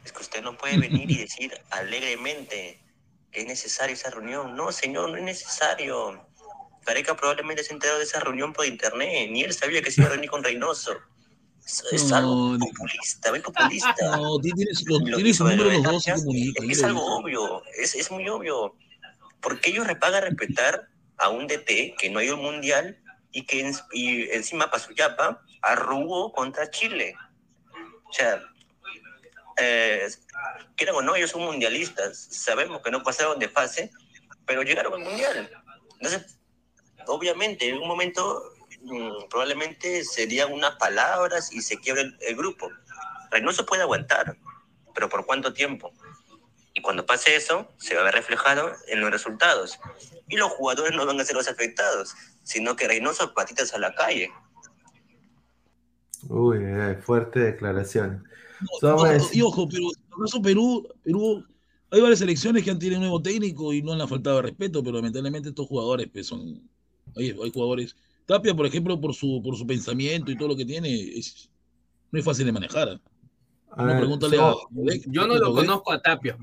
[0.04, 2.82] Es que usted no puede venir y decir alegremente
[3.32, 4.56] que es necesaria esa reunión.
[4.56, 6.27] No, señor, no es necesario.
[6.88, 9.30] Gareca probablemente se enteró de esa reunión por internet.
[9.30, 10.94] Ni él sabía que se iba a reunir con Reynoso.
[11.66, 13.94] Es, es algo populista, muy populista.
[14.18, 16.08] No, tienes, Lo tienes que hizo el número de los dos.
[16.08, 16.24] Es,
[16.78, 18.76] es algo obvio, es, es muy obvio.
[19.42, 20.88] Porque ellos repagan respetar
[21.18, 22.98] a un DT que no ha ido al mundial
[23.34, 27.16] y que en- y encima para su yapa arrugó contra Chile.
[28.10, 28.42] O sea,
[29.58, 30.08] eh,
[30.78, 32.18] quieran o no, ellos son mundialistas.
[32.32, 33.92] Sabemos que no pasaron de fase,
[34.46, 35.50] pero llegaron al mundial.
[36.00, 36.37] Entonces,
[37.08, 42.70] obviamente, en un momento mm, probablemente serían unas palabras y se quiebra el, el grupo.
[43.32, 44.38] Reynoso puede aguantar,
[44.94, 45.92] pero ¿por cuánto tiempo?
[46.74, 49.80] Y cuando pase eso, se va a ver reflejado en los resultados.
[50.28, 52.14] Y los jugadores no van a ser los afectados,
[52.44, 54.32] sino que Reynoso patitas a la calle.
[56.30, 58.28] Uy, ay, fuerte declaración.
[58.82, 61.46] Ojo, y ojo, pero en caso Perú, Perú,
[61.92, 64.98] hay varias selecciones que han tenido un nuevo técnico y no han faltado respeto, pero
[64.98, 66.70] lamentablemente estos jugadores pues, son.
[67.16, 67.96] Hay, hay jugadores.
[68.26, 71.50] Tapia, por ejemplo, por su, por su pensamiento y todo lo que tiene, es,
[72.12, 73.00] no es fácil de manejar.
[73.72, 74.54] A No, ver, pregúntale a
[75.08, 76.38] Yo no lo conozco a Tapia.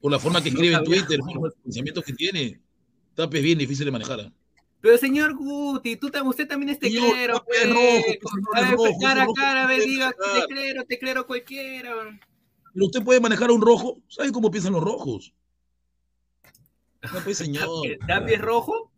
[0.00, 0.84] Por la forma que No escribe en.
[0.84, 2.60] Twitter, por los pensamientos que tiene.
[3.14, 4.20] Tapia es bien difícil de manejar.
[4.20, 4.32] ¿ah?
[4.80, 7.64] Pero señor Guti, tú, usted también es teclero, pues.
[7.64, 11.94] A es rojo, cara a cara, a puede diga, teclero, teclero cualquiera.
[12.74, 13.98] Pero usted puede manejar a un rojo.
[14.06, 15.34] ¿Sabe cómo piensan los rojos?
[17.12, 17.68] No, pues, señor.
[18.06, 18.92] ¿Tapia es rojo?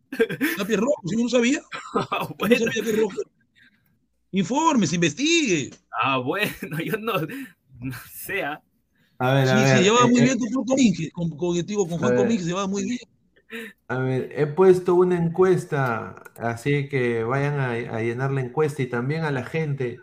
[0.56, 1.60] Tapia es rojo, ¿sí no sabía?
[1.94, 3.16] ¿No sabía que es rojo?
[4.32, 5.70] Informes, investigue.
[5.90, 6.50] Ah, bueno,
[6.84, 7.14] yo no,
[7.80, 8.42] no sé.
[8.44, 8.62] ah.
[9.18, 9.78] A ver, Sí, a ver.
[9.78, 12.16] se llevaba eh, muy eh, bien con Juan Comín, con, con, digo, con Juan.
[12.16, 12.98] Comín, se llevaba muy bien.
[13.88, 18.86] A ver, he puesto una encuesta, así que vayan a, a llenar la encuesta y
[18.86, 19.98] también a la gente.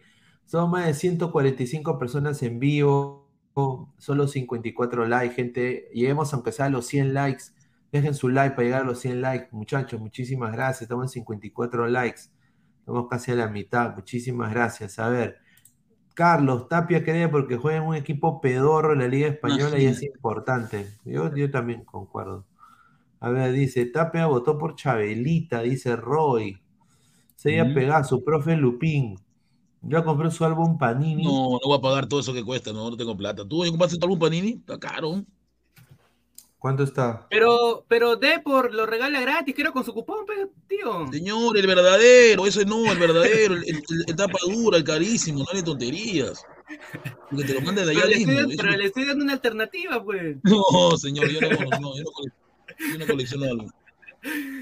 [0.46, 3.30] Son más de 145 personas en vivo,
[3.98, 5.90] solo 54 likes, gente.
[5.94, 7.46] Lleguemos aunque sea a los 100 likes.
[7.92, 10.00] Dejen su like para llegar a los 100 likes, muchachos.
[10.00, 10.84] Muchísimas gracias.
[10.84, 12.22] Estamos en 54 likes.
[12.80, 13.96] Estamos casi a la mitad.
[13.96, 15.00] Muchísimas gracias.
[15.00, 15.38] A ver,
[16.14, 20.02] Carlos Tapia cree porque juega en un equipo pedorro en la Liga Española y es
[20.04, 20.88] importante.
[21.06, 22.46] Yo, yo también concuerdo.
[23.20, 26.60] A ver, dice, Tapia votó por Chabelita, dice Roy.
[27.36, 27.74] Seiya Ujú.
[27.74, 29.16] Pegaso, profe Lupín.
[29.82, 31.24] Ya compré su álbum Panini.
[31.24, 33.48] No, no voy a pagar todo eso que cuesta, no, no tengo plata.
[33.48, 34.54] ¿Tú compraste tu álbum Panini?
[34.54, 35.24] Está caro.
[36.68, 37.26] ¿Cuánto está?
[37.30, 41.07] Pero, pero Depor lo regala gratis, creo, con su cupón, pero, tío.
[41.10, 45.45] Señor, el verdadero, ese no, el verdadero, el, el- el tapa dura, el carísimo, no
[45.53, 46.44] hay tonterías.
[47.30, 48.34] Porque te lo manda de allá Pero le, mismo.
[48.34, 50.35] estoy, eso pero le estoy dando una alternativa, pues.
[50.44, 51.49] No, señor, yo no,
[51.80, 53.69] no, yo no, yo no colecciono álbum.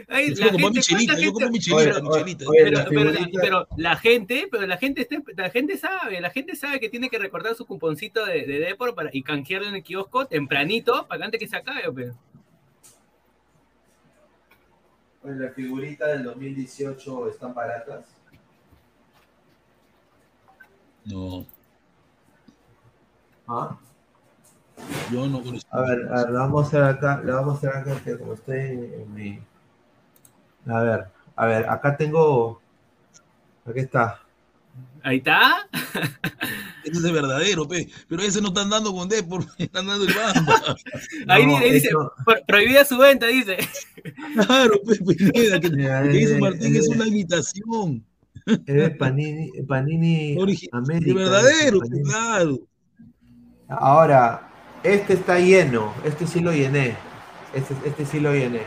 [0.08, 2.46] Ay, Yo la compro gente, Michelita, ¿cuánta yo compro gente- Michelita, Oye, Michelita.
[2.50, 6.22] oye, pero, la pero la, pero la gente, pero la gente, está- la gente sabe,
[6.22, 9.68] la gente sabe que tiene que recordar su cuponcito de, de Depor para, y canjearlo
[9.68, 12.14] en el kiosco tempranito para que antes que se acabe, pues.
[15.24, 18.06] La figurita del 2018 están baratas.
[21.06, 21.46] No,
[23.48, 23.78] ¿Ah?
[25.12, 25.66] yo no colecciono.
[25.72, 28.18] A ver, a ver, lo vamos a hacer acá, lo vamos a hacer acá, que
[28.18, 29.40] como estoy en mi...
[30.68, 31.06] A ver,
[31.36, 32.62] a ver, acá tengo...
[33.68, 34.20] Aquí está.
[35.04, 35.68] Ahí está.
[36.84, 37.90] Ese es el verdadero, pe.
[38.08, 40.76] Pero ese no están dando con Depor, están dando el Bamba.
[41.28, 43.58] Ahí, No, ahí dice, eso- "Pro- prohibida su venta, dice.
[44.46, 48.06] Claro, pe, Pineda, que, Mira, que dice eh, Martín es eh, una imitación.
[48.68, 51.10] Es Panini, Panini Origi- América.
[51.10, 52.04] El verdadero, Panini.
[52.04, 52.60] claro.
[53.68, 54.48] Ahora,
[54.84, 56.96] este está lleno, este sí lo llené.
[57.56, 58.62] Este, este sí lo llené.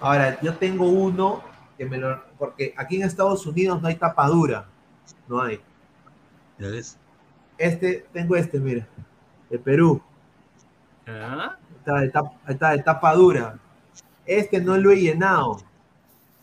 [0.00, 1.42] Ahora, yo tengo uno
[1.76, 2.22] que me lo.
[2.38, 4.66] Porque aquí en Estados Unidos no hay tapadura.
[5.28, 5.60] No hay.
[6.58, 6.96] Ya ves.
[7.56, 8.86] Este, tengo este, mira.
[9.50, 10.00] De Perú.
[11.06, 13.58] Ah, Está de, tap- está de tapa dura.
[14.26, 15.58] Este no lo he llenado.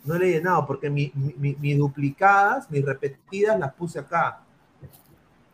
[0.03, 4.39] No lo he llenado porque mi- mi- mis duplicadas, mis repetidas, las puse acá.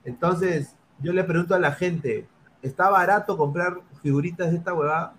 [0.03, 2.25] Entonces, yo le pregunto a la gente,
[2.61, 5.13] ¿está barato comprar figuritas de esta huevada?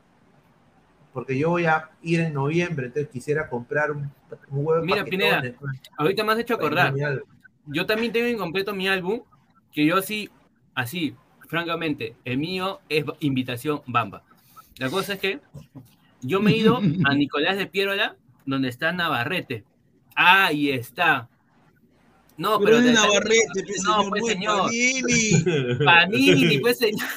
[1.12, 4.10] Porque yo voy a ir en noviembre, entonces quisiera comprar un,
[4.48, 6.94] un huevo Mira, Pineda, pues, ahorita me has hecho acordar.
[7.66, 9.20] Yo también tengo incompleto mi álbum,
[9.72, 10.30] que yo sí,
[10.74, 11.14] así,
[11.48, 14.24] francamente, el mío es invitación Bamba.
[14.78, 15.40] La cosa es que
[16.22, 18.16] yo me he ido a Nicolás de Piérola,
[18.47, 19.64] donde está Navarrete.
[20.14, 21.28] Ahí está.
[22.36, 24.60] No, Pero pero, Navarrete, pe, no, señor, pues señor.
[24.62, 25.84] Panini.
[25.84, 27.09] Panini, pues señor.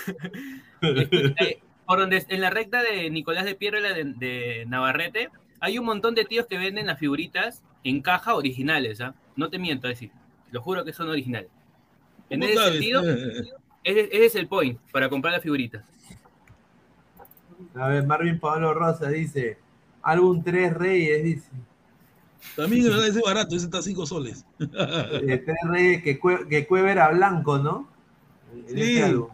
[1.85, 5.29] por donde en la recta de Nicolás de Piero y la de, de Navarrete,
[5.59, 9.13] hay un montón de tíos que venden las figuritas en caja originales, ¿ah?
[9.35, 10.11] No te miento, es decir,
[10.51, 11.49] lo juro que son originales.
[12.29, 12.71] En ¿Cómo ese sabes?
[12.73, 13.01] sentido,
[13.83, 15.83] ese, ese es el point para comprar las figuritas.
[17.75, 19.57] A ver, Marvin Pablo Rosa dice,
[20.01, 21.49] álbum Tres Reyes, dice.
[22.55, 23.07] También ¿verdad?
[23.07, 24.45] ese es barato, ese está a 5 soles.
[24.59, 27.89] Eh, Tres Reyes, que, Cue- que Cueva era blanco, ¿no?
[28.67, 29.01] En Sí.
[29.01, 29.29] álbum.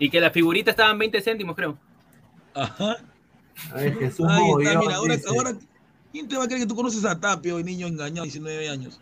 [0.00, 1.78] Y que las figuritas estaban 20 céntimos, creo.
[2.54, 2.96] Ajá.
[3.70, 5.54] A ver, Jesús Ahí está, mira, ahora, ahora,
[6.10, 8.98] ¿quién te va a creer que tú conoces a Tapio, el niño engañado, 19 años?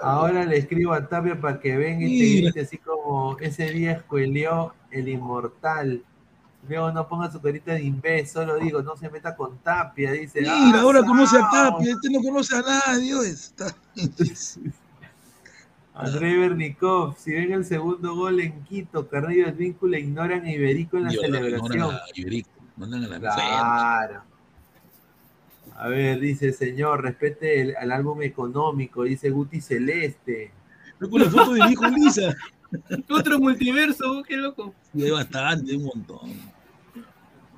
[0.00, 3.92] Ahora le escribo a Tapia para que venga y te grite así como ese día
[3.92, 6.02] escueleó el inmortal.
[6.68, 10.40] Luego no ponga su carita de imbécil, solo digo, no se meta con Tapia, dice.
[10.40, 11.72] Mira, "Ah, ahora conoce a sao".
[11.78, 13.74] Tapia, este no conoce a nadie, está-
[15.94, 20.96] Andrei Bernikov, si ven el segundo gol en Quito, Carrillo del Vínculo ignoran a Iberico
[20.96, 21.94] en la Ignoran- celebración.
[21.94, 24.22] a Iberico, mandan a la Claro.
[25.76, 30.50] A ver, dice señor, respete el, al álbum económico, dice Guti Celeste.
[30.98, 32.34] Con la foto de mi hijo Lisa.
[33.10, 34.74] Otro multiverso, qué loco.
[34.92, 36.32] Y hay bastante, un montón.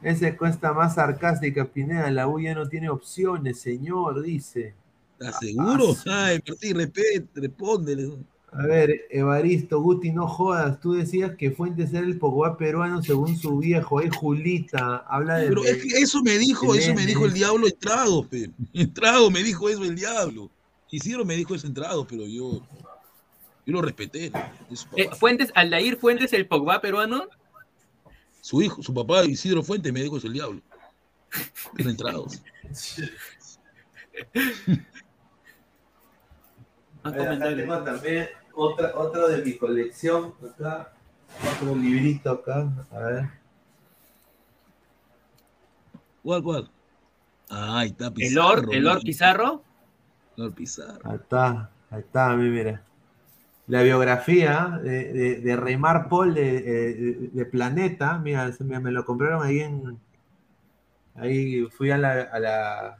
[0.02, 4.74] Esa encuesta más sarcástica, Pineda, la U ya no tiene opciones, señor, dice.
[5.18, 5.96] ¿Estás seguro?
[6.06, 8.12] Ah, Ay, Martín, respete, respóndele.
[8.52, 10.80] A ver, Evaristo, Guti, no jodas.
[10.80, 13.98] Tú decías que Fuentes era el Pogba peruano según su viejo.
[13.98, 15.48] Ay, Julita, habla de.
[15.48, 18.50] Pero es que eso me dijo, eso me dijo el diablo entrado, pe.
[18.72, 20.50] Entrado me dijo eso el diablo.
[20.90, 22.62] Isidro me dijo eso entrado, pero yo,
[23.66, 24.30] yo lo respeté.
[24.96, 27.24] Eh, Fuentes, Aldair Fuentes, el Pogba peruano.
[28.40, 30.60] su hijo, su papá Isidro Fuentes me dijo eso el diablo.
[31.74, 32.40] Pero entrados.
[37.06, 40.34] A ver, acá tengo también otra, otro de mi colección.
[40.54, 40.92] Acá,
[41.54, 42.68] otro librito acá.
[42.90, 43.24] A ver.
[46.22, 46.70] ¿Cuál, cuál?
[47.48, 48.56] Ah, ahí está El Pizarro.
[48.62, 49.62] Lord, el Lord Pizarro.
[50.36, 51.00] Lord Pizarro.
[51.10, 52.82] Ahí está, ahí está, mi- mira.
[53.68, 59.04] La biografía de, de, de Reymar Paul de, de- de Planeta, mira, me, me lo
[59.04, 59.98] compraron ahí en.
[61.14, 62.12] Ahí fui a la.
[62.22, 62.98] A la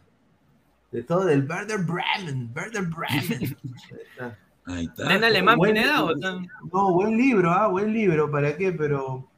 [0.97, 3.57] de todo del Werder Bremen, Werder Bremen.
[3.91, 4.39] Ahí está.
[4.65, 5.03] Ahí está.
[5.03, 6.03] ¿Está en alemán, Buen- Pineda?
[6.05, 6.41] o está-
[6.73, 8.73] No, buen libro, ah, buen libro, ¿para qué?
[8.73, 9.29] Pero.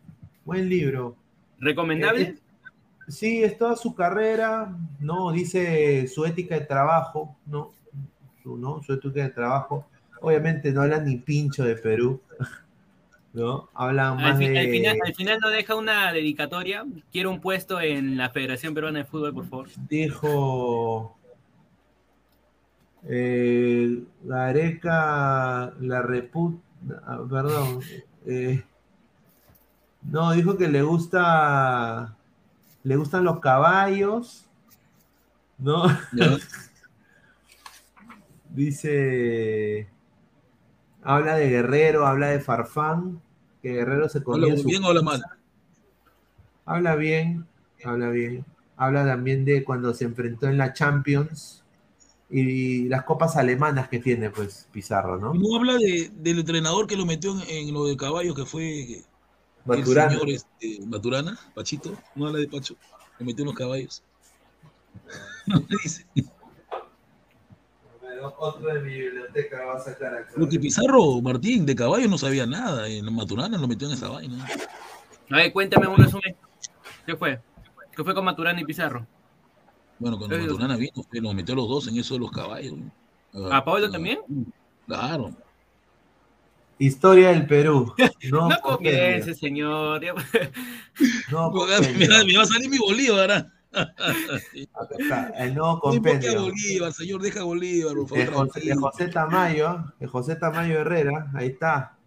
[0.45, 1.17] Buen libro.
[1.59, 2.23] ¿Recomendable?
[2.23, 2.39] Eh,
[3.09, 4.71] Sí, es toda su carrera,
[5.01, 7.73] no, dice su ética de trabajo, no,
[8.43, 8.83] su, ¿no?
[8.83, 9.87] su ética de trabajo.
[10.21, 12.21] Obviamente no hablan ni pincho de Perú,
[13.33, 13.71] ¿no?
[13.73, 14.59] Hablan Al, más de...
[14.59, 16.85] al final, al final no deja una dedicatoria.
[17.11, 19.69] Quiero un puesto en la Federación Peruana de Fútbol, por favor.
[19.89, 21.17] Dijo
[23.05, 26.61] eh, Gareca, la repu...
[27.07, 27.81] ah, Perdón.
[28.27, 28.65] eh,
[30.03, 32.15] no, dijo que le gusta...
[32.85, 34.47] Le gustan los caballos,
[35.59, 35.85] ¿no?
[38.51, 39.89] Dice...
[41.03, 43.21] Habla de Guerrero, habla de Farfán,
[43.63, 45.23] que Guerrero se comía ¿Habla bien o habla mal?
[46.67, 47.47] Habla bien,
[47.85, 48.45] habla bien.
[48.77, 51.58] Habla también de cuando se enfrentó en la Champions
[52.31, 55.35] y las copas alemanas que tiene, pues, Pizarro, ¿no?
[55.35, 58.45] Y no habla de, del entrenador que lo metió en, en lo de caballos, que
[58.45, 59.05] fue
[59.65, 60.13] Maturana.
[60.13, 61.97] el señor este, Maturana, Pachito.
[62.15, 62.77] No habla de Pacho,
[63.19, 64.03] lo metió en los caballos.
[65.47, 66.05] No le dice.
[68.39, 70.33] Otro de mi biblioteca va a sacar acá.
[70.37, 72.87] Porque Pizarro, Martín, de caballos no sabía nada.
[72.87, 74.47] En Maturana lo metió en esa vaina.
[75.31, 76.37] A ver, cuéntame un resumen.
[77.07, 77.41] ¿Qué fue?
[77.97, 79.07] ¿Qué fue con Maturana y Pizarro?
[79.99, 82.75] Bueno, cuando Maturana vino, fue, los metió a los dos en eso de los caballos.
[83.51, 84.21] ¿A Pablo también?
[84.87, 85.33] Claro.
[86.79, 87.93] Historia del Perú.
[88.31, 90.01] No, No comience, señor.
[91.31, 91.67] No, va,
[92.25, 93.31] me va a salir mi Bolívar.
[93.31, 93.53] ¿ah?
[95.37, 96.43] El nuevo No compendio.
[96.43, 98.25] Bolívar, señor, deja Bolívar, por favor.
[98.25, 98.75] De José, de.
[98.77, 101.98] José Tamayo, de José Tamayo Herrera, ahí está.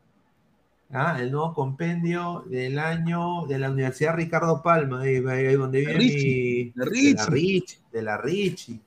[0.93, 5.93] Ah, el nuevo compendio del año de la Universidad Ricardo Palma, ahí, ahí- donde vive
[5.93, 6.83] Richie, mi.
[6.85, 7.25] de De la.
[7.27, 8.79] Richie, de la Richie.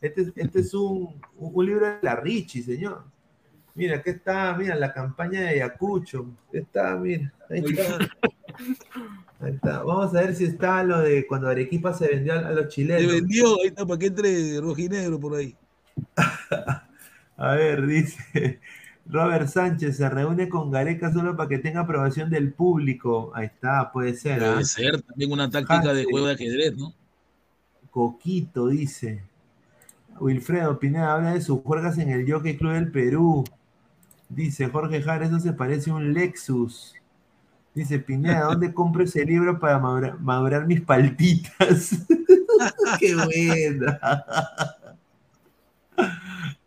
[0.00, 3.04] Este, es- este es un, un libro de la Richie, señor.
[3.74, 6.26] Mira, aquí está, mira, la campaña de Ayacucho.
[6.52, 7.98] Está, mira, ahí está.
[9.40, 9.82] Ahí está.
[9.82, 13.12] Vamos a ver si está lo de cuando Arequipa se vendió a, los Se chilenos.
[13.12, 15.54] vendió, ahí está, para que entre rojinegro por ahí.
[17.36, 18.60] A ver, dice
[19.10, 23.32] Robert Sánchez, se reúne con Gareca solo para que tenga aprobación del público.
[23.34, 24.42] Ahí está, puede ser.
[24.44, 24.52] ¿ah?
[24.52, 26.92] Puede ser también una táctica de juego de ajedrez, ¿no?
[27.90, 29.22] Coquito, dice.
[30.20, 33.44] Wilfredo Pineda habla de sus juergas en el Jockey Club del Perú.
[34.28, 36.94] Dice Jorge Jara, eso se parece a un Lexus.
[37.74, 42.06] Dice Pineda, ¿dónde compro ese libro para madura- madurar mis paltitas?
[43.00, 43.98] ¡Qué buena!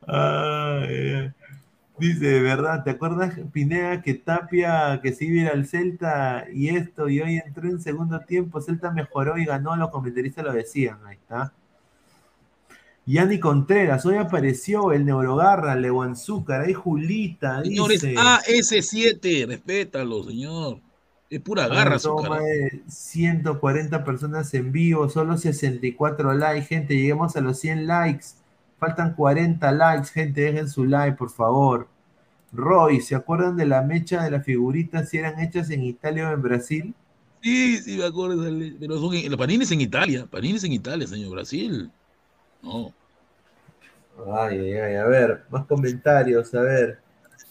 [0.06, 1.34] Ay, ay.
[1.98, 6.70] Dice, verdad, ¿te acuerdas, Pineda, que Tapia, que se iba a ir al Celta y
[6.70, 10.98] esto, y hoy entró en segundo tiempo, Celta mejoró y ganó, los comentaristas lo decían,
[11.06, 11.54] ahí está.
[13.06, 18.16] Yanni Contreras, hoy apareció el Neurogarra, Lewanzúcar, ahí Julita, Señores, dice.
[18.16, 20.80] AS7, respétalo, señor.
[21.30, 26.96] Es pura garra Toma de 140 personas en vivo, solo 64 likes, gente.
[26.96, 28.26] Lleguemos a los 100 likes.
[28.84, 30.42] Faltan 40 likes, gente.
[30.42, 31.88] Dejen su like, por favor.
[32.52, 36.34] Roy, ¿se acuerdan de la mecha de las figuritas si eran hechas en Italia o
[36.34, 36.94] en Brasil?
[37.42, 38.44] Sí, sí, me acuerdo.
[38.78, 40.28] Pero son en, los panines en Italia.
[40.30, 41.32] Panines en Italia, señor.
[41.32, 41.90] Brasil.
[42.62, 42.94] No.
[44.36, 44.96] Ay, ay, ay.
[44.96, 46.54] A ver, más comentarios.
[46.54, 47.00] A ver.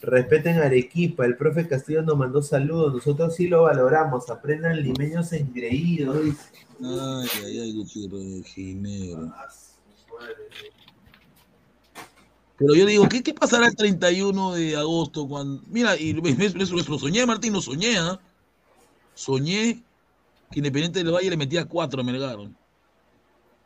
[0.02, 1.24] Respeten a Arequipa.
[1.24, 2.92] El profe Castillo nos mandó saludos.
[2.92, 4.28] Nosotros sí lo valoramos.
[4.28, 6.36] Aprendan limeños engreídos.
[6.78, 9.32] Ay, ay, ay, Ginebra.
[12.58, 15.26] Pero yo digo, ¿qué, qué pasará el 31 de agosto?
[15.26, 18.20] cuando Mira, y ves, lo soñé, Martín, lo soñé, ¿ah?
[19.14, 19.82] Soñé
[20.50, 22.38] que Independiente del Valle le metía cuatro a Melgar.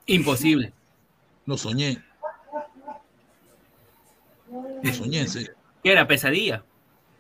[0.07, 0.73] Imposible.
[1.45, 2.03] Lo soñé.
[4.83, 5.53] Lo soñé, serio.
[5.83, 6.07] ¿Qué era?
[6.07, 6.65] Pesadilla.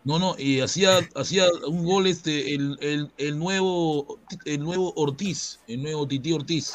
[0.04, 5.58] No, no, y hacía, hacía un gol este, el, el, el nuevo, el nuevo Ortiz,
[5.66, 6.74] el nuevo Titi Ortiz.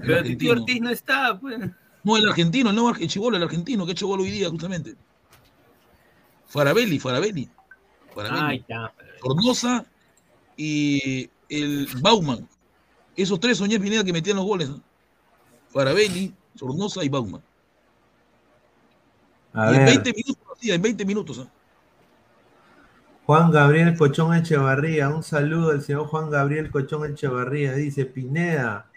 [0.00, 0.48] Pero Titi.
[0.48, 1.58] Ortiz no está, pues.
[2.06, 4.48] No, el argentino, el nuevo el chibolo, el argentino, que ha hecho gol hoy día,
[4.48, 4.94] justamente.
[6.46, 7.50] Farabelli, Farabelli.
[8.14, 8.64] Farabelli.
[9.20, 9.84] Sornosa
[10.56, 12.48] y el Bauman.
[13.16, 14.68] Esos tres soñé Pineda que metían los goles.
[14.68, 14.80] ¿no?
[15.70, 17.42] Farabelli, Sornosa y Bauman.
[19.52, 19.94] A y en ver.
[20.04, 21.40] 20 minutos, en 20 minutos.
[21.40, 21.50] ¿ah?
[23.24, 27.72] Juan Gabriel Cochón Echevarría, un saludo al señor Juan Gabriel Cochón Echevarría.
[27.72, 28.92] Dice, Pineda,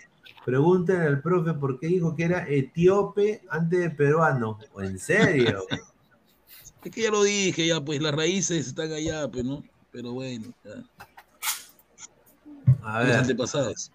[0.50, 4.58] pregúntenle al profe por qué dijo que era etíope antes de peruano.
[4.80, 5.64] ¿En serio?
[6.82, 9.62] Es que ya lo dije, ya pues las raíces están allá, pues, ¿no?
[9.92, 10.82] Pero bueno, ya.
[12.82, 13.92] A Los ver, antepasados.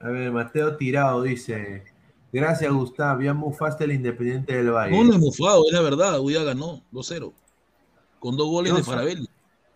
[0.00, 1.84] a ver, Mateo Tirado dice,
[2.32, 4.90] gracias Gustavo, ya mufaste el Independiente del Valle.
[4.90, 6.18] No, no es mufado, es la verdad.
[6.18, 7.32] Hoy día ganó 2-0.
[8.18, 9.28] Con dos goles Yo de Farabelli.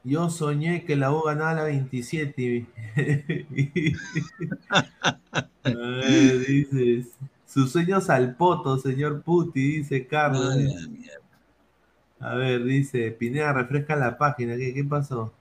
[0.02, 2.66] Yo soñé que la U ganaba la 27.
[5.64, 7.08] Ay, dices,
[7.46, 10.54] sus sueños al poto, señor Puti, dice Carlos.
[10.54, 11.06] Ay.
[12.20, 14.56] A ver, dice, Pineda, refresca la página.
[14.56, 15.32] ¿Qué, qué pasó?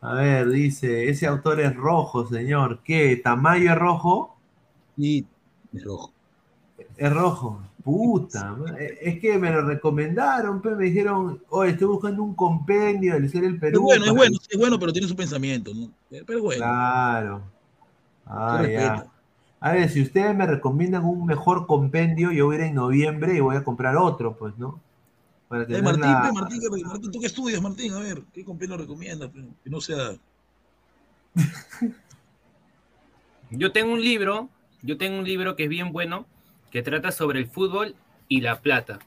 [0.00, 2.80] A ver, dice, ese autor es rojo, señor.
[2.84, 3.16] ¿Qué?
[3.16, 4.36] ¿Tamayo es rojo?
[4.96, 5.26] Sí,
[5.72, 6.12] es rojo.
[6.96, 7.62] Es rojo.
[7.82, 13.14] Puta, eh, es que me lo recomendaron, pues me dijeron, oye, estoy buscando un compendio
[13.14, 13.82] del ser el Es Perú.
[13.82, 15.90] bueno, es bueno, es bueno, pero tiene su pensamiento, ¿no?
[16.08, 16.62] Pero es bueno.
[16.62, 17.42] Claro.
[18.24, 19.11] Ah, ya.
[19.64, 23.34] A ver, si ustedes me recomiendan un mejor compendio, yo voy a ir en noviembre
[23.36, 24.80] y voy a comprar otro, pues, ¿no?
[25.48, 27.92] Para Eh, Martín, la- Martín, que- Martín, ¿tú qué estudias, Martín?
[27.92, 29.30] A ver, ¿qué compendio recomiendas?
[29.62, 30.16] Que no sea.
[33.50, 34.48] Yo tengo un libro,
[34.82, 36.26] yo tengo un libro que es bien bueno,
[36.70, 37.94] que trata sobre el fútbol
[38.28, 38.98] y la plata.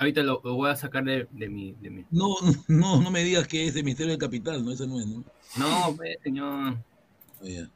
[0.00, 2.34] Ahorita lo, lo voy a sacar de, de mi, de mi- No,
[2.66, 5.22] no, no me digas que es de Misterio del Capital, no, ese no es, ¿no?
[5.58, 6.76] No, ve, señor.
[7.42, 7.68] Oye,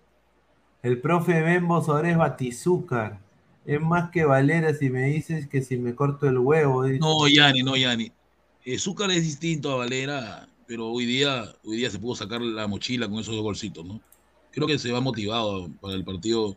[0.82, 3.18] El profe Bembos ahora es Batizúcar.
[3.66, 6.84] Es más que Valera si me dices que si me corto el huevo.
[6.84, 7.00] dice.
[7.00, 8.10] No, Yanni, no, Yanni.
[8.64, 12.66] Eh, Zúcar es distinto a Valera, pero hoy día, hoy día se pudo sacar la
[12.66, 14.00] mochila con esos dos golcitos, ¿no?
[14.52, 16.56] Creo que se va motivado para el partido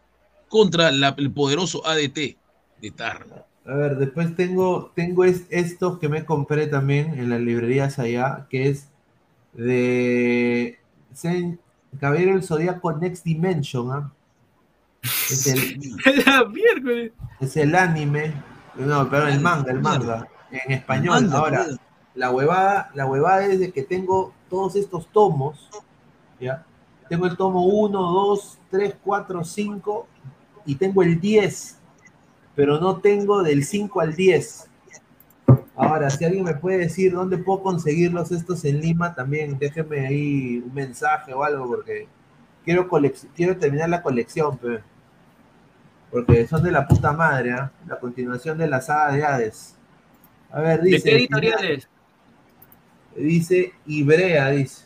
[0.50, 2.38] contra la- el poderoso ADT
[2.82, 3.46] de Tar.
[3.66, 8.48] A ver, después tengo, tengo es, estos que me compré también en las librerías allá,
[8.50, 8.88] que es
[9.54, 10.78] de
[11.14, 11.60] Sen-
[12.00, 14.12] Caballero del Zodíaco Next Dimension, ¿ah?
[15.04, 15.80] Es el,
[16.26, 17.12] La miércoles.
[17.40, 18.34] es el anime,
[18.76, 21.22] no, perdón, el manga, el manga, en español.
[21.24, 21.66] manga, Ahora,
[22.16, 25.70] la huevada, la huevada es de que tengo todos estos tomos,
[26.40, 26.66] ¿ya?
[27.10, 30.08] Tengo el tomo 1, 2, 3, 4, 5
[30.66, 31.78] y tengo el 10,
[32.56, 34.70] pero no tengo del 5 al 10.
[35.84, 40.60] Ahora, si alguien me puede decir dónde puedo conseguirlos estos en Lima, también déjeme ahí
[40.64, 42.08] un mensaje o algo, porque
[42.64, 44.82] quiero, colec- quiero terminar la colección, pe.
[46.12, 47.72] porque son de la puta madre, ¿ah?
[47.88, 49.76] la continuación de la saga de Hades.
[50.52, 51.10] A ver, ¿De dice.
[51.10, 51.90] qué editorial es?
[53.16, 54.86] Dice Ibrea, dice.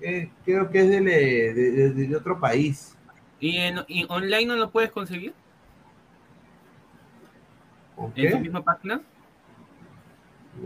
[0.00, 2.96] Eh, creo que es eh, de, de- de otro país.
[3.38, 5.32] ¿Y, en, y online no lo puedes conseguir?
[7.96, 8.38] ¿O ¿En qué?
[8.40, 9.00] misma página?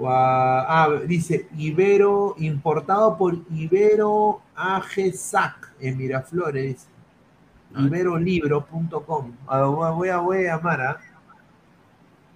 [0.07, 6.75] Ah, dice Ibero, importado por Ibero AGSAC en Miraflores.
[6.77, 6.87] dice.
[7.87, 9.33] Iberolibro.com.
[9.47, 11.01] Ah, voy a, voy a llamar, ¿ah?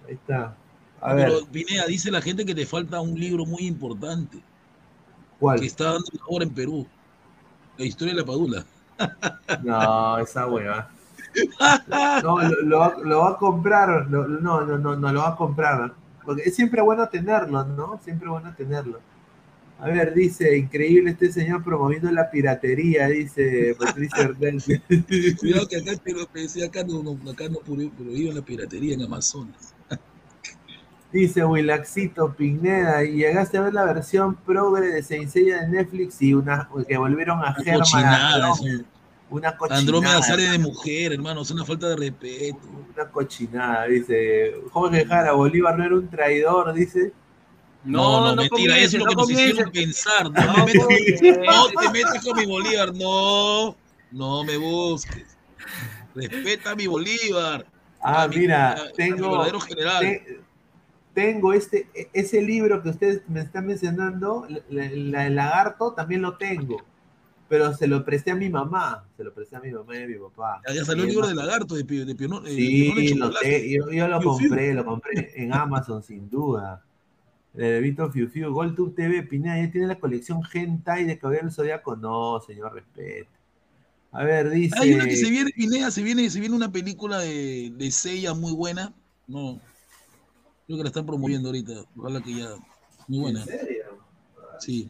[0.07, 0.55] Ahí está.
[1.01, 4.41] A ver, Pero Pineda, dice la gente que te falta un libro muy importante
[5.39, 5.59] ¿cuál?
[5.59, 6.87] que está dando ahora en Perú.
[7.77, 8.65] La historia de la Padula.
[9.63, 10.89] No, esa hueva.
[12.23, 14.07] No, lo, lo va- lo va a comprar.
[14.09, 15.93] lo- no, no, no, no lo va a comprar.
[16.25, 17.99] Porque es siempre bueno tenerlo, ¿no?
[18.03, 18.99] Siempre bueno tenerlo.
[19.79, 24.81] A ver, dice, increíble este señor promoviendo la piratería, dice Patricia Hernández.
[25.37, 25.77] Cuidado que
[26.63, 29.73] acá, no, no- acá no prohí- prohíben la piratería en Amazonas.
[31.11, 36.21] Dice Wilaxito Pineda, y llegaste a ver la versión progre de Saint Seiya de Netflix
[36.21, 38.35] y una que volvieron a Una
[39.29, 39.79] Una cochinada.
[39.79, 42.59] Andrómeda sale de mujer, hermano, es una falta de respeto.
[42.93, 44.55] Una cochinada, dice.
[44.71, 47.11] Jorge Jara, Bolívar no era un traidor, dice.
[47.83, 50.23] No, no, no mentira, comience, eso es lo no que nos hicieron pensar.
[50.31, 53.75] No, te metas con mi Bolívar, no,
[54.11, 55.37] no me busques.
[56.15, 57.65] Respeta a mi Bolívar.
[58.01, 59.99] Ah, a mi- mira, a- tengo, verdadero general.
[60.01, 60.39] te-
[61.13, 64.59] tengo este, e- ese libro que ustedes me están mencionando, la,
[64.91, 66.77] la- el lagarto, también lo tengo.
[67.47, 70.07] Pero se lo presté a mi mamá, se lo presté a mi mamá y a
[70.07, 70.61] mi papá.
[70.67, 73.39] Ya, ya salió el libro de lagarto de, de, eh, de Sí, Pionón de lo
[73.39, 74.49] te- yo, yo lo Fiu, fiu.
[74.49, 76.83] compré, lo compré en Amazon sin duda.
[77.53, 81.53] De Vito Fiu Fiu, GolTube TV, Pineda, ¿ya tiene la colección Hentai de Caballero del
[81.53, 81.95] Zodíaco?
[81.95, 83.29] No, señor, respeto.
[84.11, 84.75] A ver, dice...
[84.79, 88.33] Hay una que se viene, Pineda, se viene, se viene una película de, de Seiya
[88.33, 88.93] muy buena.
[89.27, 89.59] No,
[90.65, 91.73] creo que la están promoviendo ahorita.
[91.97, 92.49] Ojalá que ya.
[93.07, 93.41] Muy buena.
[93.41, 93.83] ¿En serio?
[94.59, 94.89] Sí.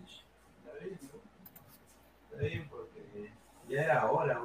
[2.39, 3.31] Bien, porque
[3.69, 4.39] ya era hora,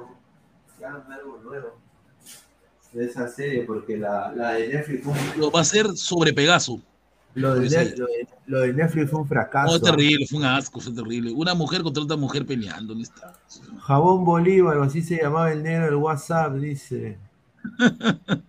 [0.83, 1.79] algo nuevo.
[2.93, 6.33] De esa serie, porque la, la de Netflix fue un, Lo va a hacer sobre
[6.33, 6.81] Pegaso.
[7.35, 7.69] lo, de.
[7.69, 9.75] Net- lo de- lo de Netflix fue un fracaso.
[9.77, 11.31] Es terrible, fue un asco, fue terrible.
[11.31, 12.93] Una mujer contra otra mujer peleando.
[12.93, 13.33] ¿no está?
[13.79, 17.17] Jabón Bolívar, o así se llamaba el negro del WhatsApp, dice.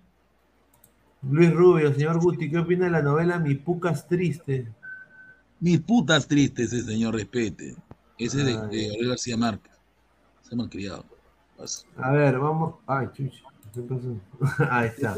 [1.31, 4.67] Luis Rubio, señor Guti, ¿qué opina de la novela Mi Pucas Triste?
[5.61, 7.77] Mis putas tristes, ese señor respete.
[8.27, 8.77] Ese es de, Ay.
[8.77, 9.73] de Gabriel García Márquez.
[10.43, 11.05] Se me han criado.
[11.97, 12.75] A ver, vamos.
[12.87, 14.17] Ay, chucha, ¿qué pasó?
[14.71, 15.17] Ahí está.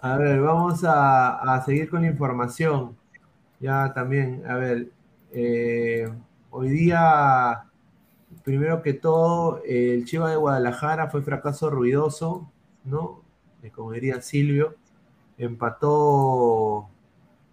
[0.00, 2.96] A ver, vamos a, a seguir con la información.
[3.60, 4.90] Ya también, a ver,
[5.32, 6.12] eh,
[6.50, 7.64] hoy día,
[8.44, 12.50] primero que todo, el Chiva de Guadalajara fue fracaso ruidoso,
[12.84, 13.22] ¿no?
[13.62, 14.76] Eh, como diría Silvio,
[15.38, 16.88] empató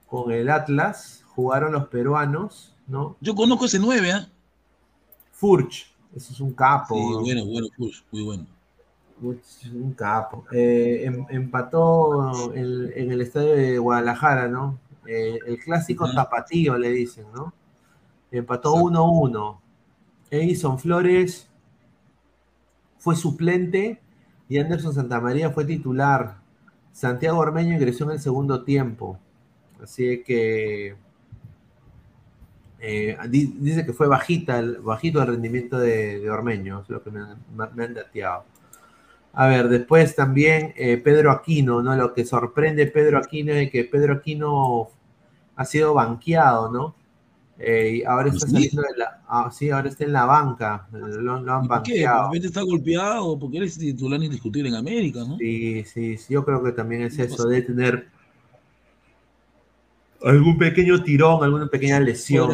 [0.05, 3.15] con el Atlas, jugaron los peruanos, ¿no?
[3.21, 4.30] Yo conozco ese 9, ¿ah?
[5.41, 6.93] Furch, eso es un capo.
[6.93, 7.21] Sí, ¿no?
[7.21, 8.45] bueno, bueno, Push, muy bueno.
[9.23, 10.45] Un capo.
[10.51, 14.77] Eh, em- empató en, en el estadio de Guadalajara, ¿no?
[15.07, 17.53] Eh, el clásico tapatío, le dicen, ¿no?
[18.29, 19.59] Empató 1-1.
[20.29, 21.49] Edison Flores
[22.99, 23.99] fue suplente
[24.47, 26.37] y Anderson Santamaría fue titular.
[26.91, 29.17] Santiago Ormeño ingresó en el segundo tiempo.
[29.81, 30.95] Así que
[32.81, 37.03] eh, di- dice que fue bajita, el- bajito el rendimiento de, de Ormeño, es lo
[37.03, 37.37] que me, han-
[37.75, 38.43] me han dateado.
[39.33, 41.95] A ver, después también eh, Pedro Aquino, ¿no?
[41.95, 44.89] Lo que sorprende Pedro Aquino es que Pedro Aquino
[45.55, 46.95] ha sido banqueado, ¿no?
[47.63, 49.21] Eh, y ahora está saliendo de la.
[49.27, 50.87] ah, sí, ahora está en la banca.
[50.91, 51.07] Lo,
[51.39, 52.05] lo han ¿Por qué?
[52.05, 52.33] banqueado.
[52.33, 55.37] Está golpeado porque él es titular indiscutible en América, ¿no?
[55.37, 58.07] Sí, sí, sí, yo creo que también es eso, de tener
[60.23, 62.49] algún pequeño tirón, alguna pequeña lesión.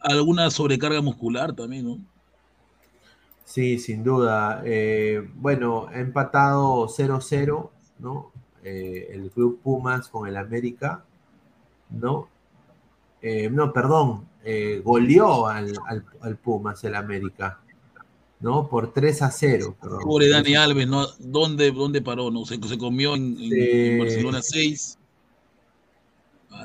[0.00, 1.98] alguna sobrecarga muscular también, ¿no?
[3.44, 4.62] Sí, sin duda.
[4.64, 8.30] Eh, bueno, ha empatado 0-0, ¿no?
[8.62, 11.04] Eh, el Club Pumas con el América,
[11.90, 12.28] ¿no?
[13.22, 14.28] Eh, no, perdón,
[14.84, 17.58] goleó al, al- al Pumas el América,
[18.40, 18.68] ¿no?
[18.68, 19.76] Por 3 a 0.
[19.80, 20.00] perdón.
[20.04, 21.06] Pobre Dani Alves, ¿no?
[21.18, 22.30] ¿Dónde, dónde paró?
[22.30, 24.97] No sé, se comió en, en Barcelona 6.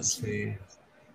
[0.02, 0.53] Sí.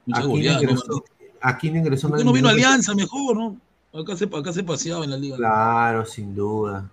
[0.06, 0.62] Mucha Aquí goleada, ¿no?
[0.70, 1.04] ingresó,
[1.40, 3.56] aquí ingresó en ¿Por qué el no vino Alianza mejor, no?
[3.92, 5.36] Acá se, acá se paseaba en la liga.
[5.36, 6.90] Claro, sin duda.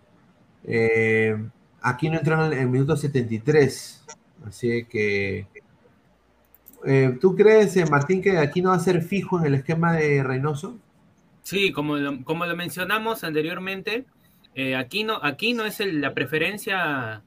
[0.64, 1.38] Eh,
[1.82, 4.04] aquí no entraron en el minuto 73.
[4.48, 5.48] Así que.
[6.86, 9.94] eh, ¿Tú crees, eh, Martín, que aquí no va a ser fijo en el esquema
[9.94, 10.78] de Reynoso?
[11.44, 14.06] Sí, como lo, como lo mencionamos anteriormente,
[14.56, 17.22] eh, aquí, no, aquí no es el- la preferencia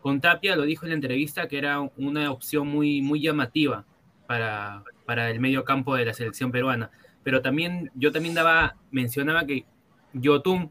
[0.00, 3.84] con Tapia, lo dijo en la entrevista, que era una opción muy, muy llamativa
[4.28, 6.90] para, para el medio campo de la selección peruana.
[7.24, 9.64] Pero también, yo también daba, mencionaba que
[10.12, 10.70] Yotun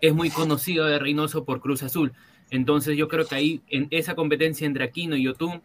[0.00, 2.12] es muy conocido de Reynoso por Cruz Azul.
[2.50, 5.60] Entonces yo creo que ahí, en esa competencia entre Aquino y Yotun,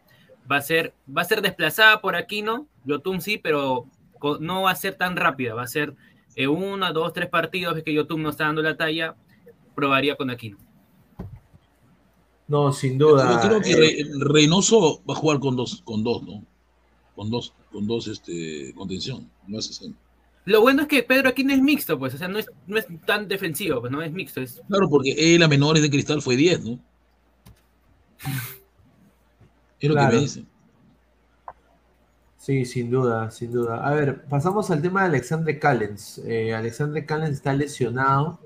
[0.52, 3.86] va a ser, va a ser desplazada por Aquino, Yotun sí, pero
[4.40, 5.94] no va a ser tan rápida, va a ser
[6.36, 9.16] en uno, dos, tres partidos, es que Yotun no está dando la talla,
[9.76, 10.58] probaría con Aquino.
[12.48, 13.40] No, sin duda.
[13.40, 16.44] Yo creo que eh, Reynoso va a jugar con dos, con dos, ¿no?
[17.16, 19.94] Con dos, con dos este, contención, no es así.
[20.46, 22.86] Lo bueno es que Pedro Aquino es mixto, pues, o sea, no es, no es
[23.06, 24.42] tan defensivo, pues no es mixto.
[24.42, 24.62] Es...
[24.68, 26.80] Claro, porque él a menores de cristal fue 10, ¿no?
[29.80, 30.48] Es lo que me dicen.
[32.38, 33.86] Sí, sin duda, sin duda.
[33.86, 36.20] A ver, pasamos al tema de Alexandre Callens.
[36.20, 38.40] Eh, Alexandre Callens está lesionado.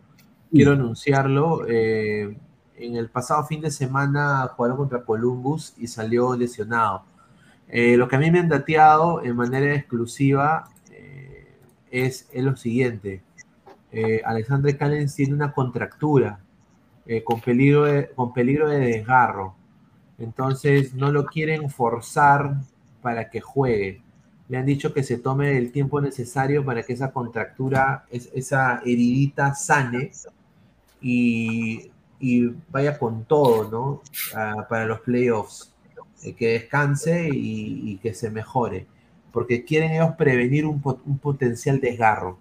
[0.51, 1.67] Quiero anunciarlo.
[1.67, 2.37] Eh,
[2.75, 7.03] en el pasado fin de semana jugaron contra Columbus y salió lesionado.
[7.69, 10.69] Eh, lo que a mí me han dateado en manera exclusiva
[11.91, 13.21] es, lo siguiente.
[14.25, 16.39] Alexandre Callens tiene una contractura
[17.23, 17.85] con, peligro
[18.15, 19.55] con peligro de desgarro.
[20.19, 22.57] Entonces no lo quieren forzar
[23.01, 24.01] para que juegue.
[24.49, 29.53] Le han dicho que se tome el tiempo necesario para que esa contractura, esa heridita
[29.53, 30.11] sane
[31.01, 31.91] y,
[32.69, 34.01] vaya con todo, ¿no?
[34.35, 35.73] Ah, para los playoffs.
[36.23, 38.87] Eh, que descanse y, que se mejore.
[39.31, 42.37] Porque quieren ellos prevenir un, potencial desgarro.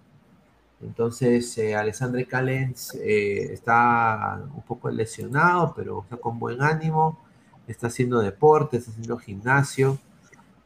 [0.81, 7.19] Entonces, eh, Alessandre Callens eh, está un poco lesionado, pero está con buen ánimo
[7.67, 9.99] está haciendo deporte, está haciendo gimnasio.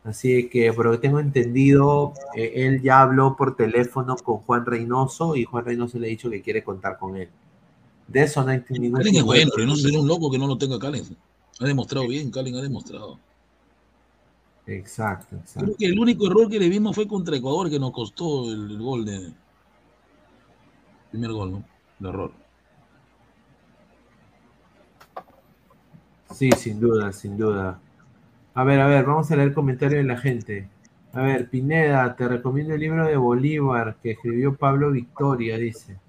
[0.04, 4.66] Así que, por lo que tengo entendido, eh, él ya habló por teléfono con Juan
[4.66, 7.30] Reynoso y Juan Reynoso le ha dicho que quiere contar con él.
[8.08, 10.80] De eso no hay ningún es bueno, Reynoso un loco que no lo tenga.
[11.62, 13.20] Ha demostrado bien, Calen ha demostrado.
[14.66, 15.66] Exacto, exacto.
[15.66, 18.72] Creo que el único error que le vimos fue contra Ecuador que nos costó el,
[18.72, 19.16] el gol de.
[19.18, 19.34] El
[21.12, 21.64] primer gol, ¿no?
[22.00, 22.32] El error.
[26.34, 27.80] Sí, sin duda, sin duda.
[28.56, 30.68] A ver, a ver, vamos a leer comentarios de la gente.
[31.14, 36.00] A ver, Pineda, te recomiendo el libro de Bolívar que escribió Pablo Victoria, dice.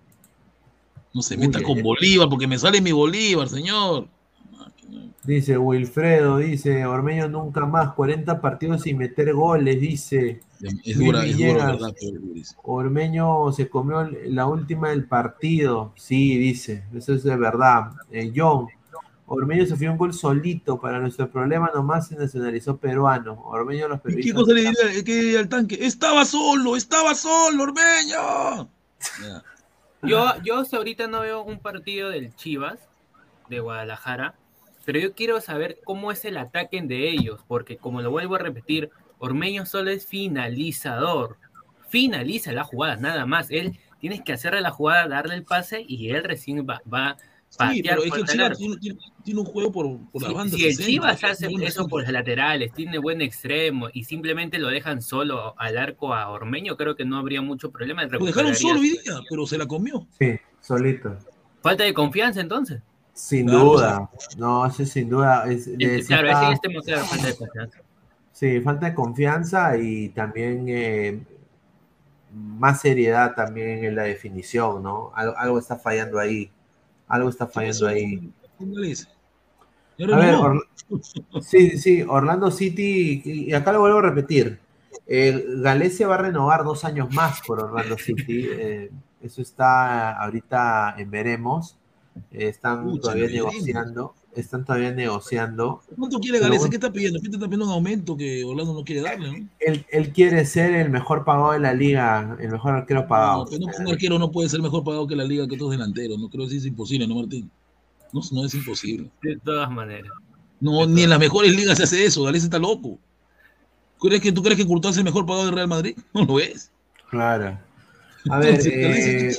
[1.12, 4.08] No se meta con Bolívar porque me sale mi Bolívar, señor.
[5.24, 10.40] Dice Wilfredo, dice Ormeño nunca más, 40 partidos sin meter goles, dice.
[10.84, 11.94] Es dura, es dura, verdad,
[12.62, 17.92] Ormeño se comió la última del partido, sí, dice, eso es de verdad.
[18.10, 18.68] Eh, John,
[19.26, 20.78] Ormeño se fue un gol solito.
[20.78, 23.40] Para nuestro problema nomás se nacionalizó peruano.
[23.46, 24.26] Ormeño los peruanos.
[24.26, 25.78] ¿Qué cosa le diría, ¿Qué diría al tanque?
[25.80, 26.76] ¡Estaba solo!
[26.76, 28.68] ¡Estaba solo, Ormeño!
[30.02, 32.78] Yo, yo ahorita no veo un partido del Chivas
[33.48, 34.34] de Guadalajara,
[34.84, 38.38] pero yo quiero saber cómo es el ataque de ellos, porque como lo vuelvo a
[38.38, 41.36] repetir, Ormeño solo es finalizador.
[41.88, 43.50] Finaliza la jugada, nada más.
[43.50, 47.16] Él tienes que hacerle la jugada, darle el pase y él recién va, va
[47.52, 48.58] Sí, pero es que el Chivas
[49.22, 50.56] tiene, un juego por, por la banda.
[50.56, 55.02] Si el Chivas hace eso por los laterales, tiene buen extremo y simplemente lo dejan
[55.02, 58.06] solo al arco a Ormeño, creo que no habría mucho problema.
[58.06, 60.06] Lo dejaron solo hoy día, pero se la comió.
[60.18, 61.18] Sí, solito.
[61.62, 62.80] Falta de confianza entonces.
[63.14, 65.44] Sin duda, no, sí, sin duda.
[65.50, 65.68] Es,
[66.06, 67.78] claro, es este claro, falta de confianza.
[68.32, 71.22] Sí, falta de confianza y también eh,
[72.32, 75.12] más seriedad también en la definición, ¿no?
[75.14, 76.50] algo está fallando ahí.
[77.08, 78.32] Algo está fallando ahí.
[80.10, 80.36] A ver,
[81.42, 84.58] sí, sí, Orlando City, y acá lo vuelvo a repetir.
[85.06, 88.48] Eh, Galecia va a renovar dos años más por Orlando City.
[88.58, 88.90] Eh,
[89.20, 91.76] eso está ahorita en veremos.
[92.32, 94.14] Eh, están todavía negociando.
[94.34, 95.82] Están todavía negociando.
[95.98, 96.70] ¿Cuánto quiere Galecia?
[96.70, 97.20] ¿Qué está pidiendo?
[97.20, 99.46] ¿Qué está pidiendo un aumento que Orlando no quiere darle?
[99.58, 103.46] Él, él, quiere ser el mejor pagado de la liga, el mejor arquero pagado.
[103.58, 106.18] No, un arquero no puede ser mejor pagado que la liga que todos delanteros.
[106.18, 107.50] No creo que es imposible, ¿no, Martín?
[108.12, 109.10] No, no es imposible.
[109.22, 110.10] De todas maneras.
[110.60, 112.22] No, ni en las mejores ligas se hace eso.
[112.22, 112.98] Galecia está loco.
[114.00, 115.96] ¿Tú crees que, ¿tú crees que Courtois es el mejor pagado del Real Madrid?
[116.14, 116.70] No lo es.
[117.10, 117.58] Claro.
[118.30, 119.34] A ver, eh,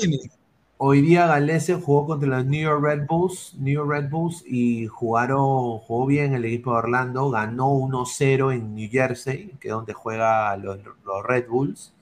[0.86, 4.88] Hoy día Galese jugó contra los New York Red Bulls, New York Red Bulls y
[4.88, 9.94] jugaron, jugó bien el equipo de Orlando, ganó 1-0 en New Jersey, que es donde
[9.94, 10.80] juega los,
[11.26, 11.94] Red Bulls.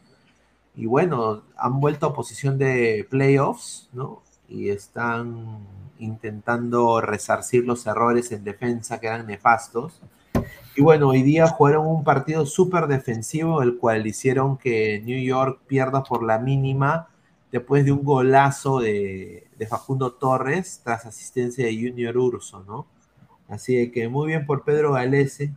[0.75, 4.23] Y bueno, han vuelto a posición de playoffs, ¿no?
[4.49, 5.59] Y están
[5.99, 10.01] intentando resarcir los errores en defensa que eran nefastos.
[10.75, 15.59] Y bueno, hoy día jugaron un partido súper defensivo, el cual hicieron que New York
[15.67, 17.09] pierda por la mínima
[17.51, 22.87] después de un golazo de, Facundo Torres tras asistencia de Junior Urso, ¿no?
[23.47, 25.53] Así que muy bien por Pedro Galese,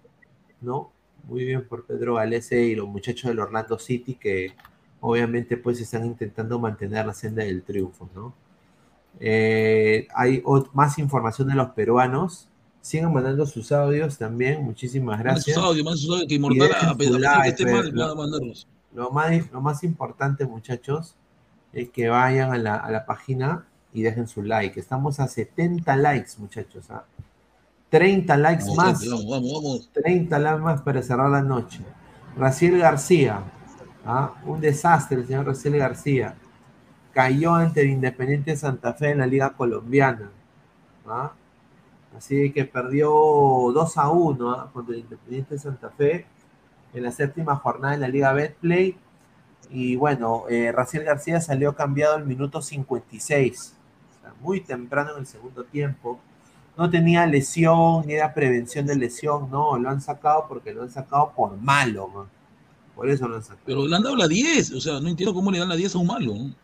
[0.61, 0.91] ¿no?
[1.27, 4.53] Muy bien por Pedro Galese y los muchachos del Orlando City que
[5.01, 8.35] obviamente pues están intentando mantener la senda del triunfo, ¿no?
[9.21, 10.43] Eh, hay
[10.73, 12.49] más información de los peruanos.
[12.81, 14.63] Sigan mandando sus audios también.
[14.63, 15.55] Muchísimas gracias.
[15.55, 18.53] sus audios, sus audios, que Inmortal, a de lo-.
[18.95, 21.17] Lo más, lo más importante, muchachos,
[21.75, 24.79] es que vayan a la, a la página y dejen su like.
[24.79, 26.91] Estamos a 70 likes, muchachos.
[26.91, 27.05] ¿ah?
[27.91, 29.09] 30 likes Vamos, más.
[29.09, 29.91] vamos, vamos.
[29.93, 31.81] 30 likes más para cerrar la noche.
[32.37, 33.43] Raciel García.
[34.05, 34.35] ¿ah?
[34.45, 36.35] Un desastre el señor Raciel García.
[37.13, 40.31] Cayó ante el Independiente Santa Fe en la Liga Colombiana.
[41.07, 41.33] ¿ah?
[42.17, 44.71] Así que perdió 2 a 1 ¿ah?
[44.73, 46.27] contra el Independiente Santa Fe
[46.93, 48.97] en la séptima jornada de la Liga Betplay.
[49.71, 53.75] Y bueno, eh, Raciel García salió cambiado al minuto 56,
[54.19, 56.21] o sea, muy temprano en el segundo tiempo.
[56.77, 60.91] No tenía lesión ni era prevención de lesión, no, lo han sacado porque lo han
[60.91, 62.27] sacado por malo, man.
[62.95, 63.63] por eso lo han sacado.
[63.65, 65.95] Pero le han dado la 10, o sea, no entiendo cómo le dan la 10
[65.95, 66.35] a un malo.
[66.35, 66.55] ¿no?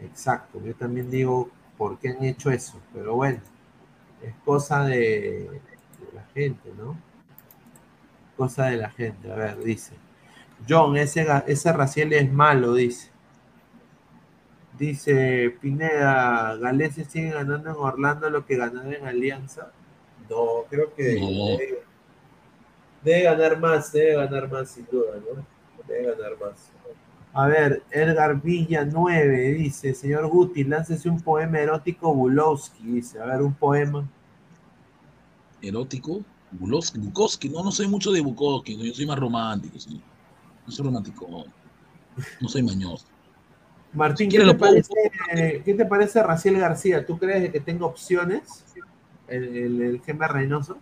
[0.00, 3.40] Exacto, yo también digo por qué han hecho eso, pero bueno,
[4.22, 6.96] es cosa de, de la gente, ¿no?
[8.36, 9.94] Cosa de la gente, a ver, dice.
[10.66, 13.10] John, ese, ese Raciel es malo, dice.
[14.78, 19.72] Dice Pineda, Galeses sigue ganando en Orlando lo que ganaron en Alianza.
[20.30, 21.56] No, creo que No.
[21.58, 21.82] debe,
[23.02, 25.44] debe ganar más, debe ganar más sin duda, ¿no?
[25.86, 26.70] Debe ganar más.
[27.32, 33.26] A ver, Edgar Villa 9 dice, señor Guti, láncese un poema erótico Bulowski, dice, a
[33.26, 34.08] ver, un poema.
[35.60, 36.22] Erótico,
[36.52, 40.00] Bukowski, Bukowski, no, no soy mucho de Bukowski, yo soy más romántico, sí.
[40.68, 41.46] No soy romántico,
[42.42, 43.06] no soy mañoso.
[43.94, 47.06] Martín, ¿qué, te parece, ¿qué te parece Raciel García?
[47.06, 48.66] ¿Tú crees que tenga opciones
[49.28, 50.76] el, el, el Gemma Reynoso?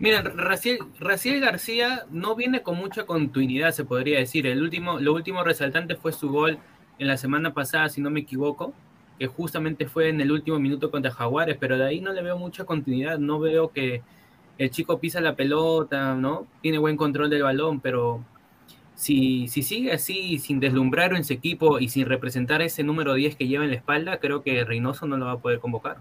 [0.00, 4.48] Mira, Raciel, Raciel García no viene con mucha continuidad, se podría decir.
[4.48, 6.58] El último, lo último resaltante fue su gol
[6.98, 8.74] en la semana pasada, si no me equivoco,
[9.16, 12.36] que justamente fue en el último minuto contra Jaguares, pero de ahí no le veo
[12.36, 13.18] mucha continuidad.
[13.18, 14.02] No veo que
[14.58, 16.48] el chico pisa la pelota, ¿no?
[16.62, 18.24] Tiene buen control del balón, pero
[18.98, 23.36] si, si sigue así, sin deslumbrar en su equipo y sin representar ese número 10
[23.36, 25.98] que lleva en la espalda, creo que Reynoso no lo va a poder convocar.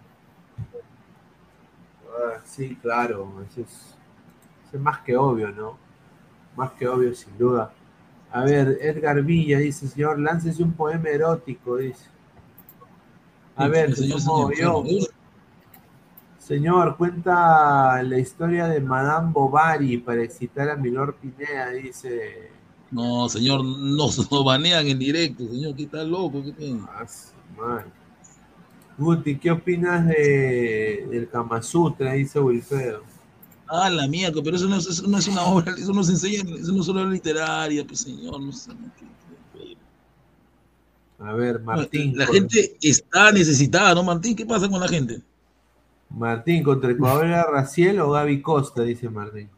[2.09, 5.77] Ah, sí, claro, eso es, eso es más que obvio, ¿no?
[6.55, 7.71] Más que obvio, sin duda.
[8.31, 12.07] A ver, Edgar Villa dice, señor, láncese un poema erótico, dice.
[13.55, 14.83] A Sí, ver, yo- señor.
[16.39, 22.56] Señor, cuenta la historia de Madame Bovary para excitar a Milor Pineda, dice.
[22.91, 26.43] No, señor, nos, nos banean en directo, señor, ¿qué está loco?
[26.43, 26.81] ¿Qué tiene?
[27.59, 27.83] Ah.
[28.97, 32.13] Guti, ¿qué opinas de, del Kama Sutra?
[32.13, 33.03] Dice Wilfredo.
[33.67, 36.13] Ah, la mierda, pero eso no, es- eso no es una obra, eso no se
[36.13, 38.71] enseña, eso no es una obra literaria, pues señor, no sé.
[41.19, 42.13] A ver, Martín.
[42.15, 44.35] La gente está necesitada, ¿no, Martín?
[44.35, 45.21] ¿Qué pasa con la gente?
[46.09, 48.83] Martín, ¿contra Ecuador era Raciel o Gaby Costa?
[48.83, 49.49] Dice Martín.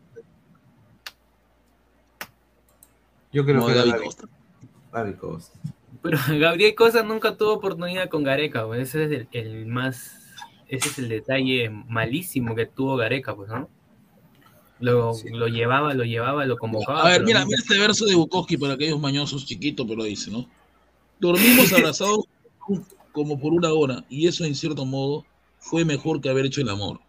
[3.31, 4.27] Yo creo No, que Gaby Costa.
[4.91, 5.59] Gaby Costa.
[6.01, 10.17] Pero Gabriel Cosa nunca tuvo oportunidad con Gareca, pues ese es el, el más,
[10.67, 13.69] ese es el detalle malísimo que tuvo Gareca, pues, ¿no?
[14.79, 17.03] Lo, lo llevaba, lo llevaba, lo convocaba.
[17.03, 20.47] A ver, mira, mira este verso de Bukowski para aquellos mañosos chiquitos, pero dice, ¿no?
[21.19, 22.25] Dormimos abrazados
[23.11, 25.25] como por una hora, y eso en cierto modo
[25.59, 27.01] fue mejor que haber hecho el amor.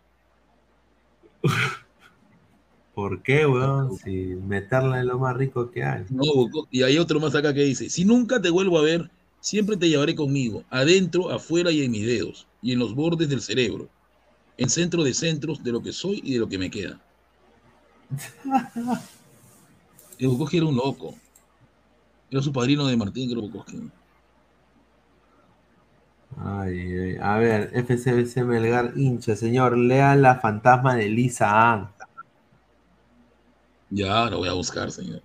[2.95, 3.97] ¿Por qué, weón?
[3.99, 6.05] Si meterla es lo más rico que hay.
[6.11, 6.25] No,
[6.71, 9.11] y hay otro más acá que dice, si nunca te vuelvo a ver,
[9.41, 13.41] siempre te llevaré conmigo, adentro, afuera y en mis dedos, y en los bordes del
[13.41, 13.89] cerebro,
[14.57, 17.01] en centro de centros de lo que soy y de lo que me queda.
[20.21, 21.15] Bukowski era un loco.
[22.31, 23.91] Era su padrino de Martín, creo Bukowski.
[26.39, 31.89] Ay, ay, A ver, FCBC Melgar hincha, señor, lea la fantasma de Lisa Ann.
[33.91, 35.23] Ya, lo voy a buscar, señor.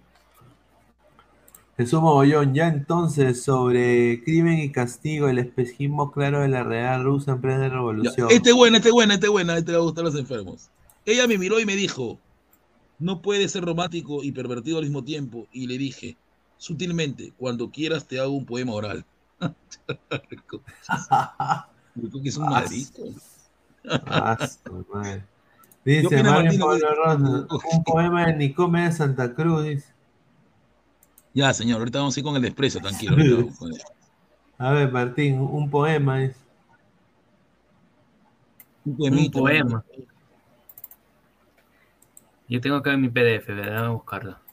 [1.78, 7.34] Jesús Mogollón, ya entonces sobre crimen y castigo, el espejismo claro de la Real Rusa
[7.34, 8.28] en plena Ya, revolución.
[8.32, 10.08] Este es buena, este es buena, este es buena, este le va a gustar a
[10.08, 10.70] los enfermos.
[11.06, 12.18] Ella me miró y me dijo,
[12.98, 15.48] no puedes ser romántico y pervertido al mismo tiempo.
[15.52, 16.16] Y le dije,
[16.58, 19.06] sutilmente, cuando quieras te hago un poema oral.
[22.24, 22.54] Es un.
[25.86, 26.60] Dice Mario?
[26.60, 29.94] Pablo Rosa, un poema de Nicome de Santa Cruz, dice.
[31.34, 33.16] Ya, señor, ahorita vamos a ir con el desprecio, tranquilo.
[34.58, 36.40] A ver, Martín, un poema, dice.
[38.86, 39.84] Un poema.
[42.48, 43.82] Yo tengo acá en mi PDF, ¿verdad?
[43.82, 44.45] Voy a buscarlo.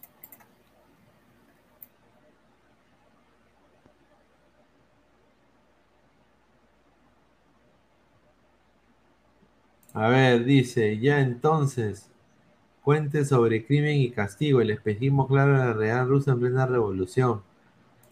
[9.94, 12.08] A ver, dice, ya entonces,
[12.82, 17.42] cuente sobre crimen y castigo, el espejismo claro de la Real Rusa en plena revolución.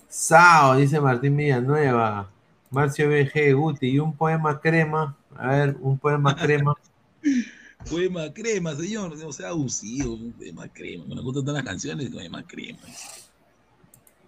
[0.09, 2.31] Sao, dice Martín Villanueva.
[2.70, 5.16] Marcio BG, Guti, y un poema crema.
[5.36, 6.74] A ver, un poema crema.
[7.90, 9.16] Poema crema, señor.
[9.16, 10.15] No sea abusivo.
[10.15, 11.05] Un poema crema.
[11.07, 12.11] Me gustan todas las canciones.
[12.11, 12.78] Poema crema.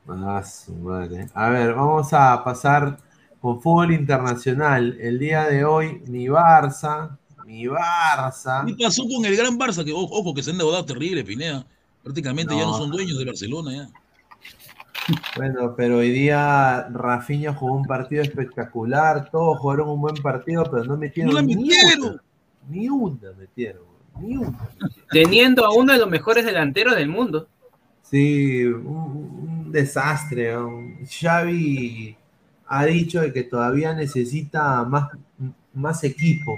[0.09, 1.29] Ah, su madre.
[1.35, 2.99] A ver, vamos a pasar
[3.41, 4.97] con fútbol internacional.
[5.01, 8.65] El día de hoy, mi Barça, mi Barça.
[8.67, 9.85] ¿Qué pasó con el gran Barça?
[9.85, 11.67] Que, ojo, ojo, que se han endeudado terrible, Pineda.
[12.03, 13.89] Prácticamente ya no son dueños de Barcelona ya.
[15.37, 20.85] Bueno, pero hoy día Rafinha jugó un partido espectacular, todos jugaron un buen partido, pero
[20.85, 22.03] no metieron, ¡No la ni metieron!
[22.03, 22.23] una.
[22.69, 23.83] Ni una metieron,
[24.21, 24.69] ni una.
[25.11, 27.49] Teniendo a uno de los mejores delanteros del mundo.
[28.03, 30.55] Sí, un, un desastre.
[31.09, 32.17] Xavi
[32.69, 35.09] ha dicho de que todavía necesita más,
[35.75, 36.57] más equipo.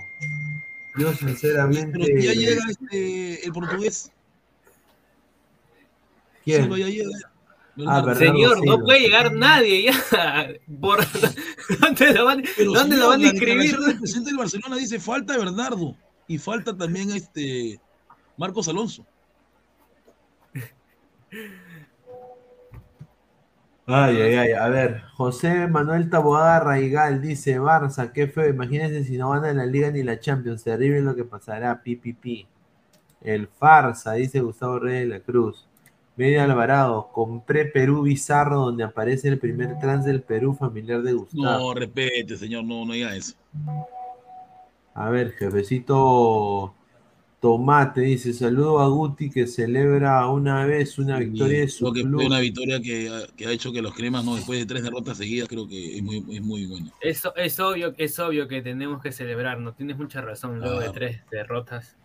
[0.97, 1.99] Yo sinceramente...
[1.99, 4.13] Pero si ya llega este, el portugués.
[6.45, 6.65] ¿Quién?
[6.65, 7.11] Solo ya llega.
[7.87, 8.77] Ah, Señor, Silva.
[8.77, 10.49] no puede llegar nadie ya.
[10.81, 11.01] Por...
[11.81, 13.77] ¿Dónde lo van, Pero ¿dónde señor, lo van a inscribir?
[13.77, 15.97] del presidente del Barcelona dice falta Bernardo
[16.29, 17.81] y falta también este
[18.37, 19.05] Marcos Alonso.
[23.87, 24.53] Ay, ay, ay.
[24.53, 28.49] A ver, José Manuel Taboada Raigal dice, Barça, qué feo.
[28.49, 30.65] Imagínense si no gana la Liga ni la Champions.
[30.65, 31.83] Terrible lo que pasará.
[31.83, 32.47] Pi, pi, pi.
[33.21, 35.67] El farsa, dice Gustavo Reyes de la Cruz.
[36.17, 41.43] Media Alvarado, compré Perú Bizarro donde aparece el primer trans del Perú familiar de Gustavo.
[41.43, 43.35] No, repete, señor, no, no diga eso.
[44.95, 46.73] A ver, jefecito
[47.45, 52.01] Tomate dice, saludo a Guti que celebra una vez una victoria de su Creo que
[52.01, 52.15] club.
[52.15, 54.83] fue una victoria que, ha- que ha hecho que los cremas, no, después de tres
[54.83, 56.91] derrotas seguidas, creo que es muy, es muy bueno.
[57.03, 60.85] Eso es obvio, es obvio que tenemos que celebrar, no tienes mucha razón, luego de
[60.87, 60.93] Claro.
[60.95, 61.97] tres derrotas.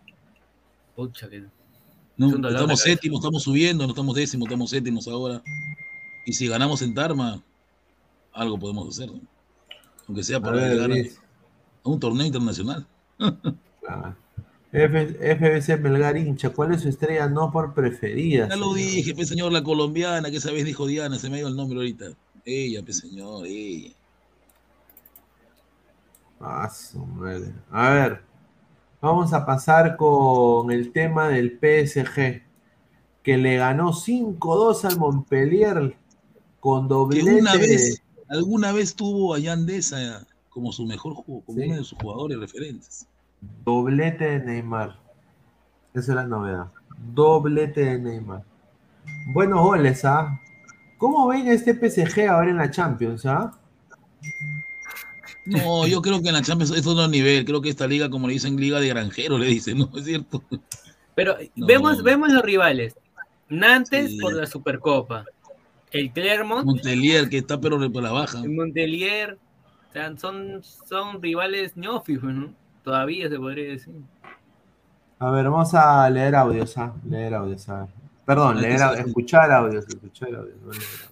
[0.94, 1.44] Pucha que.
[2.18, 5.42] No, Es estamos séptimos, estamos subiendo, no estamos décimos, estamos séptimos ahora.
[6.26, 7.42] Y si ganamos en Tarma,
[8.34, 9.10] algo podemos hacer.
[9.10, 9.22] ¿no?
[10.06, 11.18] Aunque sea A para ver, llegar a, dice.
[11.82, 12.86] a un torneo internacional.
[13.88, 14.14] Ah.
[14.72, 18.48] F- FBC Melgar hincha, ¿cuál es su estrella no por preferida?
[18.48, 18.78] Ya lo señor?
[18.96, 21.56] dije, pues señor, la colombiana, que esa vez dijo Diana, se me ha ido el
[21.56, 22.12] nombre ahorita.
[22.44, 23.92] Ella, pues señor, ella.
[26.40, 27.52] Ah, su madre.
[27.70, 28.22] A ver,
[29.00, 32.42] vamos a pasar con el tema del PSG,
[33.22, 35.96] que le ganó 5-2 al Montpellier
[36.60, 37.30] con doblete.
[37.34, 41.98] una vez, alguna vez tuvo a Yandesa como su mejor jugador, como uno de sus
[41.98, 43.06] jugadores referentes.
[43.40, 44.96] Doblete de Neymar.
[45.94, 46.66] Esa es la novedad.
[47.14, 48.42] Doblete de Neymar.
[49.32, 50.38] Buenos goles, ¿ah?
[50.98, 53.52] ¿Cómo ven este PSG ahora en la Champions, ah?
[55.46, 57.44] No, yo creo que en la Champions es otro nivel.
[57.44, 59.90] Creo que esta liga, como le dicen, liga de granjeros, le dicen, ¿no?
[59.96, 60.42] Es cierto.
[61.14, 61.66] Pero No.
[61.66, 62.94] vemos, vemos los rivales.
[63.48, 64.18] Nantes Sí.
[64.20, 65.24] por la Supercopa.
[65.90, 68.38] El Clermont, Montelier, que está pero por la baja.
[68.42, 69.38] el Montelier.
[69.88, 72.54] O sea, son, son rivales ñofis, ¿no?
[72.84, 73.94] Todavía se podría decir.
[75.18, 76.94] A ver, vamos a leer audios, ¿ah?
[77.08, 77.88] Leer audios, a ver.
[78.24, 80.56] Perdón, leer, ser- au- escuchar audios, escuchar audios.
[80.62, 81.10] no leer audios.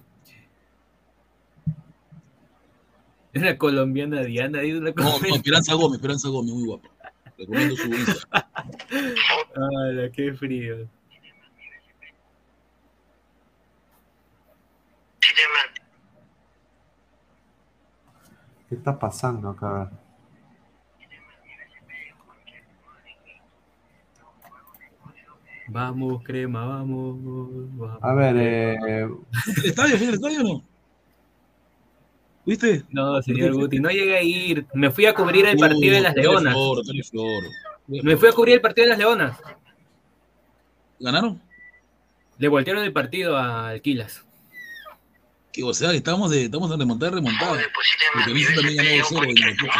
[3.33, 4.61] Es la colombiana Diana.
[4.61, 5.35] dice una No, no, colombiana.
[5.35, 6.89] Esperanza Gómez, Esperanza Gómez, muy guapa.
[7.37, 8.47] Recomiendo su Insta.
[9.55, 10.87] Ala, qué frío.
[18.67, 19.69] ¿Qué está pasando acá?
[19.69, 19.93] A ver.
[25.71, 27.17] Vamos, crema, vamos.
[27.23, 27.99] vamos.
[28.01, 29.07] A ver, eh,
[29.57, 29.97] ¿El estadio?
[29.97, 30.63] ¿Fue el estadio o no?
[32.45, 32.83] ¿Viste?
[32.89, 34.65] No, señor Guti, no llegué a ir.
[34.73, 36.55] Me fui a cubrir el partido de las Uh, Tele Leonas.
[37.87, 39.37] Me fui a cubrir el partido de las Leonas.
[40.99, 41.41] ¿Ganaron?
[42.39, 44.25] Le voltearon el partido a Alquilas.
[45.51, 47.61] Que, o sea, que estamos, de, estamos en remontar, remontada.
[48.13, 49.71] Porque también ganó 2-0 en el Ayacucho.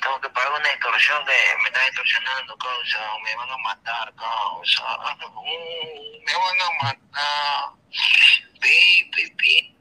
[0.00, 2.98] Tengo que pagar una extorsión que me están extorsionando, causa.
[3.22, 4.82] Me van a matar, causa.
[6.26, 7.74] Me van a matar.
[8.60, 9.76] Pi, pi, pi.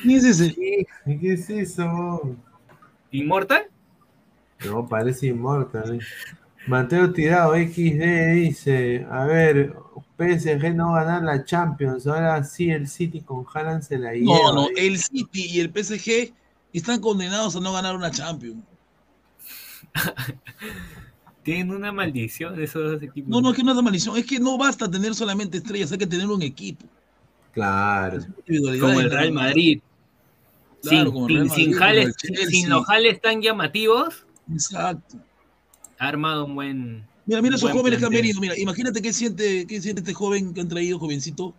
[0.00, 0.54] ¿Quién es ese?
[0.54, 0.86] ¿qué,
[1.20, 2.36] qué es eso?
[3.10, 3.68] ¿Inmortal?
[4.64, 5.96] No, parece inmortal.
[5.96, 6.04] ¿eh?
[6.66, 9.74] Mateo Tirado XD dice, a ver,
[10.16, 14.12] PSG no va a ganar la Champions, ahora sí el City con Haaland se la
[14.12, 14.32] lleva.
[14.32, 16.32] No, no, el City y el PSG
[16.72, 18.62] están condenados a no ganar una Champions.
[21.42, 23.28] Tienen una maldición esos dos equipos.
[23.28, 25.90] No, no, es que no es una maldición, es que no basta tener solamente estrellas,
[25.90, 26.86] hay que tener un equipo.
[27.52, 28.18] Claro.
[28.80, 29.32] Como el Real.
[29.32, 29.80] Madrid.
[30.82, 32.46] Claro, sin, como el Real sin- sin Madrid, como jales, el Chelsea.
[32.50, 34.24] sin los jales tan llamativos.
[34.52, 35.16] Exacto.
[35.98, 37.06] ha armado un buen.
[37.26, 38.40] Mira, mira esos jóvenes que han venido.
[38.40, 41.54] Mira, imagínate qué siente, qué siente este joven que han traído, jovencito.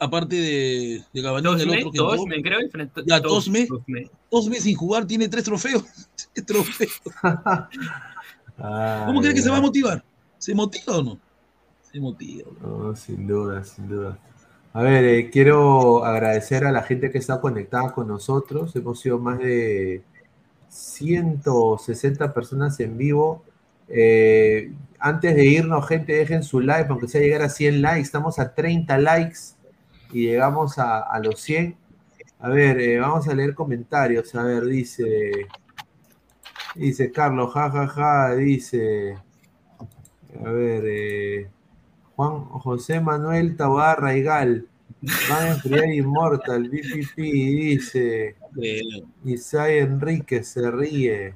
[0.00, 1.98] Aparte de, de Gabanín, el Tosme, otro que.
[1.98, 2.60] Tosme, creo.
[2.60, 3.66] el frente- Ya, Tos- Tosme.
[3.66, 4.10] Tosme.
[4.30, 5.84] Dos meses sin jugar, tiene tres trofeos.
[6.34, 7.00] Tres trofeos.
[7.22, 7.68] ¿Cómo
[8.58, 10.04] Ay, crees que se va a motivar?
[10.38, 11.18] ¿Se motiva o no?
[11.90, 12.48] Se motiva.
[12.60, 14.18] No, sin duda, sin duda.
[14.72, 18.74] A ver, eh, quiero agradecer a la gente que está conectada con nosotros.
[18.76, 20.02] Hemos sido más de
[20.68, 23.42] 160 personas en vivo.
[23.88, 28.02] Eh, antes de irnos, gente, dejen su like, aunque sea llegar a 100 likes.
[28.02, 29.38] Estamos a 30 likes
[30.12, 31.76] y llegamos a, los 100.
[32.40, 34.34] A ver, eh, vamos a leer comentarios.
[34.34, 35.48] A ver, dice.
[36.74, 39.18] Dice Carlos, jajaja, dice.
[40.44, 41.50] A ver, eh,
[42.14, 44.66] Juan José Manuel Tabarra Igal.
[45.28, 48.36] Van a enfriar Immortal, BPP, dice.
[49.24, 51.34] Isai Enrique se ríe.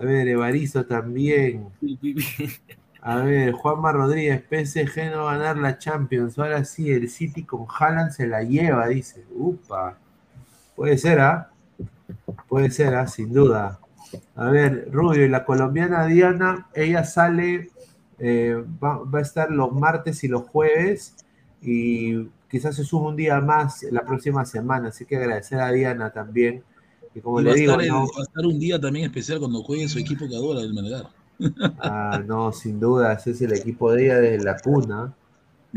[0.00, 1.68] A ver, Evaristo también.
[3.04, 6.38] A ver, Juanma Rodríguez, PSG no va a ganar la Champions.
[6.38, 9.24] Ahora sí, el City con Haaland se la lleva, dice.
[9.34, 9.98] Upa.
[10.76, 11.50] Puede ser, ¿ah?
[12.48, 13.06] Puede ser, ¿ah?
[13.08, 13.80] Sin duda.
[14.36, 17.70] A ver, Rubio, y la colombiana Diana, ella sale,
[18.18, 21.16] eh, va, va a estar los martes y los jueves
[21.60, 24.88] y quizás se suba un día más la próxima semana.
[24.88, 26.62] Así que agradecer a Diana también.
[27.14, 28.00] Y como Y le va, digo, estar el- ¿no?
[28.06, 31.08] va a estar un día también especial cuando juegue su equipo que adora, el Melgar.
[31.78, 35.14] Ah, no, sin duda, ese es el equipo de ella desde la cuna.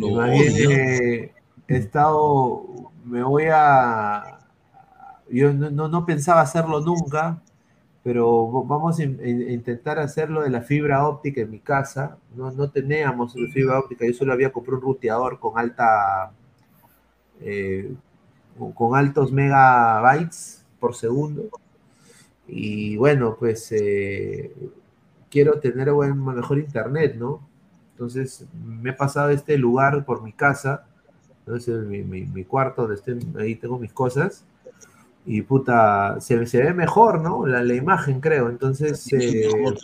[0.01, 0.71] Odio.
[0.71, 1.33] eh,
[1.67, 4.39] he estado, me voy a,
[5.29, 7.41] yo no, no, no pensaba hacerlo nunca,
[8.03, 12.17] pero vamos a in- in- intentar hacerlo de la fibra óptica en mi casa.
[12.35, 16.31] No, no teníamos fibra óptica, yo solo había comprado un ruteador con alta,
[17.41, 17.93] eh,
[18.75, 21.49] con altos megabytes por segundo.
[22.47, 24.51] Y bueno, pues eh,
[25.35, 27.41] quiero tener buen, mejor internet, ¿no?
[27.93, 30.87] Entonces me he pasado este lugar por mi casa,
[31.39, 34.45] entonces mi, mi- mi cuarto donde estoy, ahí tengo mis cosas,
[35.25, 37.45] y puta, se, se ve mejor, ¿no?
[37.47, 38.49] La, la imagen, creo.
[38.49, 39.79] Entonces, eh,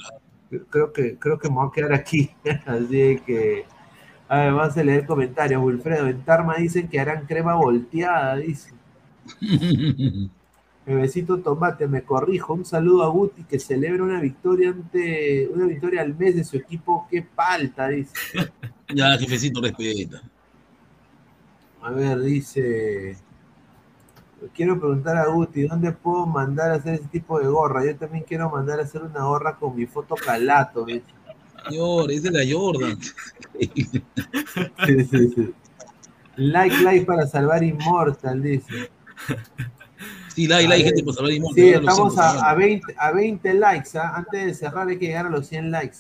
[0.70, 2.32] creo, que, creo que me voy a quedar aquí.
[2.66, 3.66] Así que,
[4.30, 5.64] a ver, vamos a leer comentarios.
[5.64, 8.74] Wilfredo, en Tarma dicen que harán crema volteada, dice.
[10.86, 12.54] Bebecito Tomate, me corrijo.
[12.54, 16.58] Un saludo a Guti que celebra una victoria ante una victoria al mes de su
[16.58, 17.08] equipo.
[17.10, 18.14] Qué falta, dice.
[18.94, 20.22] Ya, jefecito, respeta.
[21.82, 23.16] A ver, dice.
[24.54, 27.86] Quiero preguntar a Guti, ¿dónde puedo mandar a hacer ese tipo de gorra?
[27.86, 30.86] Yo también quiero mandar a hacer una gorra con mi foto calato.
[31.70, 33.00] Señor, es de la Jordan.
[33.60, 35.54] Sí, sí, sí.
[36.36, 38.90] Like, like para salvar Immortal, dice.
[40.36, 41.64] Sí, like, like, gente, por salvar Immortal.
[41.64, 43.98] Sí, estamos a, a 20, a 20 likes.
[43.98, 44.14] ¿ah?
[44.16, 45.98] Antes de cerrar hay que llegar a los 100 likes.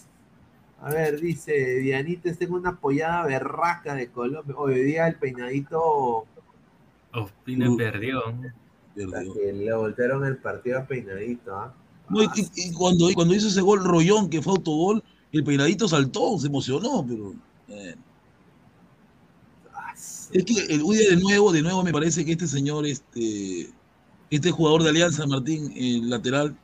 [0.81, 4.55] A ver, dice Dianita, tengo una apoyada berraca de Colombia.
[4.57, 6.25] Hoy día el peinadito.
[7.13, 8.21] Ospina perdió.
[8.95, 11.55] La que le voltearon el partido a peinadito.
[11.55, 11.73] ¿ah?
[12.09, 15.43] No, y, y- y cuando, y cuando hizo ese gol Rollón, que fue autogol, el
[15.43, 17.33] peinadito saltó, se emocionó, pero.
[17.69, 17.95] eh.
[20.33, 23.69] Es que el día de nuevo, de nuevo me parece que este señor, este,
[24.31, 26.55] este jugador de Alianza, Martín, el lateral,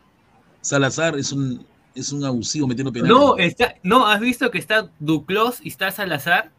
[0.62, 1.64] Salazar, es un,
[1.94, 3.16] es un abusivo metiendo penales.
[3.16, 6.52] No, está, no, ¿has visto que está Duclos y está Salazar?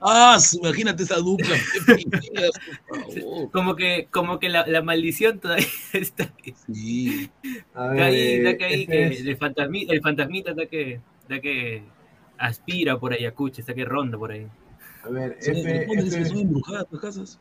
[0.00, 1.56] Ah, imagínate esa dupla.
[3.52, 6.54] Como que, como que la, la maldición todavía está ahí.
[6.72, 7.30] Sí.
[7.74, 11.82] Ahí, está que ahí, este que el, fantasmita, el fantasmita está que, está que
[12.38, 14.46] aspira por Ayacucho, está que ronda por ahí.
[15.04, 17.38] A ver, Son- F- ¿cómo dices que F- son embrujadas las casas?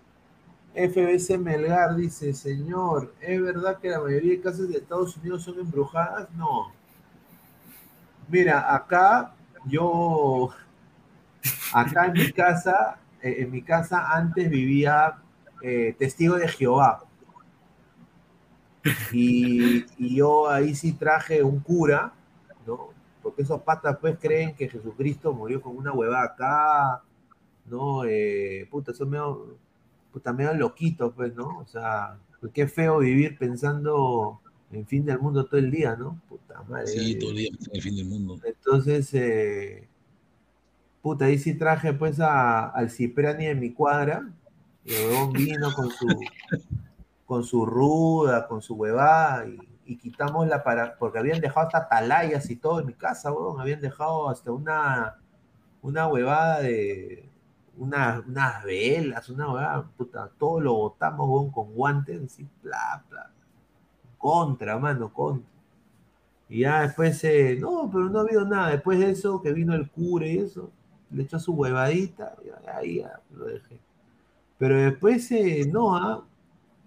[0.78, 5.60] FBC Melgar dice, señor, ¿es verdad que la mayoría de casas de Estados Unidos son
[5.60, 6.30] embrujadas?
[6.36, 6.72] No.
[8.30, 9.34] Mira, acá
[9.66, 10.52] yo,
[11.74, 15.18] acá en mi casa, eh, en mi casa antes vivía
[15.64, 17.04] eh, testigo de Jehová.
[19.12, 19.86] Y,
[20.16, 22.14] yo ahí sí traje un cura,
[22.68, 22.90] ¿no?
[23.24, 27.04] Porque esos patas pues creen que Jesucristo murió con una huevada acá,
[27.66, 28.06] ¿no?
[28.06, 29.58] Eh, puta, son medio,
[30.12, 31.60] puta, medio loquitos, pues, ¿no?
[31.60, 36.20] O sea, pues, qué feo vivir pensando en fin del mundo todo el día, ¿no?
[36.28, 36.88] Puta madre.
[36.88, 38.40] Sí, eh, todo el día en el fin del mundo.
[38.44, 39.88] entonces, eh,
[41.02, 44.30] puta, ahí sí traje pues a- al Cipriani de mi cuadra.
[44.86, 46.08] Y el vino con su,
[47.26, 51.80] con su ruda, con su huevada, y, y quitamos la para, porque habían dejado hasta
[51.80, 53.60] atalayas y todo en mi casa, huevón.
[53.62, 55.18] Habían dejado hasta una,
[55.82, 57.27] una huevada de
[57.78, 63.30] una- unas velas, una huevada, puta, todo lo botamos, con guantes, así, bla, bla.
[64.18, 65.48] Contra, mano, contra.
[66.50, 68.70] Y ya después, eh, no, pero no ha habido nada.
[68.72, 70.72] Después de eso, que vino el cure y eso,
[71.12, 73.80] le echó su huevadita, y ahí ya lo dejé.
[74.58, 76.24] Pero después, eh, no, ah,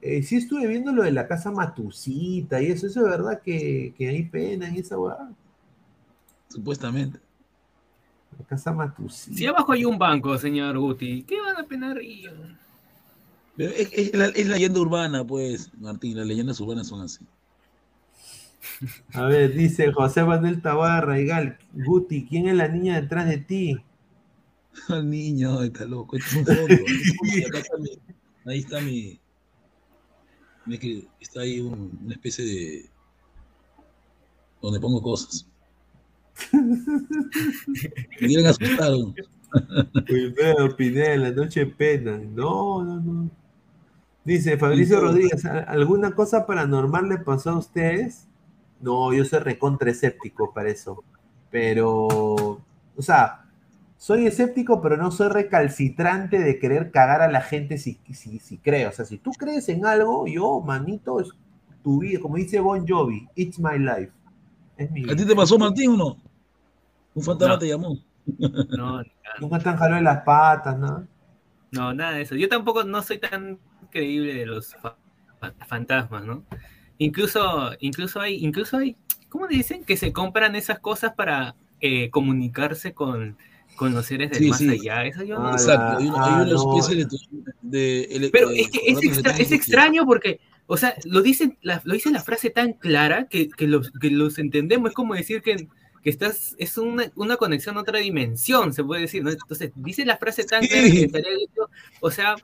[0.02, 3.94] eh, sí estuve viendo lo de la casa Matusita y eso, eso es verdad que,
[3.96, 5.30] que hay pena en esa huevada.
[6.48, 7.20] Supuestamente.
[8.44, 8.74] Casa.
[9.08, 12.30] Si abajo hay un banco, señor Guti, ¿qué van a penar Río?
[13.56, 17.26] Pero es, es la, es leyenda urbana, pues, Martín, las leyendas urbanas son así.
[19.14, 23.76] A ver, dice José Manuel Tabarra, Gal, Guti, ¿quién es la niña detrás de ti?
[24.88, 26.16] El niño, está loco.
[26.16, 26.74] Este es un fondo.
[27.48, 27.98] Acá está mi-
[28.46, 29.20] ahí está mi.
[31.20, 32.90] Está ahí un- una especie de.
[34.62, 35.46] donde pongo cosas.
[38.46, 38.90] Asustar.
[38.92, 39.14] ¿no?
[40.08, 42.18] Wilfredo Pineda, noche pena.
[42.18, 43.30] No, no, no.
[44.24, 48.26] Dice Fabricio Rodríguez, ¿al- ¿alguna cosa paranormal le pasó a ustedes?
[48.80, 51.02] No, yo soy recontra escéptico para eso.
[51.50, 52.60] Pero, o
[53.02, 53.44] sea,
[53.96, 58.58] soy escéptico, pero no soy recalcitrante de querer cagar a la gente si, si, si
[58.58, 58.90] creo.
[58.90, 61.28] O sea, si tú crees en algo, yo, manito, es
[61.82, 62.20] tu vida.
[62.20, 64.12] Como dice Bon Jovi, it's my life.
[64.76, 66.16] Es mi ¿A ti te pasó, Martín, o no?
[67.14, 67.58] Un fantasma No.
[67.58, 67.98] te llamó.
[68.76, 69.02] No,
[69.40, 71.06] Nunca te han jalado en las patas, ¿no?
[71.72, 72.34] no, nada de eso.
[72.36, 73.58] Yo tampoco no soy tan
[73.90, 74.96] creíble de los fa-
[75.38, 76.44] fa- fantasmas, ¿no?
[76.98, 78.96] Incluso, incluso hay, incluso hay,
[79.28, 79.84] ¿cómo dicen?
[79.84, 83.36] Que se compran esas cosas para eh, comunicarse con,
[83.76, 84.68] con los seres del Sí, más sí.
[84.68, 85.04] allá.
[85.06, 85.98] Eso yo no- Ah, Exacto.
[85.98, 86.76] Hay, una- hay ah, no.
[86.78, 87.04] especie
[87.62, 88.18] de.
[88.20, 91.80] de, Pero de es que es, extra- es extraño porque, o sea, lo dice la,
[91.84, 94.90] lo dice la frase tan clara que, que, los, que los entendemos.
[94.90, 95.68] Es como decir que,
[96.02, 99.22] que estás, es una, una conexión a otra dimensión, se puede decir.
[99.24, 99.30] ¿no?
[99.30, 101.68] Entonces, dice la frase tan clara que estaría dicho,
[102.00, 102.36] o sea,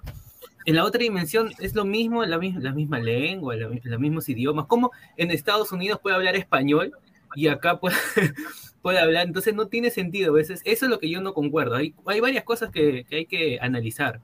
[0.64, 4.66] en la otra dimensión es lo mismo, la, la misma lengua, la los mismos idiomas.
[4.66, 6.92] Como en Estados Unidos puede hablar español
[7.34, 7.96] y acá puede,
[8.82, 9.26] puede hablar?
[9.26, 10.32] Entonces no tiene sentido.
[10.32, 11.76] a veces eso es lo que yo no concuerdo.
[11.76, 14.20] Hay, hay varias cosas que, que hay que analizar.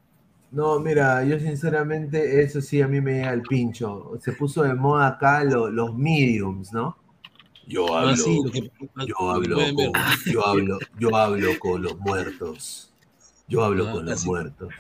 [0.51, 4.13] No, mira, yo sinceramente eso sí a mí me llega al pincho.
[4.21, 6.97] Se puso de moda acá lo- los mediums, ¿no?
[7.66, 8.70] Yo Ah, hablo, sí, lo que-
[9.06, 9.93] yo hablo, con,
[10.30, 12.93] yo hablo, yo hablo con los muertos.
[13.48, 14.72] Yo hablo Ah, con los muertos.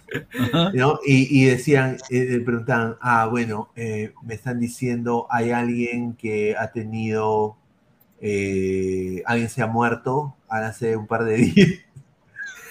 [1.06, 6.72] Y, y decían, eh, preguntaban, ah, bueno, eh, me están diciendo, hay alguien que ha
[6.72, 7.56] tenido,
[8.20, 11.68] eh, alguien se ha muerto hace un par de días.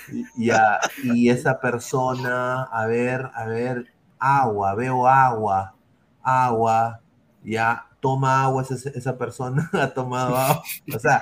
[0.07, 3.87] Y, ya, y esa persona, a ver, a ver,
[4.19, 5.75] agua, veo agua,
[6.21, 7.01] agua,
[7.43, 10.63] ya toma agua, esa, esa persona ha tomado agua.
[10.93, 11.21] O sea,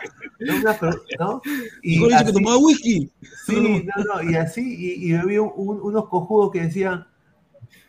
[1.19, 1.41] no.
[1.83, 3.11] Dijo dicho que así- tomaba whisky.
[3.45, 7.05] Sí, no, no, y así, y, y había un- unos cojudos que decían,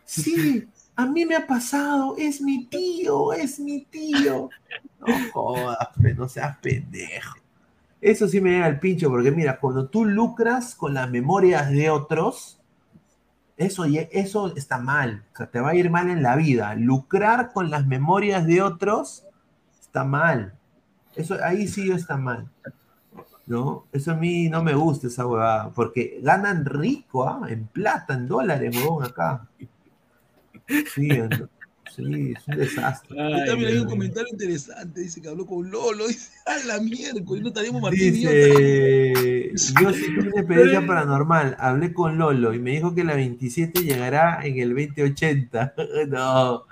[0.04, 4.50] sí, a mí me ha pasado, es mi tío, es mi tío.
[5.00, 7.36] No jodas, pe, no seas pendejo.
[8.00, 11.90] Eso sí me llega al pincho, porque mira, cuando tú lucras con las memorias de
[11.90, 12.59] otros,
[13.60, 16.74] eso, eso está mal, o sea, te va a ir mal en la vida.
[16.74, 19.24] Lucrar con las memorias de otros
[19.80, 20.54] está mal.
[21.14, 22.48] Eso ahí sí está mal.
[23.46, 23.86] ¿no?
[23.92, 27.40] Eso a mí no me gusta esa huevada, porque ganan rico, ¿ah?
[27.48, 29.48] En plata, en dólares, huevón, acá.
[30.94, 31.48] Sí, en-
[31.94, 33.16] sí, es un desastre.
[33.16, 35.00] También hay un comentario interesante.
[35.00, 36.06] Dice que habló con Lolo.
[36.06, 38.30] Dice, a la miércoles, no estaríamos Martín y yo.
[38.30, 43.14] Dice, yo sí tuve una experiencia paranormal, hablé con Lolo y me dijo que la
[43.14, 45.74] 27 llegará en el 2080.
[46.08, 46.64] No,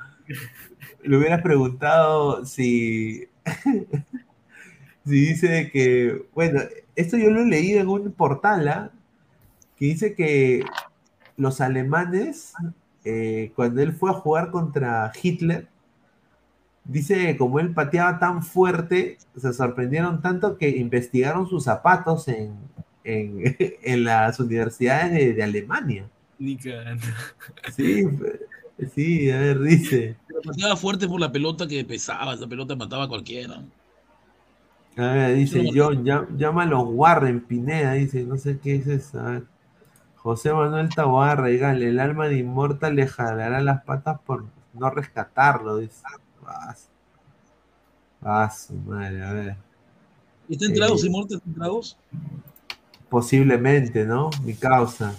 [1.03, 3.28] le hubieras preguntado si,
[5.05, 6.61] si dice que, bueno,
[6.97, 8.90] esto yo lo he leído en un portal, ¿ah?
[9.77, 10.65] que dice que
[11.36, 12.53] los alemanes,
[13.09, 15.66] eh, cuando él fue a jugar contra Hitler,
[16.85, 22.55] dice que como él pateaba tan fuerte, se sorprendieron tanto que investigaron sus zapatos en,
[23.05, 26.09] en, en las universidades de, de Alemania.
[27.76, 28.05] Sí,
[28.94, 30.16] sí, a ver, dice.
[30.26, 32.35] Pero pateaba fuerte por la pelota que pesaba.
[32.35, 33.62] Esa pelota mataba a cualquiera.
[34.97, 39.20] A ver, dice John, llá- llámalo Warren Pineda, dice, no sé qué es eso.
[39.20, 39.43] a ver.
[40.23, 45.78] José Manuel Taboada Gal, el alma de Inmortal le jalará las patas por no rescatarlo,
[45.78, 46.03] dice.
[46.43, 46.89] Vas.
[48.20, 49.57] Vas, su madre, a ver.
[50.49, 51.11] ¿Está en tragos, Eh,
[51.55, 51.99] tragos?
[53.09, 54.31] Posiblemente, ¿no?
[54.45, 55.15] Mi causa.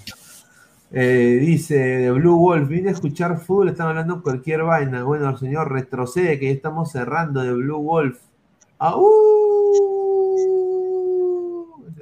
[0.91, 5.03] Eh, dice de Blue Wolf, vine a escuchar fútbol, están hablando cualquier vaina.
[5.03, 8.19] Bueno, señor, retrocede, que ya estamos cerrando de Blue Wolf.
[8.79, 9.05] ¡Au!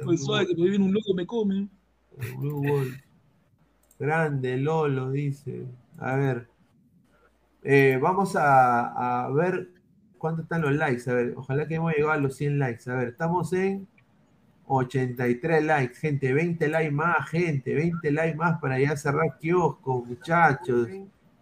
[0.06, 1.68] Pues suave, que me viene un loco me come.
[4.00, 5.66] Grande, Lolo, dice.
[5.98, 6.48] A ver.
[7.64, 9.70] Eh, vamos a, ver
[10.18, 11.10] ¿Cuánto están los likes?
[11.10, 12.90] A ver, ojalá que hemos llegado a los 100 likes.
[12.90, 13.88] A ver, estamos en
[14.66, 16.34] 83 likes, gente.
[16.34, 17.76] 20 likes más, gente.
[17.76, 20.90] 20 likes más para ya cerrar kiosco, muchachos.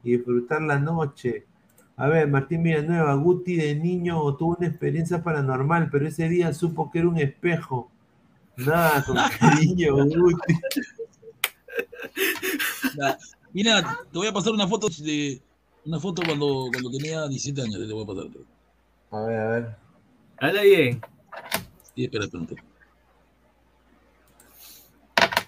[0.03, 1.45] Y disfrutar la noche.
[1.97, 6.91] A ver, Martín Villanueva, Guti de niño tuvo una experiencia paranormal, pero ese día supo
[6.91, 7.89] que era un espejo.
[8.57, 10.43] Nada, con cariño, Guti.
[12.97, 13.17] Ya,
[13.53, 15.41] Mira, te voy a pasar una foto de
[15.85, 18.25] una foto cuando, cuando tenía 17 años, te voy a pasar.
[19.11, 19.75] A ver, a ver.
[20.39, 21.01] Habla bien.
[21.95, 22.43] Sí, espera, espera.
[22.43, 22.63] espera.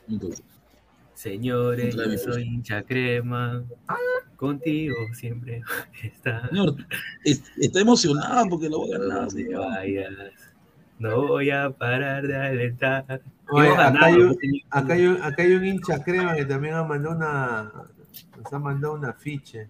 [0.10, 0.44] Entonces,
[1.16, 3.64] Señores, yo soy hincha crema.
[4.36, 5.64] Contigo siempre
[6.04, 6.48] está.
[6.50, 6.76] señor,
[7.26, 9.22] es- está emocionado porque lo voy a ganar.
[9.24, 10.14] No te vayas.
[10.99, 13.22] No voy a parar de alentar.
[13.49, 14.61] Oye, acá, hay un, señor.
[14.72, 17.72] acá, hay un, acá hay un hincha crema que también ha mandado una.
[18.36, 19.69] Nos ha mandado un afiche.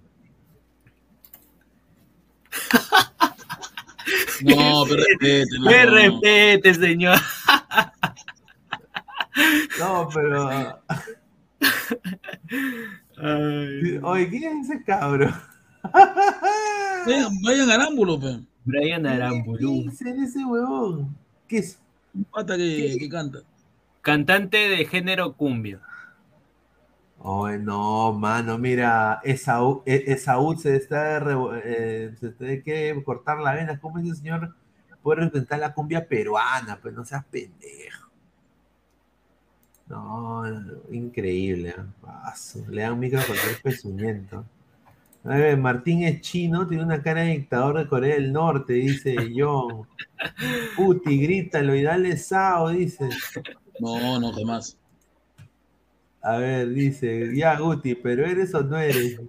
[4.41, 5.65] No, pero respete, no.
[5.69, 7.17] Me respete, señor.
[9.79, 10.81] No, pero.
[13.17, 13.99] Ay.
[14.01, 15.31] Oye, ¿quién es ese cabro?
[17.05, 18.39] Vayan, vayan al ámbulo, pe.
[18.67, 21.17] Brian Aramburu, ¿Quién es ese huevón?
[21.47, 21.79] ¿Qué es?
[22.13, 23.39] Un pata que, que canta.
[24.01, 25.81] cantante de género cumbia.
[27.19, 31.17] Oye, no, mano, mira, Esaú, E- Esaú se está,
[31.63, 33.79] eh, se tiene que cortar la vena.
[33.79, 34.55] ¿Cómo ese señor
[35.01, 36.79] puede representar la cumbia peruana?
[36.81, 38.07] Pues no seas pendejo.
[39.87, 40.43] No,
[40.91, 41.69] increíble.
[41.69, 41.75] ¿eh?
[42.01, 44.45] Paso, Le dan micro a cualquier pezuñento.
[45.29, 49.15] A ver, Martín es chino, tiene una cara de dictador de Corea del Norte, dice
[49.35, 49.85] John.
[50.77, 53.09] Puti, grítalo y dale sao, dice.
[53.79, 54.77] No, no, jamás.
[56.21, 59.19] A ver, dice, ya Guti, pero eres o no eres.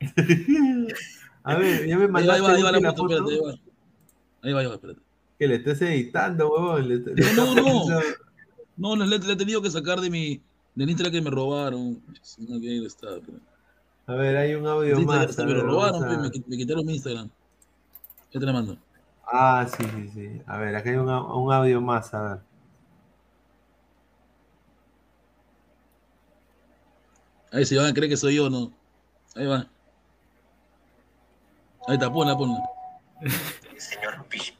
[1.42, 3.32] A ver, ya me Ahí va, mandaste ahí va, ahí va la la foto, espérate,
[3.32, 3.52] ahí va.
[4.42, 5.00] Ahí va, ahí va, espérate.
[5.38, 6.88] Que le estés editando, huevón.
[6.88, 7.88] le- le- No, no,
[8.76, 8.96] no.
[8.96, 10.40] No, le, le he tenido que sacar de mi
[10.74, 12.02] del Instagram que me robaron.
[12.38, 13.38] No, que ahí está, pero-
[14.10, 15.38] A ver, hay un audio Sí, más.
[15.38, 17.30] me lo robaron, a- pe, me, me quitaron mi Instagram.
[18.32, 18.76] Ya te la mando.
[19.24, 20.42] Ah, sí, sí, sí.
[20.48, 22.38] A ver, acá hay un, au- un audio más, a ver.
[27.52, 28.72] Ahí se van a creer que soy yo, ¿no?
[29.36, 29.68] Ahí va.
[31.86, 32.58] Ahí está, ponla, ponla.
[33.78, 34.56] Señor Pich.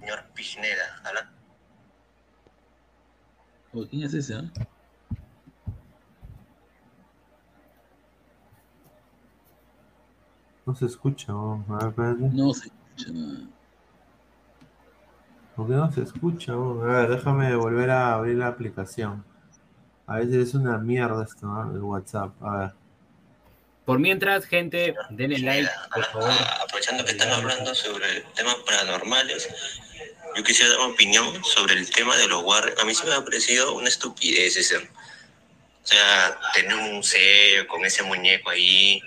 [0.00, 1.30] Señor Pichneda, ¿habla?
[3.72, 4.34] Oh, ¿Quién es ese?
[4.34, 4.44] ah?
[10.66, 11.64] No se escucha, huevón.
[11.68, 12.36] A ver, espérate.
[12.36, 13.46] No se escucha nada.
[15.54, 16.56] ¿Por qué no se escucha?
[16.56, 16.90] huevón?
[16.90, 19.24] A ver, déjame volver a abrir la aplicación.
[20.08, 21.72] A veces es una mierda esto, ¿no?
[21.72, 22.30] El WhatsApp.
[22.42, 22.72] A ver.
[23.84, 26.30] Por mientras, gente, denle like, por favor.
[26.64, 29.48] Aprovechando que están hablando sobre temas paranormales,
[30.36, 32.80] yo quisiera dar una opinión sobre el tema de los Warriors.
[32.82, 34.78] A mí se me ha parecido una estupidez ese.
[34.78, 39.00] O sea, tener un museo con ese muñeco ahí.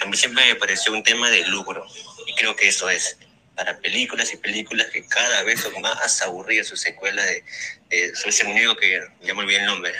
[0.00, 1.86] A mí siempre me pareció un tema de lucro.
[2.26, 3.16] Y creo que eso es.
[3.54, 7.44] Para películas y películas que cada vez son más aburridas sus secuelas de,
[7.90, 9.92] de sobre ese muñeco que ya me olvidé el nombre.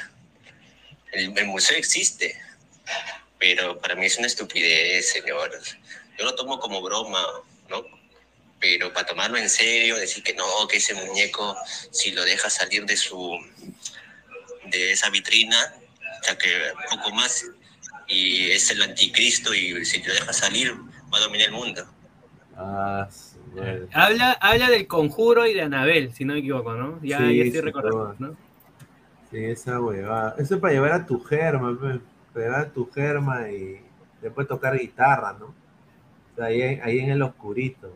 [1.13, 2.41] El, el museo existe,
[3.39, 5.77] pero para mí es una estupidez, señores.
[6.19, 7.23] Yo lo tomo como broma,
[7.69, 7.85] ¿no?
[8.61, 11.57] Pero para tomarlo en serio, decir que no, que ese muñeco,
[11.91, 13.39] si lo deja salir de su,
[14.67, 15.75] de esa vitrina,
[16.33, 17.45] o que poco más,
[18.13, 20.75] y es el anticristo, y si lo deja salir,
[21.13, 21.83] va a dominar el mundo.
[22.57, 23.09] Ah,
[23.55, 23.89] madre.
[23.93, 27.01] Habla, habla del conjuro y de Anabel, si no me equivoco, ¿no?
[27.03, 28.15] Ya, Sí, ya sí, estoy recordando.
[28.19, 28.37] ¿no?
[29.31, 30.35] Sí, esa huevada.
[30.39, 32.01] Eso es para llevar a tu germa, pe.
[32.35, 33.81] Para llevar a tu germa y
[34.21, 35.47] después tocar guitarra, ¿no?
[35.47, 35.55] O
[36.37, 37.95] sea, ahí, en- ahí en el oscurito.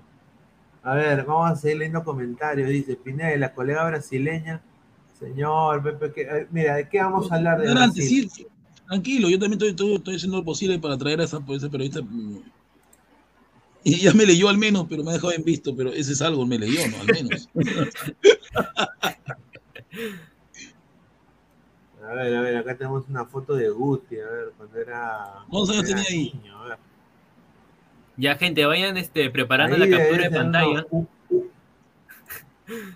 [0.82, 2.68] A ver, vamos a seguir leyendo comentarios.
[2.68, 4.62] Dice Pineda, la colega brasileña.
[5.18, 8.30] Señor, Pepe, que- eh, mira, ¿de qué vamos a hablar de Brasil?
[8.87, 11.69] Tranquilo, yo también estoy, estoy, estoy haciendo lo posible para traer a esa, a esa
[11.69, 12.01] periodista.
[13.85, 16.23] Y ya me leyó al menos, pero me ha dejado en visto, pero ese es
[16.23, 17.01] algo, me leyó, ¿no?
[17.01, 17.49] Al menos.
[22.03, 25.25] A ver, a ver, acá tenemos una foto de Guti, a ver, cuando era.
[25.49, 26.33] ¿Cuántos años tenía ahí?
[26.43, 26.79] niño, a ver.
[28.17, 30.87] Ya, gente, vayan este, preparando Ahí la captura de pantalla.
[30.91, 31.51] un, un-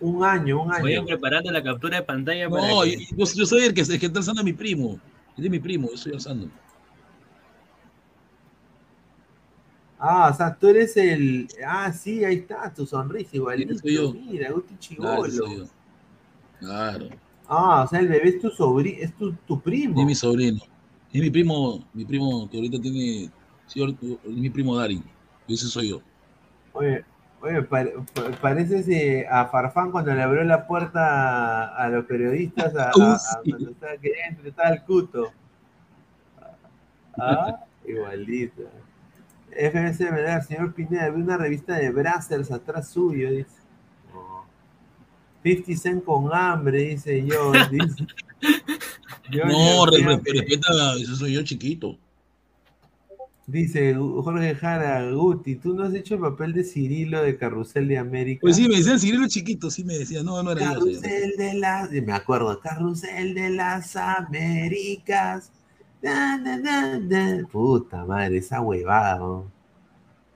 [0.01, 0.83] un año, un año.
[0.83, 4.01] Vayan preparando la captura de pantalla para No, que- yo, yo soy el que, el
[4.01, 4.99] que está alzando a mi primo.
[5.36, 6.48] Es de mi primo, yo estoy alzando.
[9.98, 11.47] Ah, o sea, tú eres el.
[11.66, 13.74] Ah, sí, ahí está, tu sonrisa igualito.
[13.78, 14.12] soy yo.
[14.12, 15.31] Mira, Guti Claro, Chigolo.
[15.31, 15.65] soy yo.
[16.59, 17.09] Claro,
[17.47, 20.01] Ah, o sea, el bebé es tu sobrino, es tu, tu primo.
[20.01, 20.61] es mi sobrino.
[21.12, 23.28] Es mi primo, mi primo que ahorita tiene
[23.66, 23.94] Señor,
[24.24, 25.02] mi primo Darín.
[25.48, 26.01] Ese soy yo.
[26.73, 27.05] Oye,
[27.43, 31.01] oye pare- pa- parece a Farfán cuando le abrió la puerta
[31.75, 33.19] a, a los periodistas a, a- Uh, a-
[33.49, 35.33] cuando estaba, quería entrevistar al Cuto.
[37.19, 38.62] Ah, igualito.
[39.53, 43.51] FMC Medal, señor Pineda, vi una revista de Brazzers atrás suyo, dice.
[44.15, 44.45] No.
[45.43, 47.53] 50 Cent con hambre, dice yo.
[47.71, 48.07] Dice.
[49.31, 51.97] Yo No, respeta, ese soy yo chiquito.
[53.51, 57.98] Dice Jorge Jara, Guti, tú no has hecho el papel de Cirilo de Carrusel de
[57.98, 58.40] América.
[58.43, 60.68] Pues sí, me decían Cirilo chiquito, sí me decían, no, no era yo.
[60.74, 65.51] Carrusel de las, me acuerdo, Carrusel de las Américas.
[66.01, 67.47] Na, na, na, na.
[67.51, 69.18] Puta madre, esa huevada.
[69.18, 69.51] ¿no?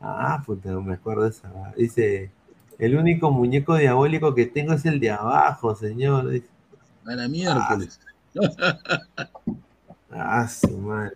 [0.01, 1.53] Ah, puta, no me acuerdo de esa.
[1.77, 2.33] Dice,
[2.81, 6.31] el único muñeco diabólico que tengo es el de abajo, señor.
[6.31, 6.49] Dice,
[7.07, 8.01] A la miércoles.
[10.11, 11.15] ah, su madre.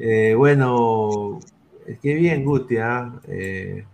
[0.00, 1.40] Eh, bueno,
[1.86, 3.20] es que bien, Guti, ¿ah?
[3.26, 3.84] Eh,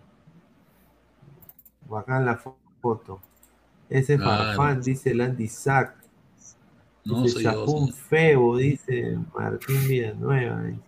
[1.89, 3.21] bacán la fo- foto.
[3.89, 5.95] Ese farfán, dice el Andy Sack.
[7.05, 7.93] No, Dice señor.
[7.93, 10.63] Febo, dice Martín Villanueva.
[10.63, 10.81] dice.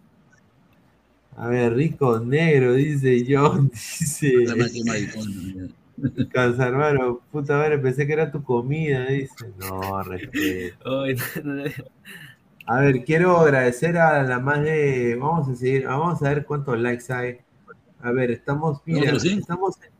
[1.36, 4.32] A ver, Rico Negro, dice John, dice.
[6.32, 9.52] Canzarbaro, puta madre, pensé que era tu comida, dice.
[9.58, 10.90] No, respeto.
[12.66, 15.16] A ver, quiero agradecer a la más de.
[15.20, 17.38] Vamos a seguir, vamos a ver cuántos likes hay.
[18.00, 19.40] A ver, estamos, mira, ¿Otros cinco?
[19.40, 19.90] estamos en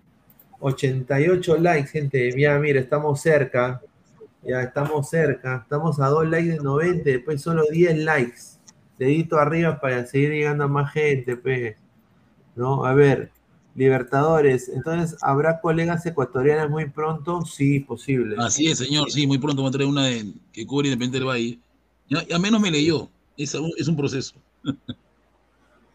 [0.59, 2.33] 88 likes, gente.
[2.35, 3.81] Mira, mira, estamos cerca.
[4.43, 5.61] Ya estamos cerca.
[5.63, 8.41] Estamos a dos likes de 90, después solo 10 likes.
[8.99, 11.77] Dedito arriba para seguir llegando a más gente, pues.
[12.57, 12.85] ¿No?
[12.85, 13.31] A ver,
[13.77, 14.71] Libertadores.
[14.71, 17.43] Entonces, ¿habrá colegas ecuatorianas muy pronto?
[17.43, 18.35] Sí, posible.
[18.39, 21.29] Así es, señor, sí, muy pronto va a traer una de, que cubre Independiente del
[21.29, 21.59] Valle.
[22.09, 24.35] Ya, ya menos me leyó, es, un- es un proceso.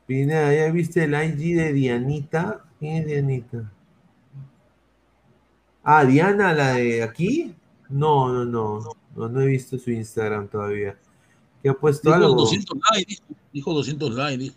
[0.08, 2.66] Pineda, ¿ya viste el IG de Dianita?
[2.80, 3.72] ¿Quién es Dianita?
[5.84, 7.56] Ah, Diana, la de aquí.
[7.90, 8.80] No, no, no,
[9.16, 10.98] no, no he visto su Instagram todavía.
[11.62, 12.36] ¿Qué ha puesto Dijo algo?
[12.36, 13.24] 200 likes, dijo,
[13.54, 14.56] dijo 200 likes, dijo.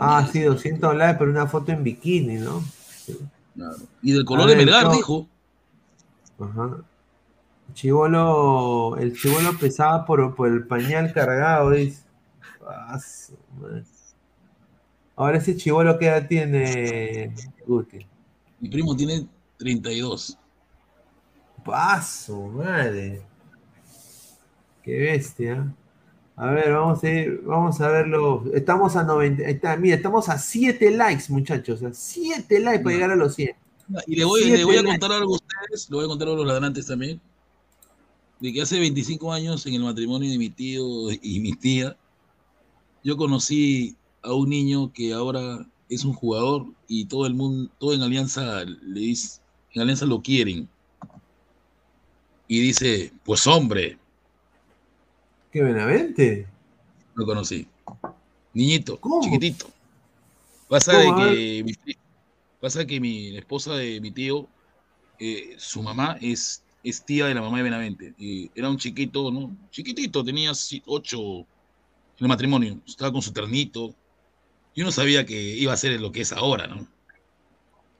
[0.00, 2.62] Ah, sí, 200 likes, pero una foto en bikini, ¿no?
[3.54, 3.76] claro.
[4.02, 4.92] Y del color de Melgar, no.
[4.92, 5.26] dijo.
[6.38, 6.76] Ajá.
[7.74, 12.02] Chivolo, el chivolo pesaba por, por el pañal cargado, dice.
[12.66, 12.98] Ah.
[15.16, 17.34] Ahora ese chivolo qué edad tiene
[17.66, 18.06] Guti.
[18.60, 19.26] Mi primo tiene
[19.58, 20.38] 32.
[21.64, 23.22] Paso, madre.
[24.82, 25.72] Qué bestia.
[26.36, 28.44] A ver, vamos a ir, vamos a verlo.
[28.54, 29.44] Estamos a 90.
[29.44, 31.82] ahí Está, mira, estamos a 7 likes, muchachos.
[31.82, 33.54] A 7 likes para llegar a los 100.
[34.06, 34.98] Y le voy, Siete le voy a likes.
[34.98, 37.20] contar algo a ustedes, le voy a contar a los ladrantes también,
[38.42, 41.96] de que hace 25 años en el matrimonio de mi tío y mi tía,
[43.04, 47.94] yo conocí a un niño que ahora es un jugador y todo el mundo, todo
[47.94, 49.40] en Alianza le dice,
[49.72, 50.68] en Alianza lo quieren.
[52.48, 53.96] Y dice, pues hombre,
[55.52, 56.48] ¿Qué Benavente?
[57.14, 57.68] lo conocí.
[58.54, 59.22] Niñito, ¿Cómo?
[59.22, 59.66] chiquitito.
[60.68, 61.74] Pasa que mi,
[62.60, 64.48] pasa que mi esposa de mi tío,
[65.20, 68.14] eh, su mamá es, es tía de la mamá de Benavente.
[68.18, 69.56] Y era un chiquito, ¿no?
[69.70, 70.52] Chiquitito, tenía
[70.86, 71.46] ocho en
[72.20, 72.80] el matrimonio.
[72.86, 73.94] Estaba con su ternito.
[74.74, 76.86] Yo no sabía que iba a ser lo que es ahora, ¿no?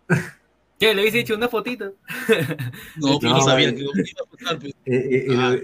[0.79, 0.95] ¿Qué?
[0.95, 1.95] ¿Le hubiese hecho una fotito?
[2.97, 3.75] No, pero No, no sabía eh.
[3.75, 4.73] que iba a pasar, pues.
[4.85, 5.57] Eh, eh, eh, Ah.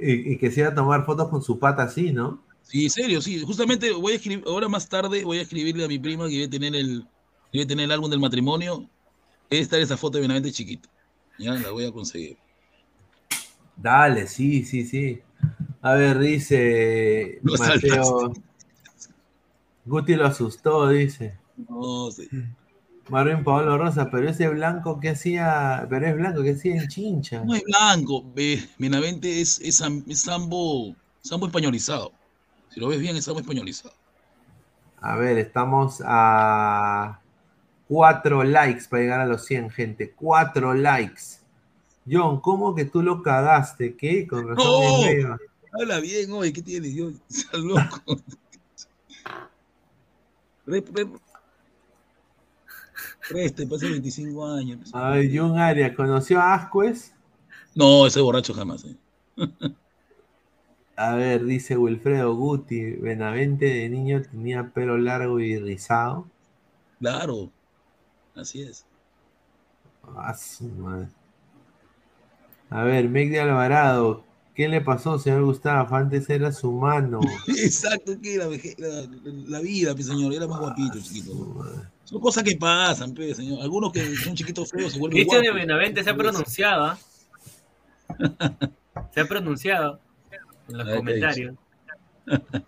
[0.00, 2.42] y que se iba a tomar fotos con su pata así, ¿no?
[2.62, 3.40] Sí, en serio, sí.
[3.40, 6.48] Justamente voy a escribir, ahora más tarde voy a escribirle a mi prima que debe
[6.48, 7.04] tener el,
[7.52, 8.88] debe tener el álbum del matrimonio.
[9.50, 10.88] Debe estar esa foto de Benavente chiquito.
[11.38, 12.36] Ya la voy a conseguir.
[13.76, 15.20] Dale, sí, sí, sí.
[15.82, 18.32] A ver, dice Lo Mateo.
[19.84, 21.38] Guti lo asustó, dice.
[21.56, 22.28] No sé.
[23.08, 27.42] Marvin Pablo Rosa, pero ese blanco que hacía, pero es blanco que hacía en chincha.
[27.44, 32.12] No es blanco, ve, Benavente es, es, es sambo, sambo españolizado.
[32.68, 33.94] Si lo ves bien, es sambo españolizado.
[35.00, 37.20] A ver, estamos a
[37.88, 40.12] cuatro likes para llegar a los 100, gente.
[40.12, 41.38] Cuatro likes.
[42.10, 43.96] John, ¿cómo que tú lo cagaste?
[43.96, 44.26] ¿Qué?
[44.26, 45.36] Con razón feo.
[45.72, 46.94] Habla bien, oye, ¿qué tienes?
[46.96, 48.20] Yo, estás loco.
[50.66, 51.06] Re, re,
[53.66, 54.78] pase 25 años.
[54.80, 54.90] pues.
[54.94, 57.12] Ay, John Arias, ¿conoció a Ascuez?
[57.74, 58.84] No, ese borracho jamás.
[58.84, 58.96] eh.
[60.96, 66.26] A ver, dice Wilfredo Guti, Benavente de niño tenía pelo largo y rizado.
[66.98, 67.50] Claro,
[68.38, 68.84] así es.
[70.16, 71.08] Ah, su madre.
[72.70, 74.24] A ver, Meg de Alvarado,
[74.58, 75.94] ¿Qué le pasó, señor Gustavo?
[75.94, 77.20] Antes era su mano.
[77.46, 78.48] Exacto, que la,
[79.46, 81.32] la vida, mi señor, era más guapito, chiquito.
[82.02, 83.62] Son cosas que pasan, pe, señor.
[83.62, 85.52] Algunos que son chiquitos feos se vuelven Cristian de.
[85.52, 86.86] Benavente se ha pronunciado.
[86.86, 86.98] ¿ah?
[89.14, 90.00] Se ha pronunciado
[90.68, 91.54] en los A ver, ¿qué comentarios.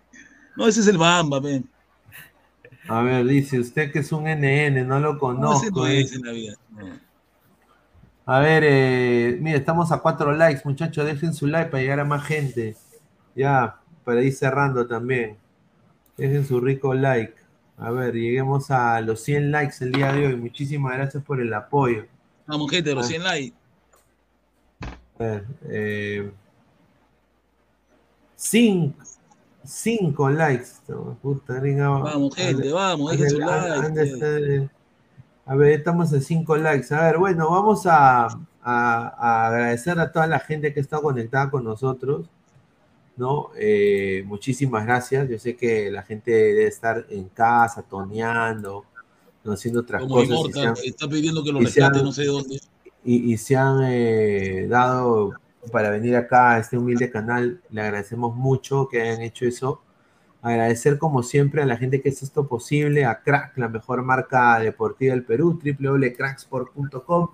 [0.55, 1.69] No, ese es el Bamba, ven.
[2.87, 5.81] A ver, dice usted que es un NN, no lo conozco.
[5.81, 6.05] no eh.
[6.11, 6.53] en la vida.
[8.25, 11.05] A ver, eh, mira, estamos a cuatro likes, muchachos.
[11.05, 12.75] Dejen su like para llegar a más gente.
[13.35, 15.37] Ya, para ir cerrando también.
[16.17, 17.33] Dejen su rico like.
[17.77, 20.35] A ver, lleguemos a los 100 likes el día de hoy.
[20.35, 22.05] Muchísimas gracias por el apoyo.
[22.45, 23.09] Vamos, gente, los Ah.
[23.09, 23.55] 100 likes.
[25.19, 26.31] A ver, eh,
[28.35, 29.03] cinco,
[29.65, 30.67] cinco likes.
[31.21, 31.89] Puta, gringa.
[31.89, 33.87] Vamos, gente, vamos, dejen su like.
[33.87, 34.69] ande-
[35.45, 36.93] A ver, estamos en 5 likes.
[36.93, 41.49] A ver, bueno, vamos a, a- a agradecer a toda la gente que está conectada
[41.49, 42.27] con nosotros.
[43.17, 43.49] ¿no?
[43.57, 45.29] Eh, muchísimas gracias.
[45.29, 48.85] Yo sé que la gente debe estar en casa, toneando,
[49.43, 50.53] no haciendo otras Como cosas.
[50.53, 52.59] se han- está pidiendo que lo rescate no sé de dónde.
[53.03, 55.33] y, y se han eh, dado
[55.71, 57.61] para venir acá a este humilde canal.
[57.69, 59.81] Le agradecemos mucho que hayan hecho eso.
[60.41, 64.59] Agradecer como siempre a la gente que hace esto posible, a Crack, la mejor marca
[64.59, 67.29] deportiva del Perú, www.cracksport.com,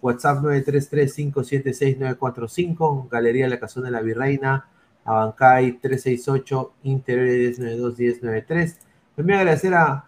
[0.00, 4.68] WhatsApp 933-576-945, Galería La Cazón de la Virreina,
[5.04, 8.78] Abancay 368, Interior 1092-1093.
[9.16, 10.06] También agradecer a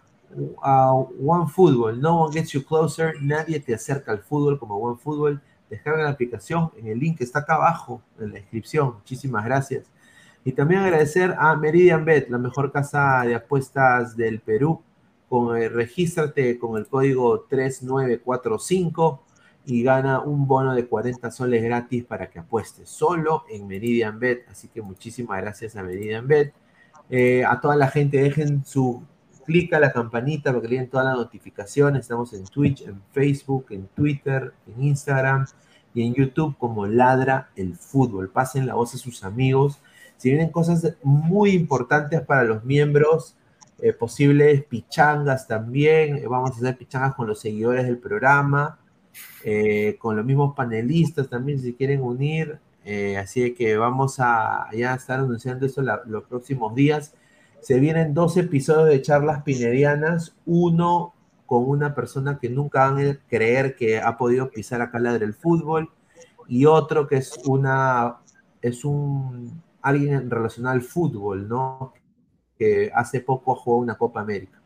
[0.61, 1.99] a One Football.
[1.99, 3.13] No one gets you closer.
[3.21, 5.41] Nadie te acerca al fútbol como One Football.
[5.69, 8.95] Descarga la aplicación en el link que está acá abajo en la descripción.
[8.95, 9.85] Muchísimas gracias.
[10.43, 14.81] Y también agradecer a Meridian Bet, la mejor casa de apuestas del Perú.
[15.27, 19.23] Con, eh, regístrate con el código 3945
[19.65, 24.47] y gana un bono de 40 soles gratis para que apuestes solo en Meridian Bet.
[24.49, 26.53] Así que muchísimas gracias a Meridian Bet.
[27.09, 29.03] Eh, a toda la gente, dejen su
[29.45, 32.01] clic a la campanita para que le den todas las notificaciones.
[32.01, 35.45] Estamos en Twitch, en Facebook, en Twitter, en Instagram
[35.93, 38.29] y en YouTube como Ladra el Fútbol.
[38.29, 39.79] Pasen la voz a sus amigos.
[40.17, 43.35] Si vienen cosas muy importantes para los miembros,
[43.79, 46.17] eh, posibles pichangas también.
[46.17, 48.79] Eh, vamos a hacer pichangas con los seguidores del programa,
[49.43, 52.59] eh, con los mismos panelistas también, si quieren unir.
[52.85, 57.15] Eh, así que vamos a ya estar anunciando eso los próximos días.
[57.65, 61.15] Se vienen dos episodios de charlas pinerianas, uno
[61.47, 65.33] con una persona que nunca van a creer que ha podido pisar acá la del
[65.33, 65.89] fútbol,
[66.47, 68.17] y otro que es una
[68.61, 71.91] es un alguien relacionado al fútbol, ¿no?
[72.55, 74.61] Que hace poco jugó una Copa América.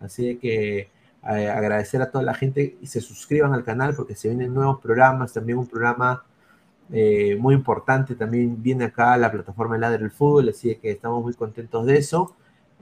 [0.00, 0.78] Así que
[1.28, 4.80] eh, agradecer a toda la gente y se suscriban al canal porque se vienen nuevos
[4.80, 6.24] programas, también un programa
[6.90, 11.22] eh, muy importante también viene acá la plataforma de Ladre el Fútbol, así que estamos
[11.22, 12.34] muy contentos de eso.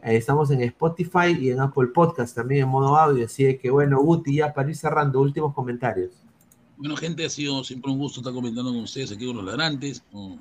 [0.03, 4.01] Eh, estamos en Spotify y en Apple Podcast también en modo audio, así que bueno,
[4.01, 6.13] Guti, ya para ir cerrando, últimos comentarios.
[6.77, 10.03] Bueno, gente, ha sido siempre un gusto estar comentando con ustedes aquí con los ladrantes,
[10.13, 10.39] con,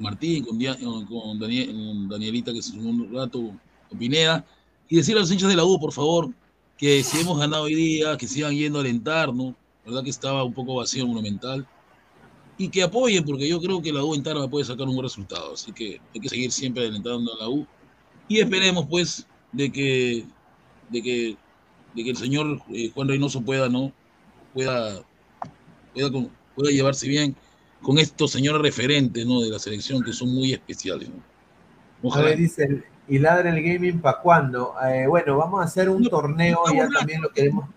[0.00, 3.52] Martín, con, Dia- con- Daniel- con Danielita, que es un rato,
[3.88, 4.44] con Pineda,
[4.88, 6.30] y decirle a los hinchas de la U, por favor,
[6.76, 9.54] que si hemos ganado hoy día, que sigan yendo a alentar, ¿no?
[9.84, 11.66] Verdad que estaba un poco vacío Monumental,
[12.58, 15.04] y que apoyen, porque yo creo que la U en Tarma puede sacar un buen
[15.04, 17.66] resultado, así que hay que seguir siempre alentando a la U,
[18.26, 20.26] y esperemos, pues, de que,
[20.90, 21.36] de que,
[21.94, 23.92] de que el señor eh, Juan Reynoso pueda, ¿no?
[24.52, 25.02] Pueda
[25.94, 27.34] pueda, con- pueda llevarse bien
[27.80, 29.40] con estos señores referentes ¿no?
[29.40, 31.08] de la selección que son muy especiales.
[31.08, 31.16] ¿no?
[31.16, 32.26] A Ojalá.
[32.26, 34.74] ver, dice, y ladra el gaming para cuándo?
[34.84, 37.68] Eh, bueno, vamos a hacer un torneo, no, ya no, también lo queremos,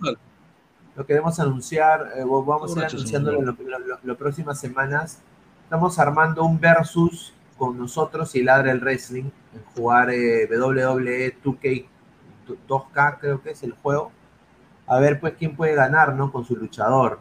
[0.96, 3.56] lo queremos anunciar, eh, vamos a ir anunciándolo en
[4.04, 5.20] las próximas semanas.
[5.64, 11.86] Estamos armando un versus con nosotros y ladra el wrestling, en jugar eh, WWE 2K,
[12.68, 14.12] 2K creo que es el juego.
[14.88, 16.32] A ver pues quién puede ganar, ¿no?
[16.32, 17.20] Con su luchador.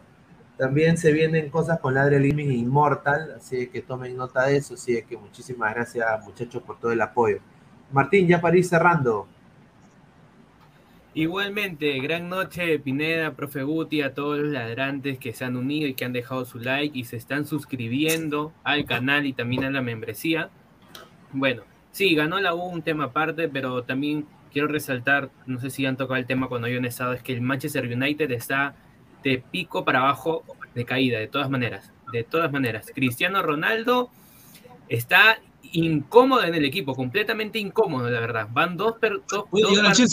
[0.57, 4.73] También se vienen cosas con Ladre Living Immortal, así que tomen nota de eso.
[4.73, 7.37] Así que muchísimas gracias, muchachos, por todo el apoyo.
[7.91, 9.27] Martín, ya para ir cerrando.
[11.13, 15.93] Igualmente, gran noche, Pineda, profe Guti, a todos los ladrantes que se han unido y
[15.93, 19.81] que han dejado su like y se están suscribiendo al canal y también a la
[19.81, 20.49] membresía.
[21.33, 25.85] Bueno, sí, ganó la U un tema aparte, pero también quiero resaltar, no sé si
[25.85, 28.75] han tocado el tema cuando yo han estado, es que el Manchester United está
[29.21, 32.89] de pico para abajo de caída, de todas maneras, de todas maneras.
[32.95, 34.09] Cristiano Ronaldo
[34.87, 35.39] está
[35.73, 38.47] incómodo en el equipo, completamente incómodo, la verdad.
[38.51, 40.07] Van dos, per- dos, dos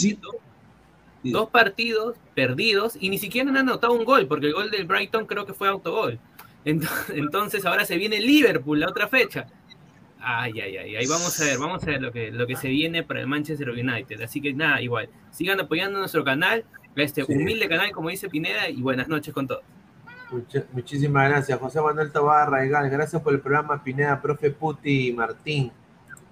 [1.23, 5.25] dos partidos perdidos y ni siquiera han anotado un gol, porque el gol del Brighton
[5.25, 6.19] creo que fue autogol.
[6.65, 9.47] Entonces, entonces ahora se viene Liverpool, la otra fecha.
[10.21, 12.67] Ay, ay, ay, ahí vamos a ver, vamos a ver lo que, lo que se
[12.67, 14.21] viene para el Manchester United.
[14.21, 16.65] Así que nada, igual, sigan apoyando nuestro canal,
[16.95, 19.63] este humilde canal, como dice Pineda, y buenas noches con todos.
[20.73, 22.89] muchísimas gracias, José Manuel Tabarra, Raigal.
[22.89, 25.71] Gracias por el programa, Pineda, profe Puti y Martín.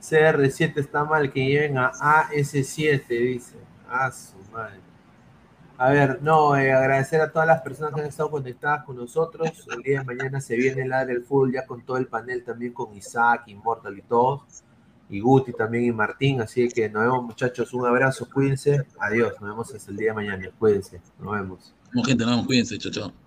[0.02, 3.56] CR7 está mal, que lleven a AS7, dice.
[3.90, 4.80] Ah, su madre.
[5.78, 9.68] A ver, no, eh, agradecer a todas las personas que han estado conectadas con nosotros.
[9.72, 12.74] El día de mañana se viene el del fútbol ya con todo el panel también
[12.74, 14.42] con Isaac, Immortal y todos.
[15.10, 16.42] Y Guti también y Martín.
[16.42, 17.74] Así que nos vemos muchachos.
[17.74, 18.88] Un abrazo, cuídense.
[19.00, 20.50] Adiós, nos vemos hasta el día de mañana.
[20.58, 21.74] Cuídense, nos vemos.
[21.94, 23.27] No, gente, nos vemos, cuídense, chao, chao.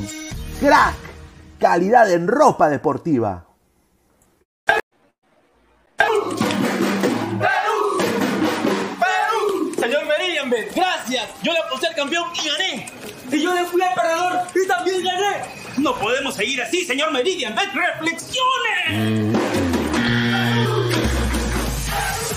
[0.59, 0.95] Crack,
[1.59, 3.45] calidad en ropa deportiva.
[9.79, 11.29] Señor Meridian, gracias.
[11.43, 13.02] Yo le aposté al campeón y gané.
[13.33, 15.41] Y yo le fui al perdedor y también gané.
[15.77, 17.55] No podemos seguir así, señor Meridian.
[17.55, 19.33] ¡Ven, reflexione!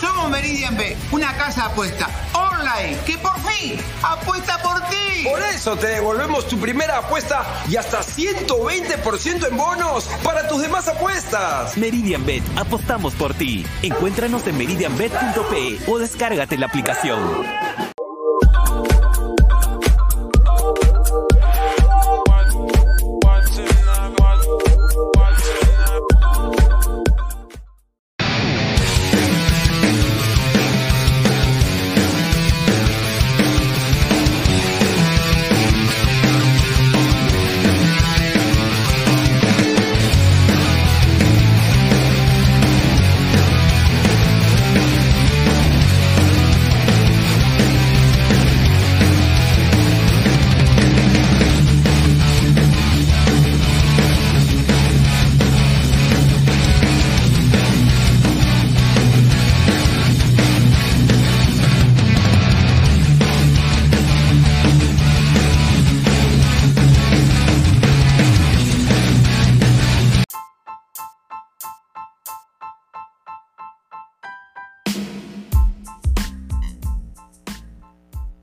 [0.01, 5.25] Somos Meridian B, una casa apuesta online que por fin apuesta por ti.
[5.25, 10.89] Por eso te devolvemos tu primera apuesta y hasta 120% en bonos para tus demás
[10.89, 11.77] apuestas.
[11.77, 13.67] Meridian Bet, apostamos por ti.
[13.83, 17.45] Encuéntranos en meridianbet.pe o descárgate la aplicación.